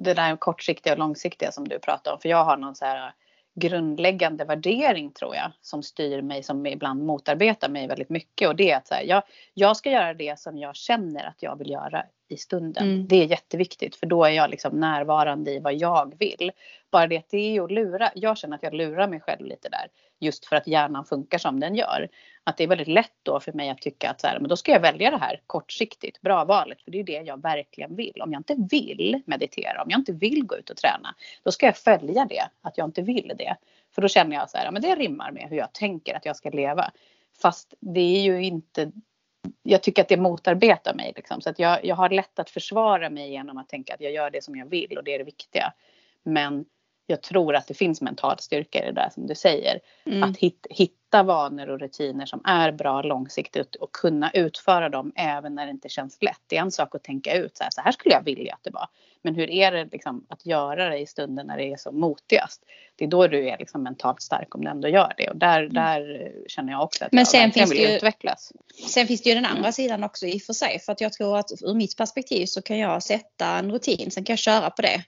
det 0.03 0.13
där 0.13 0.35
kortsiktiga 0.37 0.93
och 0.93 0.99
långsiktiga 0.99 1.51
som 1.51 1.67
du 1.67 1.79
pratar 1.79 2.13
om. 2.13 2.19
För 2.19 2.29
jag 2.29 2.45
har 2.45 2.57
någon 2.57 2.75
så 2.75 2.85
här 2.85 3.13
grundläggande 3.59 4.45
värdering 4.45 5.11
tror 5.11 5.35
jag 5.35 5.51
som 5.61 5.83
styr 5.83 6.21
mig 6.21 6.43
som 6.43 6.65
ibland 6.65 7.05
motarbetar 7.05 7.69
mig 7.69 7.87
väldigt 7.87 8.09
mycket. 8.09 8.47
Och 8.47 8.55
det 8.55 8.71
är 8.71 8.77
att 8.77 8.87
så 8.87 8.93
här, 8.93 9.03
jag, 9.03 9.23
jag 9.53 9.77
ska 9.77 9.91
göra 9.91 10.13
det 10.13 10.39
som 10.39 10.57
jag 10.57 10.75
känner 10.75 11.27
att 11.27 11.43
jag 11.43 11.57
vill 11.57 11.69
göra 11.69 12.03
i 12.29 12.37
stunden. 12.37 12.83
Mm. 12.83 13.07
Det 13.07 13.15
är 13.15 13.25
jätteviktigt 13.25 13.95
för 13.95 14.05
då 14.05 14.23
är 14.23 14.29
jag 14.29 14.49
liksom 14.49 14.79
närvarande 14.79 15.51
i 15.51 15.59
vad 15.59 15.73
jag 15.73 16.15
vill. 16.19 16.51
Bara 16.91 17.07
det 17.07 17.17
att 17.17 17.29
det 17.29 17.57
är 17.57 17.63
att 17.63 17.71
lura. 17.71 18.11
Jag 18.15 18.37
känner 18.37 18.55
att 18.55 18.63
jag 18.63 18.73
lurar 18.73 19.07
mig 19.07 19.19
själv 19.19 19.45
lite 19.45 19.69
där. 19.69 19.87
Just 20.19 20.45
för 20.45 20.55
att 20.55 20.67
hjärnan 20.67 21.05
funkar 21.05 21.37
som 21.37 21.59
den 21.59 21.75
gör. 21.75 22.09
Att 22.43 22.57
det 22.57 22.63
är 22.63 22.67
väldigt 22.67 22.87
lätt 22.87 23.13
då 23.23 23.39
för 23.39 23.53
mig 23.53 23.69
att 23.69 23.81
tycka 23.81 24.09
att 24.09 24.21
så 24.21 24.27
här, 24.27 24.39
men 24.39 24.49
då 24.49 24.55
ska 24.55 24.71
jag 24.71 24.79
välja 24.79 25.11
det 25.11 25.17
här 25.17 25.41
kortsiktigt, 25.47 26.21
bra 26.21 26.45
valet. 26.45 26.81
För 26.81 26.91
det 26.91 26.99
är 26.99 27.03
det 27.03 27.21
jag 27.25 27.41
verkligen 27.41 27.95
vill. 27.95 28.21
Om 28.21 28.31
jag 28.31 28.39
inte 28.39 28.55
vill 28.71 29.21
meditera, 29.25 29.83
om 29.83 29.89
jag 29.89 29.99
inte 29.99 30.13
vill 30.13 30.45
gå 30.45 30.57
ut 30.57 30.69
och 30.69 30.77
träna. 30.77 31.15
Då 31.43 31.51
ska 31.51 31.65
jag 31.65 31.77
följa 31.77 32.25
det, 32.25 32.43
att 32.61 32.77
jag 32.77 32.87
inte 32.87 33.01
vill 33.01 33.33
det. 33.37 33.55
För 33.95 34.01
då 34.01 34.07
känner 34.07 34.35
jag 34.35 34.49
så 34.49 34.57
här, 34.57 34.71
men 34.71 34.81
det 34.81 34.95
rimmar 34.95 35.31
med 35.31 35.49
hur 35.49 35.57
jag 35.57 35.73
tänker 35.73 36.15
att 36.15 36.25
jag 36.25 36.35
ska 36.35 36.49
leva. 36.49 36.91
Fast 37.41 37.73
det 37.79 38.17
är 38.17 38.21
ju 38.21 38.43
inte 38.43 38.91
jag 39.69 39.83
tycker 39.83 40.01
att 40.01 40.07
det 40.07 40.17
motarbetar 40.17 40.93
mig. 40.93 41.13
Liksom. 41.15 41.41
Så 41.41 41.49
att 41.49 41.59
jag, 41.59 41.85
jag 41.85 41.95
har 41.95 42.09
lätt 42.09 42.39
att 42.39 42.49
försvara 42.49 43.09
mig 43.09 43.31
genom 43.31 43.57
att 43.57 43.69
tänka 43.69 43.93
att 43.93 44.01
jag 44.01 44.11
gör 44.11 44.29
det 44.29 44.43
som 44.43 44.55
jag 44.55 44.65
vill 44.65 44.97
och 44.97 45.03
det 45.03 45.13
är 45.13 45.17
det 45.17 45.23
viktiga. 45.23 45.73
Men 46.23 46.65
jag 47.07 47.21
tror 47.21 47.55
att 47.55 47.67
det 47.67 47.73
finns 47.73 48.01
mental 48.01 48.39
styrka 48.39 48.83
i 48.83 48.85
det 48.85 48.91
där 48.91 49.09
som 49.09 49.27
du 49.27 49.35
säger. 49.35 49.79
Mm. 50.05 50.23
Att 50.23 50.37
hit, 50.37 50.67
hitta 50.69 51.23
vanor 51.23 51.69
och 51.69 51.79
rutiner 51.79 52.25
som 52.25 52.41
är 52.43 52.71
bra 52.71 53.01
långsiktigt 53.01 53.75
och 53.75 53.91
kunna 53.91 54.31
utföra 54.31 54.89
dem 54.89 55.11
även 55.15 55.55
när 55.55 55.65
det 55.65 55.71
inte 55.71 55.89
känns 55.89 56.21
lätt. 56.21 56.41
Det 56.47 56.57
är 56.57 56.61
en 56.61 56.71
sak 56.71 56.95
att 56.95 57.03
tänka 57.03 57.33
ut 57.33 57.57
så 57.57 57.63
här, 57.63 57.71
så 57.71 57.81
här 57.81 57.91
skulle 57.91 58.15
jag 58.15 58.23
vilja 58.23 58.53
att 58.53 58.63
det 58.63 58.71
var. 58.71 58.87
Men 59.21 59.35
hur 59.35 59.49
är 59.49 59.71
det 59.71 59.85
liksom 59.91 60.25
att 60.29 60.45
göra 60.45 60.89
det 60.89 60.97
i 60.97 61.05
stunden 61.05 61.47
när 61.47 61.57
det 61.57 61.71
är 61.71 61.77
som 61.77 61.99
motigast? 61.99 62.61
Det 62.95 63.05
är 63.05 63.09
då 63.09 63.27
du 63.27 63.49
är 63.49 63.57
liksom 63.57 63.83
mentalt 63.83 64.21
stark 64.21 64.55
om 64.55 64.63
du 64.63 64.69
ändå 64.69 64.87
gör 64.87 65.13
det 65.17 65.29
och 65.29 65.37
där, 65.37 65.59
mm. 65.61 65.73
där 65.73 66.31
känner 66.47 66.73
jag 66.73 66.83
också 66.83 67.05
att 67.05 67.11
Men 67.11 67.19
jag 67.19 67.27
sen 67.27 67.51
finns 67.51 67.71
vill 67.71 67.77
det 67.77 67.89
ju, 67.89 67.95
utvecklas. 67.95 68.51
Sen 68.87 69.07
finns 69.07 69.21
det 69.21 69.29
ju 69.29 69.35
den 69.35 69.45
andra 69.45 69.71
sidan 69.71 70.03
också 70.03 70.25
i 70.25 70.37
och 70.37 70.41
för 70.41 70.53
sig 70.53 70.79
för 70.79 70.91
att 70.91 71.01
jag 71.01 71.13
tror 71.13 71.37
att 71.37 71.51
ur 71.61 71.73
mitt 71.73 71.97
perspektiv 71.97 72.45
så 72.45 72.61
kan 72.61 72.77
jag 72.77 73.03
sätta 73.03 73.47
en 73.47 73.71
rutin, 73.71 74.11
sen 74.11 74.23
kan 74.23 74.33
jag 74.33 74.39
köra 74.39 74.69
på 74.69 74.81
det. 74.81 75.03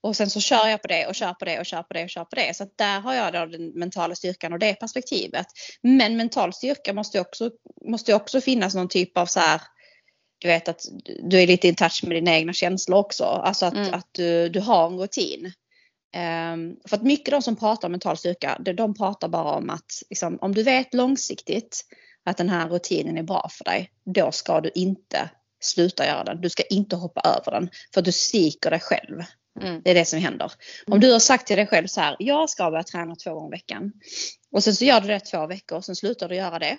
Och 0.00 0.16
sen 0.16 0.30
så 0.30 0.40
kör 0.40 0.68
jag 0.68 0.82
på 0.82 0.88
det 0.88 1.06
och 1.06 1.14
kör 1.14 1.32
på 1.32 1.44
det 1.44 1.58
och 1.58 1.66
kör 1.66 1.82
på 1.82 1.94
det 1.94 2.02
och 2.02 2.10
kör 2.10 2.24
på 2.24 2.36
det. 2.36 2.56
Så 2.56 2.62
att 2.62 2.78
där 2.78 3.00
har 3.00 3.14
jag 3.14 3.32
då 3.32 3.46
den 3.46 3.66
mentala 3.68 4.14
styrkan 4.14 4.52
och 4.52 4.58
det 4.58 4.74
perspektivet. 4.74 5.46
Men 5.80 6.16
mental 6.16 6.52
styrka 6.52 6.92
måste 6.92 7.20
också, 7.20 7.50
måste 7.84 8.14
också 8.14 8.40
finnas 8.40 8.74
någon 8.74 8.88
typ 8.88 9.18
av 9.18 9.26
så 9.26 9.40
här 9.40 9.60
du 10.44 10.48
vet 10.48 10.68
att 10.68 10.86
du 11.22 11.42
är 11.42 11.46
lite 11.46 11.68
in 11.68 11.74
touch 11.74 12.04
med 12.04 12.16
dina 12.16 12.34
egna 12.34 12.52
känslor 12.52 12.98
också. 12.98 13.24
Alltså 13.24 13.66
att, 13.66 13.74
mm. 13.74 13.94
att 13.94 14.08
du, 14.12 14.48
du 14.48 14.60
har 14.60 14.86
en 14.86 14.98
rutin. 14.98 15.52
Um, 16.16 16.76
för 16.88 16.96
att 16.96 17.02
mycket 17.02 17.30
de 17.30 17.42
som 17.42 17.56
pratar 17.56 17.88
om 17.88 17.92
mental 17.92 18.16
styrka, 18.16 18.58
de, 18.60 18.72
de 18.72 18.94
pratar 18.94 19.28
bara 19.28 19.54
om 19.54 19.70
att 19.70 20.02
liksom, 20.10 20.38
om 20.40 20.54
du 20.54 20.62
vet 20.62 20.94
långsiktigt 20.94 21.80
att 22.24 22.36
den 22.36 22.48
här 22.48 22.68
rutinen 22.68 23.18
är 23.18 23.22
bra 23.22 23.48
för 23.52 23.64
dig, 23.64 23.90
då 24.04 24.32
ska 24.32 24.60
du 24.60 24.70
inte 24.74 25.30
sluta 25.60 26.06
göra 26.06 26.24
den. 26.24 26.40
Du 26.40 26.50
ska 26.50 26.62
inte 26.62 26.96
hoppa 26.96 27.20
över 27.20 27.60
den 27.60 27.70
för 27.94 28.02
du 28.02 28.12
sviker 28.12 28.70
dig 28.70 28.80
själv. 28.80 29.22
Mm. 29.60 29.82
Det 29.84 29.90
är 29.90 29.94
det 29.94 30.04
som 30.04 30.18
händer. 30.18 30.52
Om 30.86 31.00
du 31.00 31.12
har 31.12 31.18
sagt 31.18 31.46
till 31.46 31.56
dig 31.56 31.66
själv 31.66 31.86
så 31.86 32.00
här, 32.00 32.16
jag 32.18 32.50
ska 32.50 32.70
börja 32.70 32.82
träna 32.82 33.16
två 33.16 33.34
gånger 33.34 33.48
i 33.48 33.56
veckan. 33.56 33.92
Och 34.52 34.64
sen 34.64 34.74
så 34.74 34.84
gör 34.84 35.00
du 35.00 35.06
det 35.06 35.20
två 35.20 35.46
veckor 35.46 35.78
och 35.78 35.84
sen 35.84 35.96
slutar 35.96 36.28
du 36.28 36.36
göra 36.36 36.58
det. 36.58 36.78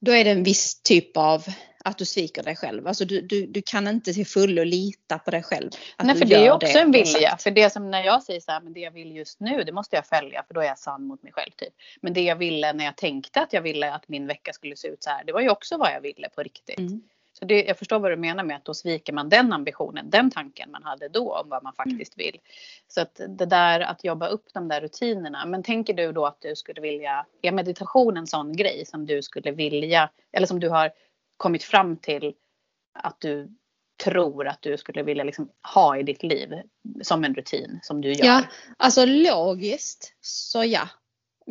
Då 0.00 0.12
är 0.12 0.24
det 0.24 0.30
en 0.30 0.42
viss 0.42 0.82
typ 0.82 1.16
av 1.16 1.44
att 1.88 1.98
du 1.98 2.04
sviker 2.04 2.42
dig 2.42 2.56
själv. 2.56 2.86
Alltså 2.86 3.04
du, 3.04 3.20
du, 3.20 3.46
du 3.46 3.62
kan 3.62 3.88
inte 3.88 4.12
till 4.12 4.26
fullo 4.26 4.64
lita 4.64 5.18
på 5.18 5.30
dig 5.30 5.42
själv. 5.42 5.70
Nej 6.02 6.16
för 6.16 6.24
det 6.24 6.46
är 6.46 6.52
också 6.52 6.72
det 6.72 6.80
en 6.80 6.90
vilja. 6.90 7.36
För 7.36 7.50
det 7.50 7.70
som 7.72 7.90
när 7.90 8.04
jag 8.04 8.22
säger 8.22 8.40
så 8.40 8.52
här, 8.52 8.60
men 8.60 8.72
det 8.72 8.80
jag 8.80 8.90
vill 8.90 9.16
just 9.16 9.40
nu 9.40 9.64
det 9.64 9.72
måste 9.72 9.96
jag 9.96 10.06
följa 10.06 10.44
för 10.46 10.54
då 10.54 10.60
är 10.60 10.66
jag 10.66 10.78
sann 10.78 11.06
mot 11.06 11.22
mig 11.22 11.32
själv. 11.32 11.50
Typ. 11.56 11.74
Men 12.00 12.12
det 12.12 12.22
jag 12.22 12.36
ville 12.36 12.72
när 12.72 12.84
jag 12.84 12.96
tänkte 12.96 13.40
att 13.40 13.52
jag 13.52 13.62
ville 13.62 13.94
att 13.94 14.08
min 14.08 14.26
vecka 14.26 14.52
skulle 14.52 14.76
se 14.76 14.88
ut 14.88 15.02
så 15.02 15.10
här. 15.10 15.24
Det 15.24 15.32
var 15.32 15.40
ju 15.40 15.50
också 15.50 15.76
vad 15.76 15.92
jag 15.92 16.00
ville 16.00 16.28
på 16.28 16.42
riktigt. 16.42 16.78
Mm. 16.78 17.02
Så 17.38 17.44
det, 17.44 17.64
jag 17.64 17.78
förstår 17.78 17.98
vad 17.98 18.10
du 18.10 18.16
menar 18.16 18.44
med 18.44 18.56
att 18.56 18.64
då 18.64 18.74
sviker 18.74 19.12
man 19.12 19.28
den 19.28 19.52
ambitionen, 19.52 20.10
den 20.10 20.30
tanken 20.30 20.70
man 20.70 20.82
hade 20.82 21.08
då 21.08 21.32
om 21.34 21.48
vad 21.48 21.62
man 21.62 21.74
mm. 21.78 21.96
faktiskt 21.96 22.18
vill. 22.18 22.40
Så 22.88 23.00
att 23.00 23.20
det 23.28 23.46
där 23.46 23.80
att 23.80 24.04
jobba 24.04 24.28
upp 24.28 24.44
de 24.54 24.68
där 24.68 24.80
rutinerna. 24.80 25.46
Men 25.46 25.62
tänker 25.62 25.94
du 25.94 26.12
då 26.12 26.26
att 26.26 26.40
du 26.40 26.56
skulle 26.56 26.80
vilja, 26.80 27.26
är 27.42 27.52
meditation 27.52 28.16
en 28.16 28.26
sån 28.26 28.56
grej 28.56 28.86
som 28.86 29.06
du 29.06 29.22
skulle 29.22 29.50
vilja, 29.50 30.10
eller 30.32 30.46
som 30.46 30.60
du 30.60 30.68
har 30.68 30.90
kommit 31.38 31.64
fram 31.64 31.96
till 31.96 32.34
att 32.94 33.20
du 33.20 33.48
tror 34.04 34.48
att 34.48 34.62
du 34.62 34.78
skulle 34.78 35.02
vilja 35.02 35.24
liksom 35.24 35.50
ha 35.74 35.98
i 35.98 36.02
ditt 36.02 36.22
liv 36.22 36.48
som 37.02 37.24
en 37.24 37.34
rutin 37.34 37.80
som 37.82 38.00
du 38.00 38.12
gör? 38.12 38.26
Ja, 38.26 38.44
alltså 38.76 39.04
logiskt 39.04 40.12
så 40.20 40.64
ja. 40.64 40.88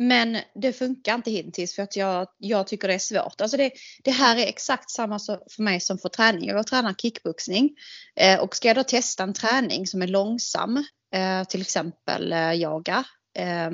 Men 0.00 0.38
det 0.54 0.72
funkar 0.72 1.14
inte 1.14 1.30
hittills 1.30 1.74
för 1.74 1.82
att 1.82 1.96
jag, 1.96 2.28
jag 2.38 2.66
tycker 2.66 2.88
det 2.88 2.94
är 2.94 2.98
svårt. 2.98 3.40
Alltså 3.40 3.56
det, 3.56 3.72
det 4.04 4.10
här 4.10 4.36
är 4.36 4.46
exakt 4.46 4.90
samma 4.90 5.18
för 5.50 5.62
mig 5.62 5.80
som 5.80 5.98
för 5.98 6.08
träning. 6.08 6.48
Jag 6.48 6.66
tränar 6.66 6.94
kickboxning 6.94 7.70
eh, 8.16 8.40
och 8.40 8.56
ska 8.56 8.68
jag 8.68 8.76
då 8.76 8.84
testa 8.84 9.22
en 9.22 9.34
träning 9.34 9.86
som 9.86 10.02
är 10.02 10.06
långsam, 10.06 10.84
eh, 11.14 11.44
till 11.44 11.60
exempel 11.60 12.32
eh, 12.32 12.52
yoga, 12.52 13.04
eh, 13.38 13.70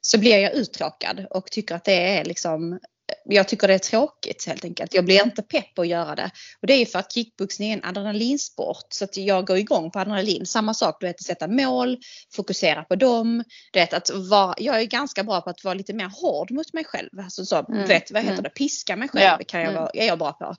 så 0.00 0.18
blir 0.18 0.38
jag 0.38 0.54
uttråkad 0.54 1.26
och 1.30 1.46
tycker 1.46 1.74
att 1.74 1.84
det 1.84 2.18
är 2.18 2.24
liksom 2.24 2.78
jag 3.24 3.48
tycker 3.48 3.68
det 3.68 3.74
är 3.74 3.78
tråkigt 3.78 4.46
helt 4.46 4.64
enkelt. 4.64 4.94
Jag 4.94 5.04
blir 5.04 5.24
inte 5.24 5.42
pepp 5.42 5.74
på 5.74 5.82
att 5.82 5.88
göra 5.88 6.14
det. 6.14 6.30
Och 6.60 6.66
det 6.66 6.72
är 6.72 6.86
för 6.86 6.98
att 6.98 7.12
kickboxning 7.12 7.70
är 7.70 7.76
en 7.76 7.84
adrenalinsport 7.84 8.86
så 8.88 9.04
att 9.04 9.16
jag 9.16 9.46
går 9.46 9.58
igång 9.58 9.90
på 9.90 9.98
adrenalin. 9.98 10.46
Samma 10.46 10.74
sak, 10.74 10.96
du 11.00 11.06
vet 11.06 11.16
att 11.16 11.22
sätta 11.26 11.48
mål, 11.48 11.98
fokusera 12.36 12.84
på 12.84 12.96
dem. 12.96 13.44
Du 13.72 13.80
vet 13.80 13.92
att 13.94 14.10
vara, 14.10 14.54
jag 14.58 14.80
är 14.80 14.84
ganska 14.84 15.24
bra 15.24 15.40
på 15.40 15.50
att 15.50 15.64
vara 15.64 15.74
lite 15.74 15.92
mer 15.92 16.10
hård 16.22 16.50
mot 16.50 16.72
mig 16.72 16.84
själv. 16.84 17.10
Alltså 17.18 17.44
så, 17.44 17.66
mm. 17.68 17.86
vet, 17.86 18.10
vad 18.10 18.22
heter 18.22 18.32
mm. 18.32 18.42
det, 18.42 18.50
piska 18.50 18.96
mig 18.96 19.08
själv 19.08 19.36
ja. 19.38 19.44
kan 19.46 19.60
jag 19.60 19.72
vara, 19.72 19.90
är 19.94 20.06
jag 20.06 20.18
bra 20.18 20.32
på. 20.32 20.56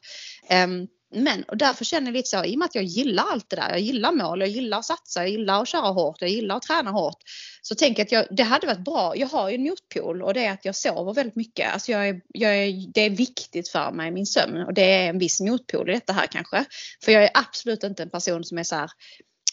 Um, 0.54 0.88
men 1.14 1.44
och 1.44 1.58
därför 1.58 1.86
känner 1.86 2.08
jag 2.08 2.14
lite 2.14 2.30
så, 2.30 2.44
i 2.44 2.56
och 2.56 2.60
med 2.60 2.66
att 2.66 2.76
jag 2.76 2.84
gillar 2.84 3.24
allt 3.32 3.50
det 3.50 3.56
där. 3.56 3.70
Jag 3.70 3.80
gillar 3.80 4.12
mål, 4.12 4.40
jag 4.40 4.50
gillar 4.50 4.78
att 4.78 4.86
satsa, 4.86 5.22
jag 5.22 5.30
gillar 5.30 5.62
att 5.62 5.68
köra 5.68 5.88
hårt, 5.88 6.18
jag 6.20 6.30
gillar 6.30 6.56
att 6.56 6.62
träna 6.62 6.92
hårt. 6.92 7.18
Så 7.62 7.76
tänker 7.76 8.00
jag 8.00 8.06
att 8.06 8.12
jag, 8.12 8.38
det 8.38 8.44
hade 8.44 8.68
varit 8.68 8.86
bra. 8.86 9.18
Jag 9.18 9.28
har 9.28 9.50
ju 9.50 9.56
en 9.56 9.64
motpol 9.64 10.22
och 10.22 10.34
det 10.34 10.46
är 10.46 10.52
att 10.52 10.66
jag 10.66 10.76
sover 10.76 11.14
väldigt 11.14 11.36
mycket. 11.36 11.74
Alltså 11.74 11.92
jag 11.92 12.08
är, 12.08 12.22
jag 12.28 12.56
är, 12.56 12.92
det 12.94 13.02
är 13.02 13.10
viktigt 13.10 13.70
för 13.70 13.92
mig, 13.92 14.12
min 14.12 14.26
sömn. 14.26 14.62
Och 14.62 14.74
det 14.74 14.92
är 14.94 15.10
en 15.10 15.20
viss 15.20 15.42
motpol 15.42 15.90
i 15.90 15.94
detta 15.94 16.14
här 16.14 16.28
kanske. 16.28 16.66
För 17.06 17.12
jag 17.12 17.24
är 17.24 17.32
absolut 17.34 17.84
inte 17.84 18.04
en 18.04 18.10
person 18.10 18.44
som 18.44 18.58
är 18.58 18.64
så 18.64 18.76
här 18.76 18.90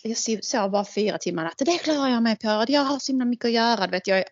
jag 0.03 0.45
sover 0.45 0.69
bara 0.69 0.85
fyra 0.85 1.19
timmar 1.19 1.45
natten. 1.45 1.65
Det 1.65 1.79
klarar 1.79 2.09
jag 2.09 2.23
mig 2.23 2.37
på. 2.37 2.65
Jag 2.69 2.81
har 2.81 2.99
så 2.99 3.13
himla 3.13 3.25
mycket 3.25 3.45
att 3.45 3.53
göra. 3.53 3.87
Vet, 3.87 4.07
jag, 4.07 4.25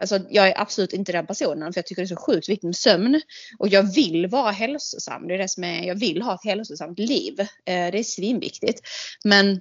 Alltså, 0.00 0.20
jag 0.30 0.48
är 0.48 0.60
absolut 0.60 0.92
inte 0.92 1.12
den 1.12 1.26
personen 1.26 1.72
för 1.72 1.78
jag 1.78 1.86
tycker 1.86 2.02
det 2.02 2.06
är 2.06 2.16
så 2.16 2.26
sjukt 2.26 2.48
viktigt 2.48 2.64
med 2.64 2.76
sömn. 2.76 3.20
Och 3.58 3.68
jag 3.68 3.94
vill 3.94 4.26
vara 4.26 4.50
hälsosam. 4.50 5.28
Det 5.28 5.34
är 5.34 5.38
det 5.38 5.48
som 5.48 5.64
är, 5.64 5.84
jag 5.84 5.94
vill 5.94 6.22
ha 6.22 6.34
ett 6.34 6.44
hälsosamt 6.44 6.98
liv. 6.98 7.40
Eh, 7.40 7.46
det 7.64 7.98
är 7.98 8.02
svinviktigt. 8.02 8.80
Men 9.24 9.60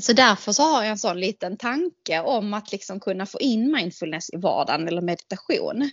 så 0.00 0.12
därför 0.12 0.52
så 0.52 0.62
har 0.62 0.82
jag 0.82 0.90
en 0.90 0.98
sån 0.98 1.20
liten 1.20 1.56
tanke 1.56 2.20
om 2.20 2.54
att 2.54 2.72
liksom 2.72 3.00
kunna 3.00 3.26
få 3.26 3.40
in 3.40 3.72
mindfulness 3.72 4.30
i 4.32 4.36
vardagen 4.36 4.88
eller 4.88 5.02
meditation. 5.02 5.90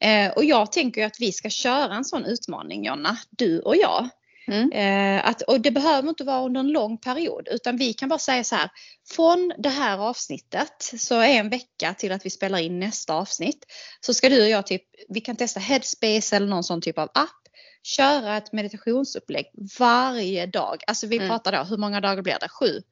Eh, 0.00 0.32
och 0.32 0.44
jag 0.44 0.72
tänker 0.72 1.06
att 1.06 1.16
vi 1.20 1.32
ska 1.32 1.50
köra 1.50 1.94
en 1.94 2.04
sån 2.04 2.24
utmaning 2.24 2.84
Jonna, 2.84 3.16
du 3.30 3.60
och 3.60 3.76
jag. 3.76 4.08
Mm. 4.46 4.72
Eh, 4.72 5.28
att, 5.28 5.42
och 5.42 5.60
det 5.60 5.70
behöver 5.70 6.08
inte 6.08 6.24
vara 6.24 6.44
under 6.44 6.60
en 6.60 6.72
lång 6.72 6.98
period 6.98 7.48
utan 7.50 7.76
vi 7.76 7.92
kan 7.92 8.08
bara 8.08 8.18
säga 8.18 8.44
så 8.44 8.56
här. 8.56 8.70
Från 9.14 9.52
det 9.58 9.68
här 9.68 9.98
avsnittet 9.98 10.92
så 10.98 11.20
är 11.20 11.28
en 11.28 11.48
vecka 11.48 11.94
till 11.94 12.12
att 12.12 12.26
vi 12.26 12.30
spelar 12.30 12.58
in 12.58 12.80
nästa 12.80 13.14
avsnitt. 13.14 13.66
Så 14.00 14.14
ska 14.14 14.28
du 14.28 14.42
och 14.42 14.48
jag 14.48 14.66
typ, 14.66 14.82
vi 15.08 15.20
kan 15.20 15.36
testa 15.36 15.60
Headspace 15.60 16.36
eller 16.36 16.46
någon 16.46 16.64
sån 16.64 16.80
typ 16.80 16.98
av 16.98 17.08
app. 17.14 17.30
Köra 17.82 18.36
ett 18.36 18.52
meditationsupplägg 18.52 19.46
varje 19.78 20.46
dag. 20.46 20.82
Alltså 20.86 21.06
vi 21.06 21.16
mm. 21.16 21.28
pratar 21.28 21.52
då, 21.52 21.64
hur 21.64 21.76
många 21.76 22.00
dagar 22.00 22.22
blir 22.22 22.38
det? 22.40 22.48
Sju? 22.48 22.82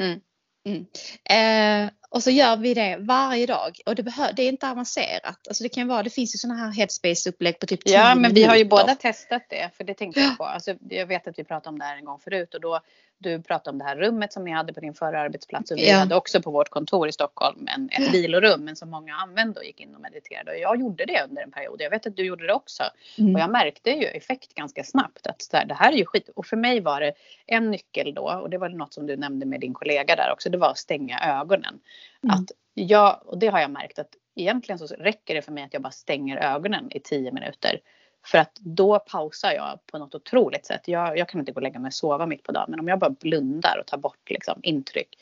Mm. 0.00 0.20
Mm. 0.64 0.86
Eh, 1.24 1.90
och 2.10 2.22
så 2.22 2.30
gör 2.30 2.56
vi 2.56 2.74
det 2.74 2.96
varje 3.00 3.46
dag 3.46 3.78
och 3.86 3.94
det, 3.94 4.02
behör, 4.02 4.32
det 4.32 4.42
är 4.42 4.48
inte 4.48 4.68
avancerat. 4.68 5.48
Alltså 5.48 5.62
det 5.62 5.68
kan 5.68 5.88
vara, 5.88 6.02
det 6.02 6.10
finns 6.10 6.34
ju 6.34 6.38
sådana 6.38 6.60
här 6.60 6.72
headspace-upplägg 6.72 7.58
på 7.58 7.66
typ 7.66 7.84
10 7.84 7.94
Ja 7.94 8.14
men 8.14 8.34
vi 8.34 8.44
har 8.44 8.56
ju 8.56 8.64
båda 8.64 8.94
testat 8.94 9.42
det 9.50 9.70
för 9.76 9.84
det 9.84 9.94
tänkte 9.94 10.20
jag 10.20 10.38
på. 10.38 10.44
Alltså, 10.44 10.74
jag 10.90 11.06
vet 11.06 11.28
att 11.28 11.38
vi 11.38 11.44
pratade 11.44 11.68
om 11.68 11.78
det 11.78 11.84
här 11.84 11.96
en 11.96 12.04
gång 12.04 12.18
förut 12.18 12.54
och 12.54 12.60
då 12.60 12.80
du 13.24 13.42
pratade 13.42 13.74
om 13.74 13.78
det 13.78 13.84
här 13.84 13.96
rummet 13.96 14.32
som 14.32 14.44
ni 14.44 14.50
hade 14.50 14.72
på 14.72 14.80
din 14.80 14.94
förra 14.94 15.20
arbetsplats 15.20 15.70
och 15.70 15.76
vi 15.76 15.90
ja. 15.90 15.96
hade 15.96 16.14
också 16.14 16.42
på 16.42 16.50
vårt 16.50 16.68
kontor 16.68 17.08
i 17.08 17.12
Stockholm 17.12 17.68
en, 17.76 17.90
ett 17.92 18.14
vilorum 18.14 18.64
men 18.64 18.76
som 18.76 18.90
många 18.90 19.14
använde 19.14 19.60
och 19.60 19.66
gick 19.66 19.80
in 19.80 19.94
och 19.94 20.00
mediterade. 20.00 20.50
Och 20.50 20.58
jag 20.58 20.80
gjorde 20.80 21.04
det 21.04 21.22
under 21.28 21.42
en 21.42 21.50
period. 21.50 21.80
Jag 21.80 21.90
vet 21.90 22.06
att 22.06 22.16
du 22.16 22.24
gjorde 22.24 22.46
det 22.46 22.52
också. 22.52 22.82
Mm. 23.18 23.34
Och 23.34 23.40
jag 23.40 23.50
märkte 23.50 23.90
ju 23.90 24.04
effekt 24.04 24.54
ganska 24.54 24.84
snabbt 24.84 25.26
att 25.26 25.68
det 25.68 25.74
här 25.74 25.92
är 25.92 25.96
ju 25.96 26.04
skit. 26.04 26.28
Och 26.36 26.46
för 26.46 26.56
mig 26.56 26.80
var 26.80 27.00
det 27.00 27.12
en 27.46 27.70
nyckel 27.70 28.14
då 28.14 28.22
och 28.22 28.50
det 28.50 28.58
var 28.58 28.68
något 28.68 28.94
som 28.94 29.06
du 29.06 29.16
nämnde 29.16 29.46
med 29.46 29.60
din 29.60 29.74
kollega 29.74 30.16
där 30.16 30.32
också. 30.32 30.50
Det 30.50 30.58
var 30.58 30.70
att 30.70 30.78
stänga 30.78 31.18
ögonen. 31.40 31.80
Mm. 32.22 32.34
Att 32.34 32.50
jag, 32.74 33.20
och 33.24 33.38
det 33.38 33.46
har 33.46 33.60
jag 33.60 33.70
märkt 33.70 33.98
att 33.98 34.10
egentligen 34.36 34.78
så 34.78 34.86
räcker 34.86 35.34
det 35.34 35.42
för 35.42 35.52
mig 35.52 35.64
att 35.64 35.72
jag 35.72 35.82
bara 35.82 35.90
stänger 35.90 36.36
ögonen 36.36 36.86
i 36.90 37.00
tio 37.00 37.32
minuter. 37.32 37.80
För 38.24 38.38
att 38.38 38.54
då 38.54 38.98
pausar 38.98 39.52
jag 39.52 39.78
på 39.86 39.98
något 39.98 40.14
otroligt 40.14 40.66
sätt. 40.66 40.88
Jag, 40.88 41.18
jag 41.18 41.28
kan 41.28 41.40
inte 41.40 41.52
gå 41.52 41.56
och 41.56 41.62
lägga 41.62 41.78
mig 41.78 41.88
och 41.88 41.94
sova 41.94 42.26
mitt 42.26 42.42
på 42.42 42.52
dagen 42.52 42.66
men 42.68 42.80
om 42.80 42.88
jag 42.88 42.98
bara 42.98 43.10
blundar 43.10 43.78
och 43.80 43.86
tar 43.86 43.98
bort 43.98 44.30
liksom, 44.30 44.60
intryck. 44.62 45.18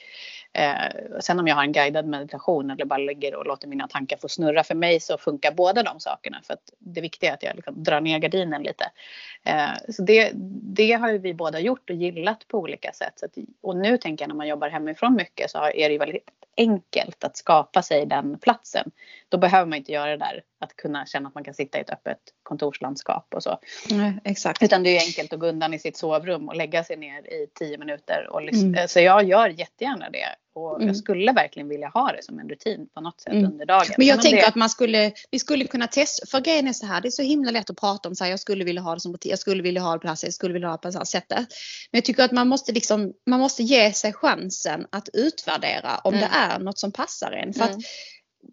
Eh, 0.54 1.20
sen 1.20 1.40
om 1.40 1.46
jag 1.46 1.54
har 1.54 1.62
en 1.62 1.72
guidad 1.72 2.06
meditation 2.06 2.70
eller 2.70 2.84
bara 2.84 2.98
ligger 2.98 3.34
och 3.34 3.46
låter 3.46 3.68
mina 3.68 3.88
tankar 3.88 4.16
få 4.16 4.28
snurra. 4.28 4.64
För 4.64 4.74
mig 4.74 5.00
så 5.00 5.18
funkar 5.18 5.52
båda 5.52 5.82
de 5.82 6.00
sakerna. 6.00 6.40
För 6.44 6.54
att 6.54 6.70
det 6.78 7.00
viktiga 7.00 7.30
är 7.30 7.34
att 7.34 7.42
jag 7.42 7.56
liksom 7.56 7.82
drar 7.82 8.00
ner 8.00 8.18
gardinen 8.18 8.62
lite. 8.62 8.90
Eh, 9.44 9.70
så 9.88 10.02
det, 10.02 10.30
det 10.74 10.92
har 10.92 11.10
ju 11.10 11.18
vi 11.18 11.34
båda 11.34 11.60
gjort 11.60 11.90
och 11.90 11.96
gillat 11.96 12.48
på 12.48 12.58
olika 12.58 12.92
sätt. 12.92 13.12
Så 13.16 13.26
att, 13.26 13.32
och 13.60 13.76
nu 13.76 13.98
tänker 13.98 14.22
jag 14.22 14.28
när 14.28 14.36
man 14.36 14.48
jobbar 14.48 14.68
hemifrån 14.68 15.14
mycket 15.14 15.50
så 15.50 15.58
är 15.58 15.88
det 15.88 15.92
ju 15.92 15.98
väldigt 15.98 16.28
enkelt 16.56 17.24
att 17.24 17.36
skapa 17.36 17.82
sig 17.82 18.06
den 18.06 18.38
platsen. 18.38 18.90
Då 19.28 19.38
behöver 19.38 19.66
man 19.66 19.78
inte 19.78 19.92
göra 19.92 20.10
det 20.10 20.16
där 20.16 20.42
att 20.58 20.76
kunna 20.76 21.06
känna 21.06 21.28
att 21.28 21.34
man 21.34 21.44
kan 21.44 21.54
sitta 21.54 21.78
i 21.78 21.80
ett 21.80 21.90
öppet 21.90 22.18
kontorslandskap 22.42 23.34
och 23.34 23.42
så. 23.42 23.58
Nej, 23.90 24.14
exakt. 24.24 24.62
Utan 24.62 24.82
det 24.82 24.96
är 24.96 25.06
enkelt 25.06 25.32
att 25.32 25.38
gå 25.38 25.46
undan 25.46 25.74
i 25.74 25.78
sitt 25.78 25.96
sovrum 25.96 26.48
och 26.48 26.56
lägga 26.56 26.84
sig 26.84 26.96
ner 26.96 27.20
i 27.20 27.46
tio 27.54 27.78
minuter. 27.78 28.28
Och 28.30 28.42
mm. 28.42 28.88
Så 28.88 29.00
jag 29.00 29.24
gör 29.24 29.48
jättegärna 29.48 30.10
det. 30.10 30.26
Och 30.54 30.76
mm. 30.76 30.86
jag 30.86 30.96
skulle 30.96 31.32
verkligen 31.32 31.68
vilja 31.68 31.88
ha 31.88 32.12
det 32.12 32.24
som 32.24 32.38
en 32.38 32.48
rutin 32.48 32.88
på 32.94 33.00
något 33.00 33.20
sätt 33.20 33.32
mm. 33.32 33.52
under 33.52 33.66
dagen. 33.66 33.86
Men 33.98 34.06
jag 34.06 34.22
tänker 34.22 34.42
det... 34.42 34.48
att 34.48 34.54
man 34.54 34.70
skulle, 34.70 35.12
vi 35.30 35.38
skulle 35.38 35.64
kunna 35.64 35.86
testa, 35.86 36.26
för 36.26 36.40
grejen 36.40 36.68
är 36.68 36.72
så 36.72 36.86
här, 36.86 37.00
det 37.00 37.08
är 37.08 37.10
så 37.10 37.22
himla 37.22 37.50
lätt 37.50 37.70
att 37.70 37.76
prata 37.76 38.08
om 38.08 38.14
så 38.14 38.24
här, 38.24 38.30
jag 38.30 38.40
skulle 38.40 38.64
vilja 38.64 38.82
ha 38.82 38.94
det 38.94 39.00
som 39.00 39.12
rutin, 39.12 39.30
jag 39.30 39.38
skulle 39.38 39.62
vilja 39.62 39.80
ha 39.80 39.92
det 39.92 39.98
på 39.98 40.02
det 40.02 40.08
här 40.08 40.14
sättet, 40.14 40.28
jag 40.28 40.34
skulle 40.34 40.52
vilja 40.52 40.68
ha 40.68 40.76
det 40.76 40.82
på 40.82 40.88
det 40.88 40.98
här 40.98 41.04
sättet. 41.04 41.38
Men 41.90 41.98
jag 41.98 42.04
tycker 42.04 42.24
att 42.24 42.32
man 42.32 42.48
måste 42.48 42.72
liksom, 42.72 43.12
man 43.26 43.40
måste 43.40 43.62
ge 43.62 43.92
sig 43.92 44.12
chansen 44.12 44.86
att 44.90 45.08
utvärdera 45.12 45.98
om 46.04 46.14
mm. 46.14 46.28
det 46.28 46.36
är 46.36 46.58
något 46.58 46.78
som 46.78 46.92
passar 46.92 47.32
en. 47.32 47.52
För 47.52 47.64
att 47.64 47.70
mm 47.70 47.82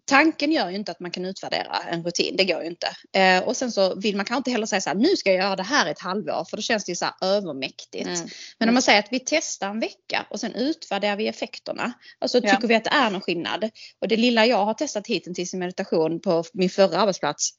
tanken 0.04 0.52
gör 0.52 0.70
ju 0.70 0.76
inte 0.76 0.92
att 0.92 1.00
man 1.00 1.10
kan 1.10 1.24
utvärdera 1.24 1.76
en 1.90 2.04
rutin, 2.04 2.36
det 2.36 2.44
går 2.44 2.62
ju 2.62 2.68
inte. 2.68 2.86
Eh, 3.12 3.48
och 3.48 3.56
sen 3.56 3.72
så 3.72 3.94
vill 3.94 4.16
man 4.16 4.24
kanske 4.24 4.38
inte 4.38 4.50
heller 4.50 4.66
säga 4.66 4.80
så 4.80 4.90
här, 4.90 4.96
nu 4.96 5.16
ska 5.16 5.32
jag 5.32 5.44
göra 5.44 5.56
det 5.56 5.62
här 5.62 5.86
ett 5.86 6.00
halvår 6.00 6.44
för 6.50 6.56
då 6.56 6.62
känns 6.62 6.84
det 6.84 6.92
ju 6.92 6.96
så 6.96 7.04
här 7.04 7.14
övermäktigt. 7.20 8.06
Mm. 8.06 8.28
Men 8.58 8.68
om 8.68 8.74
man 8.74 8.82
säger 8.82 8.98
att 8.98 9.08
vi 9.12 9.20
testar 9.20 9.70
en 9.70 9.80
vecka 9.80 10.26
och 10.30 10.40
sen 10.40 10.54
utvärderar 10.54 11.16
vi 11.16 11.28
effekterna. 11.28 11.92
Alltså 12.18 12.40
tycker 12.40 12.58
ja. 12.60 12.66
vi 12.66 12.74
att 12.74 12.84
det 12.84 12.90
är 12.90 13.10
någon 13.10 13.20
skillnad. 13.20 13.70
Och 14.00 14.08
det 14.08 14.16
lilla 14.16 14.46
jag 14.46 14.64
har 14.64 14.74
testat 14.74 15.06
hittills 15.06 15.54
i 15.54 15.56
meditation 15.56 16.20
på 16.20 16.44
min 16.52 16.70
förra 16.70 16.98
arbetsplats. 16.98 17.50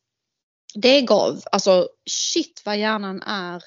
Det 0.76 1.02
gav, 1.02 1.42
alltså 1.52 1.90
shit 2.10 2.62
vad 2.66 2.78
hjärnan 2.78 3.22
är 3.22 3.64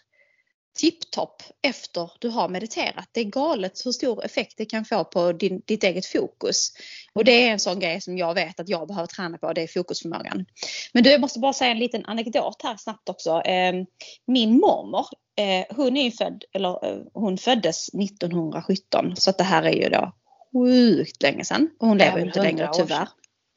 tipptopp 0.75 1.43
efter 1.63 2.11
du 2.19 2.29
har 2.29 2.49
mediterat. 2.49 3.09
Det 3.13 3.21
är 3.21 3.25
galet 3.25 3.87
hur 3.87 3.93
stor 3.93 4.25
effekt 4.25 4.55
det 4.57 4.65
kan 4.65 4.85
få 4.85 5.05
på 5.05 5.33
din, 5.33 5.63
ditt 5.65 5.85
eget 5.85 6.07
fokus. 6.07 6.73
Och 7.13 7.25
det 7.25 7.33
är 7.33 7.53
en 7.53 7.61
sån 7.61 7.81
grej 7.81 8.01
som 8.01 8.19
jag 8.19 8.35
vet 8.35 8.61
att 8.61 8.69
jag 8.69 8.89
behöver 8.89 9.07
träna 9.07 9.39
på, 9.39 9.53
det 9.53 9.63
är 9.63 9.67
fokusförmågan. 9.67 10.45
Men 10.93 11.03
du, 11.03 11.11
jag 11.11 11.21
måste 11.21 11.39
bara 11.39 11.53
säga 11.53 11.71
en 11.71 11.79
liten 11.79 12.05
anekdot 12.05 12.63
här 12.63 12.77
snabbt 12.77 13.09
också. 13.09 13.43
Ehm, 13.45 13.87
min 14.27 14.51
mormor, 14.61 15.07
eh, 15.37 15.77
hon 15.77 15.97
är 15.97 16.11
född, 16.11 16.45
eller 16.53 16.87
eh, 16.87 16.99
hon 17.15 17.39
föddes 17.39 17.89
1917 17.95 19.17
så 19.17 19.31
att 19.31 19.39
det 19.39 19.45
här 19.45 19.63
är 19.63 19.83
ju 19.83 19.89
då 19.89 20.13
sjukt 20.53 21.23
länge 21.23 21.45
sedan. 21.45 21.71
Och 21.79 21.89
hon 21.89 21.99
lever 21.99 22.27
inte 22.27 22.43
längre 22.43 22.71
tyvärr. 22.75 23.09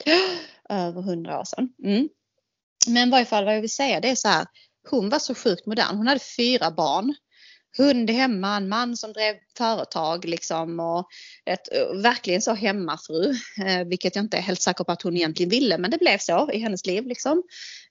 Över 0.70 1.02
hundra 1.02 1.40
år 1.40 1.44
sedan. 1.44 1.70
Mm. 1.84 2.10
Men 2.88 3.08
i 3.08 3.12
varje 3.12 3.26
fall 3.26 3.46
vad 3.46 3.56
jag 3.56 3.62
vill 3.62 3.70
säga 3.70 4.00
det 4.00 4.10
är 4.10 4.16
så 4.16 4.28
här 4.28 4.46
hon 4.90 5.10
var 5.10 5.20
så 5.20 5.36
sjukt 5.36 5.66
modern. 5.66 5.98
Hon 5.98 6.08
hade 6.08 6.20
fyra 6.20 6.72
barn. 6.72 7.16
Hund 7.78 8.10
hemma, 8.10 8.56
en 8.56 8.70
man 8.70 8.98
som 8.98 9.14
drev 9.14 9.36
företag 9.58 10.26
liksom 10.26 10.80
och 10.80 11.08
ett, 11.46 11.68
verkligen 12.04 12.42
så 12.42 12.54
hemmafru. 12.54 13.34
Eh, 13.66 13.88
vilket 13.88 14.16
jag 14.16 14.26
inte 14.26 14.38
är 14.38 14.42
helt 14.42 14.62
säker 14.62 14.84
på 14.84 14.92
att 14.92 15.02
hon 15.02 15.18
egentligen 15.18 15.50
ville 15.50 15.78
men 15.78 15.92
det 15.92 15.98
blev 15.98 16.18
så 16.18 16.52
i 16.52 16.60
hennes 16.60 16.86
liv 16.86 17.08
liksom. 17.08 17.44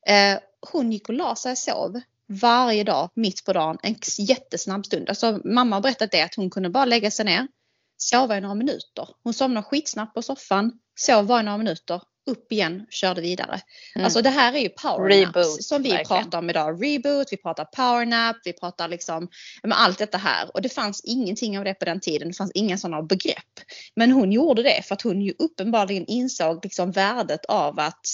Eh, 0.07 0.39
hon 0.73 0.93
gick 0.93 1.09
och 1.09 1.15
la 1.15 1.37
sig 1.37 1.53
och 1.53 1.59
sov 1.59 2.01
varje 2.29 2.85
dag 2.85 3.11
mitt 3.15 3.45
på 3.45 3.53
dagen 3.53 3.79
en 3.83 3.97
jättesnabb 4.19 4.87
stund. 4.87 5.09
Alltså 5.09 5.41
mamma 5.45 5.77
har 5.77 5.81
berättat 5.81 6.11
det 6.11 6.23
att 6.23 6.35
hon 6.35 6.51
kunde 6.51 6.71
bara 6.71 6.85
lägga 6.85 7.11
sig 7.11 7.25
ner, 7.25 7.49
sova 7.97 8.39
i 8.39 8.41
några 8.41 8.55
minuter. 8.55 9.09
Hon 9.23 9.35
somnade 9.35 9.67
skitsnabbt 9.67 10.15
på 10.15 10.23
soffan, 10.23 10.73
sov 10.95 11.27
bara 11.27 11.41
i 11.41 11.45
några 11.45 11.59
minuter 11.59 12.01
upp 12.27 12.53
igen, 12.53 12.87
körde 12.91 13.21
vidare. 13.21 13.61
Mm. 13.95 14.05
Alltså 14.05 14.23
det 14.23 14.31
här 14.31 14.53
är 14.53 14.59
ju 14.59 14.69
powernaps 14.69 15.69
som 15.69 15.83
vi 15.83 15.91
verkligen. 15.91 16.23
pratar 16.23 16.39
om 16.39 16.51
idag. 16.51 16.85
Reboot, 16.85 17.29
vi 17.31 17.37
pratar 17.37 17.65
powernap, 17.65 18.37
vi 18.45 18.53
pratar 18.53 18.89
liksom 18.89 19.29
allt 19.71 19.99
detta 19.99 20.19
här. 20.19 20.51
Och 20.55 20.63
det 20.63 20.69
fanns 20.69 21.01
ingenting 21.05 21.59
av 21.59 21.65
det 21.65 21.75
på 21.75 21.85
den 21.85 22.01
tiden. 22.01 22.29
Det 22.29 22.35
fanns 22.35 22.53
inga 22.55 22.79
sådana 22.79 23.03
begrepp. 23.03 23.61
Men 23.95 24.13
hon 24.13 24.33
gjorde 24.33 24.63
det 24.63 24.83
för 24.85 24.95
att 24.95 25.03
hon 25.03 25.23
ju 25.23 25.35
uppenbarligen 25.39 26.07
insåg 26.07 26.65
liksom 26.65 26.91
värdet 26.91 27.45
av 27.45 27.81
att 27.81 28.07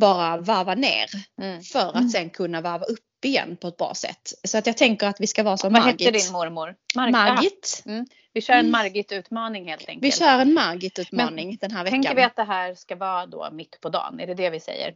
bara 0.00 0.36
varva 0.36 0.74
ner 0.74 1.06
mm. 1.42 1.62
för 1.62 1.88
att 1.88 1.94
mm. 1.94 2.08
sen 2.08 2.30
kunna 2.30 2.60
varva 2.60 2.84
upp 2.84 3.07
igen 3.24 3.56
på 3.56 3.68
ett 3.68 3.76
bra 3.76 3.94
sätt. 3.94 4.32
Så 4.44 4.58
att 4.58 4.66
jag 4.66 4.76
tänker 4.76 5.06
att 5.06 5.20
vi 5.20 5.26
ska 5.26 5.42
vara 5.42 5.56
som 5.56 5.72
Vad 5.72 5.82
Margit. 5.82 6.00
Vad 6.00 6.14
hette 6.14 6.24
din 6.24 6.32
mormor? 6.32 6.74
Mar 6.96 7.10
Margit. 7.10 7.82
Mm. 7.86 8.06
Vi 8.32 8.40
kör 8.40 8.54
en 8.54 8.60
mm. 8.60 8.72
Margit-utmaning 8.72 9.68
helt 9.68 9.88
enkelt. 9.88 10.04
Vi 10.04 10.12
kör 10.12 10.38
en 10.38 10.52
Margit-utmaning 10.52 11.58
den 11.60 11.70
här 11.70 11.84
veckan. 11.84 12.02
Tänker 12.02 12.14
vi 12.14 12.22
att 12.22 12.36
det 12.36 12.44
här 12.44 12.74
ska 12.74 12.96
vara 12.96 13.26
då 13.26 13.48
mitt 13.52 13.80
på 13.80 13.88
dagen? 13.88 14.20
Är 14.20 14.26
det 14.26 14.34
det 14.34 14.50
vi 14.50 14.60
säger? 14.60 14.94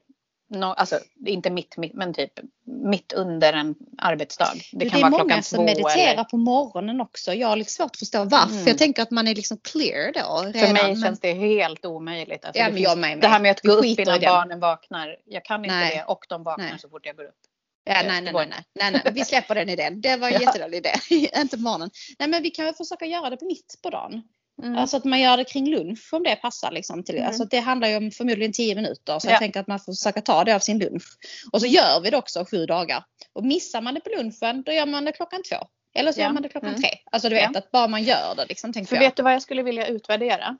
No, 0.55 0.65
alltså 0.65 0.99
inte 1.27 1.51
mitt, 1.51 1.77
mitt, 1.77 1.95
men 1.95 2.15
typ 2.15 2.33
mitt 2.65 3.13
under 3.13 3.53
en 3.53 3.75
arbetsdag. 3.99 4.53
Det, 4.73 4.79
det 4.79 4.91
kan 4.91 5.01
vara 5.01 5.11
klockan 5.11 5.43
två. 5.43 5.57
Det 5.57 5.63
är 5.63 5.65
många 5.65 5.83
som 5.83 5.85
mediterar 5.85 6.13
eller... 6.13 6.25
på 6.25 6.37
morgonen 6.37 7.01
också. 7.01 7.35
Jag 7.35 7.49
har 7.49 7.57
lite 7.57 7.71
svårt 7.71 7.91
att 7.91 7.99
förstå 7.99 8.25
varför. 8.25 8.55
Mm. 8.55 8.67
Jag 8.67 8.79
tänker 8.79 9.03
att 9.03 9.11
man 9.11 9.29
är 9.29 9.35
liksom 9.35 9.59
clear 9.59 10.13
då. 10.13 10.43
Redan, 10.43 10.53
För 10.53 10.73
mig 10.73 10.83
men... 10.83 11.03
känns 11.03 11.21
det 11.21 11.33
helt 11.33 11.85
omöjligt. 11.85 12.45
Alltså, 12.45 12.61
ja, 12.63 12.71
det, 12.71 12.77
finns, 12.77 12.97
med, 12.97 13.21
det 13.21 13.29
här 13.29 13.41
med 13.41 13.51
att 13.51 13.61
gå 13.61 13.73
upp 13.73 13.85
innan 13.85 14.21
barnen 14.21 14.61
vaknar. 14.61 15.17
Jag 15.25 15.45
kan 15.45 15.65
inte 15.65 15.77
nej. 15.77 15.97
det 15.97 16.05
och 16.05 16.25
de 16.29 16.43
vaknar 16.43 16.71
nej. 16.71 16.79
så 16.79 16.89
fort 16.89 17.07
jag 17.07 17.17
går 17.17 17.25
upp. 17.25 17.41
Ja, 17.85 18.03
nej, 18.07 18.23
nej, 18.23 18.33
nej, 18.33 18.65
nej, 18.81 18.93
nej, 18.93 19.13
vi 19.15 19.25
släpper 19.25 19.55
den 19.55 19.69
idén. 19.69 20.01
Det 20.01 20.17
var 20.17 20.29
en 20.29 20.35
ja. 20.41 20.41
jättedålig 20.41 20.79
idé. 20.79 20.93
inte 21.41 21.57
på 21.57 21.63
morgonen. 21.63 21.91
Nej, 22.19 22.29
men 22.29 22.43
vi 22.43 22.51
kan 22.51 22.65
väl 22.65 22.75
försöka 22.75 23.07
göra 23.07 23.31
det 23.31 23.37
på 23.37 23.45
mitt 23.45 23.79
på 23.83 23.91
dagen. 23.91 24.23
Mm. 24.63 24.79
Alltså 24.79 24.97
att 24.97 25.05
man 25.05 25.21
gör 25.21 25.37
det 25.37 25.45
kring 25.45 25.71
lunch 25.71 26.09
om 26.13 26.23
det 26.23 26.37
passar. 26.37 26.71
Liksom 26.71 27.05
till, 27.05 27.17
mm. 27.17 27.29
alltså 27.29 27.45
det 27.45 27.59
handlar 27.59 27.89
ju 27.89 27.97
om 27.97 28.11
förmodligen 28.11 28.53
10 28.53 28.75
minuter. 28.75 29.19
Så 29.19 29.27
ja. 29.27 29.31
jag 29.31 29.39
tänker 29.39 29.61
att 29.61 29.67
man 29.67 29.81
får 29.81 29.93
försöka 29.93 30.21
ta 30.21 30.45
det 30.45 30.55
av 30.55 30.59
sin 30.59 30.79
lunch. 30.79 31.05
Och 31.53 31.61
så 31.61 31.67
gör 31.67 32.01
vi 32.01 32.11
det 32.11 32.17
också 32.17 32.45
sju 32.51 32.67
dagar. 32.67 33.05
Och 33.33 33.45
missar 33.45 33.81
man 33.81 33.95
det 33.95 34.01
på 34.01 34.11
lunchen 34.11 34.63
då 34.63 34.73
gör 34.73 34.87
man 34.87 35.05
det 35.05 35.13
klockan 35.13 35.43
två. 35.51 35.57
Eller 35.95 36.13
så 36.13 36.21
ja. 36.21 36.25
gör 36.25 36.33
man 36.33 36.43
det 36.43 36.49
klockan 36.49 36.71
mm. 36.71 36.81
tre. 36.81 36.91
Alltså 37.13 37.29
du 37.29 37.35
vet 37.35 37.51
ja. 37.53 37.59
att 37.59 37.71
bara 37.71 37.89
man 37.89 38.03
gör 38.03 38.35
det. 38.37 38.47
Liksom, 38.49 38.73
För 38.73 38.97
jag. 38.97 39.01
vet 39.01 39.17
du 39.17 39.23
vad 39.23 39.35
jag 39.35 39.43
skulle 39.43 39.63
vilja 39.63 39.87
utvärdera? 39.87 40.59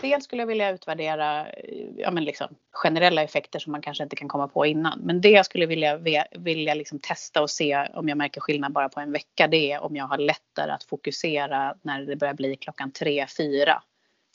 Dels 0.00 0.24
skulle 0.24 0.42
jag 0.42 0.46
vilja 0.46 0.70
utvärdera 0.70 1.46
ja, 1.96 2.10
men 2.10 2.24
liksom, 2.24 2.48
generella 2.72 3.22
effekter 3.22 3.58
som 3.58 3.72
man 3.72 3.82
kanske 3.82 4.04
inte 4.04 4.16
kan 4.16 4.28
komma 4.28 4.48
på 4.48 4.66
innan. 4.66 5.00
Men 5.00 5.20
det 5.20 5.30
jag 5.30 5.46
skulle 5.46 5.66
vilja, 5.66 5.98
vilja 6.32 6.74
liksom 6.74 6.98
testa 6.98 7.42
och 7.42 7.50
se 7.50 7.88
om 7.94 8.08
jag 8.08 8.18
märker 8.18 8.40
skillnad 8.40 8.72
bara 8.72 8.88
på 8.88 9.00
en 9.00 9.12
vecka 9.12 9.46
det 9.46 9.72
är 9.72 9.80
om 9.82 9.96
jag 9.96 10.04
har 10.04 10.18
lättare 10.18 10.72
att 10.72 10.84
fokusera 10.84 11.74
när 11.82 12.02
det 12.02 12.16
börjar 12.16 12.34
bli 12.34 12.56
klockan 12.56 12.92
tre, 12.92 13.26
fyra. 13.36 13.82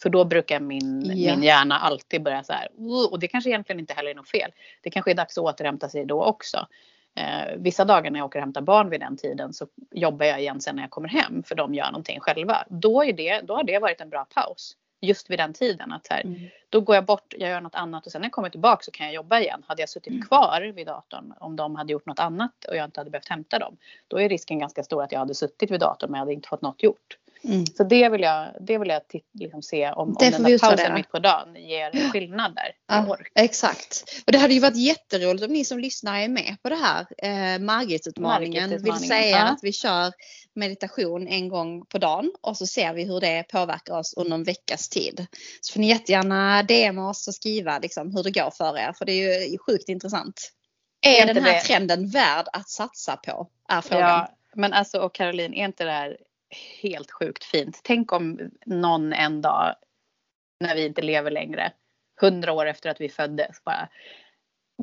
För 0.02 0.10
då 0.10 0.26
brukar 0.26 0.60
min, 0.60 1.04
ja. 1.06 1.36
min 1.36 1.44
hjärna 1.44 1.80
alltid 1.80 2.24
börja 2.24 2.44
så 2.44 2.54
här. 2.54 2.68
Och 3.12 3.20
det 3.20 3.28
kanske 3.28 3.50
egentligen 3.50 3.80
inte 3.80 3.94
heller 3.94 4.12
är 4.12 4.16
något 4.16 4.30
fel. 4.30 4.52
Det 4.82 4.90
kanske 4.90 5.12
är 5.12 5.16
dags 5.16 5.38
att 5.38 5.44
återhämta 5.44 5.90
sig 5.90 6.06
då 6.06 6.24
också. 6.24 6.68
Eh, 7.16 7.56
vissa 7.58 7.86
dagar 7.86 8.12
när 8.12 8.20
jag 8.20 8.26
åker 8.26 8.40
och 8.40 8.44
hämtar 8.44 8.62
barn 8.62 8.90
vid 8.90 9.00
den 9.00 9.18
tiden 9.18 9.54
så 9.54 9.68
jobbar 9.92 10.26
jag 10.26 10.42
igen 10.42 10.62
sen 10.62 10.76
när 10.76 10.84
jag 10.84 10.90
kommer 10.90 11.10
hem 11.10 11.44
för 11.44 11.56
de 11.56 11.74
gör 11.74 11.86
någonting 11.86 12.20
själva. 12.20 12.66
Då, 12.70 13.04
är 13.04 13.14
det, 13.14 13.42
då 13.42 13.56
har 13.56 13.64
det 13.64 13.80
varit 13.80 14.02
en 14.02 14.10
bra 14.10 14.26
paus 14.26 14.78
just 15.04 15.30
vid 15.30 15.40
den 15.40 15.54
tiden. 15.54 15.92
Att 15.92 16.08
här, 16.10 16.22
mm. 16.22 16.42
Då 16.70 16.82
går 16.82 16.96
jag 16.96 17.06
bort, 17.06 17.34
jag 17.38 17.50
gör 17.50 17.62
något 17.62 17.76
annat 17.76 18.06
och 18.06 18.12
sen 18.12 18.22
när 18.22 18.26
jag 18.26 18.32
kommer 18.32 18.50
tillbaka 18.50 18.84
så 18.84 18.92
kan 18.92 19.06
jag 19.06 19.16
jobba 19.16 19.40
igen. 19.40 19.64
Hade 19.68 19.82
jag 19.82 19.90
suttit 19.90 20.14
mm. 20.14 20.26
kvar 20.26 20.62
vid 20.76 20.88
datorn 20.88 21.34
om 21.40 21.56
de 21.56 21.76
hade 21.76 21.94
gjort 21.94 22.06
något 22.06 22.20
annat 22.20 22.66
och 22.70 22.76
jag 22.76 22.86
inte 22.86 23.00
hade 23.00 23.10
behövt 23.10 23.30
hämta 23.30 23.60
dem. 23.60 23.78
Då 24.08 24.22
är 24.22 24.30
risken 24.30 24.60
ganska 24.60 24.84
stor 24.84 25.04
att 25.04 25.12
jag 25.12 25.20
hade 25.20 25.36
suttit 25.36 25.72
vid 25.72 25.80
datorn 25.80 26.12
men 26.12 26.18
jag 26.18 26.22
hade 26.22 26.34
inte 26.34 26.50
fått 26.50 26.62
något 26.62 26.84
gjort. 26.84 27.18
Mm. 27.44 27.66
Så 27.66 27.84
det 27.84 28.10
vill 28.10 28.22
jag, 28.22 28.56
det 28.60 28.78
vill 28.78 28.90
jag 28.90 29.02
liksom 29.34 29.62
se 29.62 29.92
om, 29.92 30.08
om 30.10 30.16
den 30.20 30.44
där 30.44 30.60
pausen 30.60 30.94
mitt 30.94 31.10
på 31.10 31.20
dagen 31.20 31.56
ger 31.56 32.12
skillnad 32.12 32.56
där. 32.56 32.72
Ja, 32.88 33.18
exakt. 33.36 34.04
Och 34.26 34.32
det 34.32 34.38
hade 34.38 34.54
ju 34.54 34.60
varit 34.60 34.78
jätteroligt 34.78 35.46
om 35.46 35.52
ni 35.54 35.66
som 35.66 35.80
lyssnar 35.80 36.20
är 36.20 36.28
med 36.28 36.58
på 36.64 36.70
det 36.70 36.76
här. 36.76 37.06
Eh, 37.18 37.60
Margit-utmaningen 37.60 38.70
Margit 38.70 38.86
vill 38.86 39.08
säga 39.08 39.38
ja. 39.38 39.44
att 39.44 39.60
vi 39.62 39.74
kör 39.74 40.14
meditation 40.56 41.28
en 41.28 41.50
gång 41.50 41.86
på 41.86 41.98
dagen 41.98 42.32
och 42.42 42.58
så 42.58 42.68
ser 42.68 42.94
vi 42.94 43.04
hur 43.04 43.20
det 43.20 43.44
påverkar 43.52 44.00
oss 44.00 44.14
under 44.14 44.36
en 44.36 44.44
veckas 44.44 44.90
tid. 44.90 45.26
Så 45.62 45.74
får 45.74 45.80
ni 45.80 45.90
jättegärna 45.90 46.64
DM 46.64 47.00
oss 47.00 47.28
och 47.28 47.36
skriva 47.36 47.80
liksom, 47.80 48.16
hur 48.16 48.24
det 48.24 48.32
går 48.32 48.52
för 48.52 48.78
er 48.78 48.94
för 48.98 49.06
det 49.06 49.12
är 49.12 49.52
ju 49.52 49.58
sjukt 49.58 49.90
intressant. 49.90 50.52
Är, 51.02 51.22
är 51.22 51.34
den 51.34 51.44
här 51.44 51.54
det? 51.54 51.62
trenden 51.62 52.10
värd 52.10 52.46
att 52.54 52.70
satsa 52.70 53.18
på? 53.18 53.48
Är 53.70 53.82
frågan. 53.82 54.10
Ja, 54.10 54.30
men 54.56 54.74
alltså 54.74 55.00
och 55.00 55.16
Caroline, 55.16 55.54
är 55.54 55.66
inte 55.66 55.84
det 55.84 55.92
här 55.92 56.18
helt 56.82 57.12
sjukt 57.12 57.44
fint. 57.44 57.80
Tänk 57.84 58.12
om 58.12 58.40
någon 58.66 59.14
en 59.14 59.42
dag 59.42 59.76
när 60.60 60.76
vi 60.76 60.86
inte 60.86 61.02
lever 61.02 61.32
längre, 61.32 61.72
hundra 62.22 62.52
år 62.52 62.66
efter 62.66 62.90
att 62.90 63.02
vi 63.02 63.10
föddes, 63.10 63.64
bara 63.64 63.90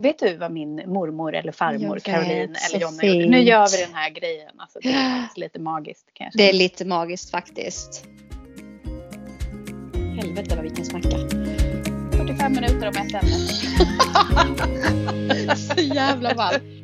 Vet 0.01 0.19
du 0.19 0.37
vad 0.37 0.53
min 0.53 0.77
mormor 0.77 1.35
eller 1.35 1.53
farmor 1.53 1.95
vet, 1.95 2.05
Caroline 2.05 2.57
eller 2.69 2.81
Jonna 2.81 3.05
gjorde? 3.05 3.27
Nu 3.27 3.41
gör 3.41 3.69
vi 3.77 3.85
den 3.85 3.95
här 3.95 4.11
grejen. 4.11 4.51
Alltså, 4.57 4.79
det 4.83 4.89
är 4.89 5.29
lite 5.37 5.59
magiskt 5.61 6.11
kanske. 6.13 6.39
Det 6.39 6.49
är 6.49 6.53
lite 6.53 6.85
magiskt 6.85 7.31
faktiskt. 7.31 8.05
Helvete 10.17 10.57
vad 10.57 10.65
vi 10.65 10.71
kan 10.71 10.85
snacka. 10.85 11.19
45 12.13 12.53
minuter 12.53 12.89
om 12.89 12.95
ett 12.97 13.15
ämne. 13.15 13.37
Så 15.57 15.81
jävla 15.81 16.35
varmt. 16.35 16.80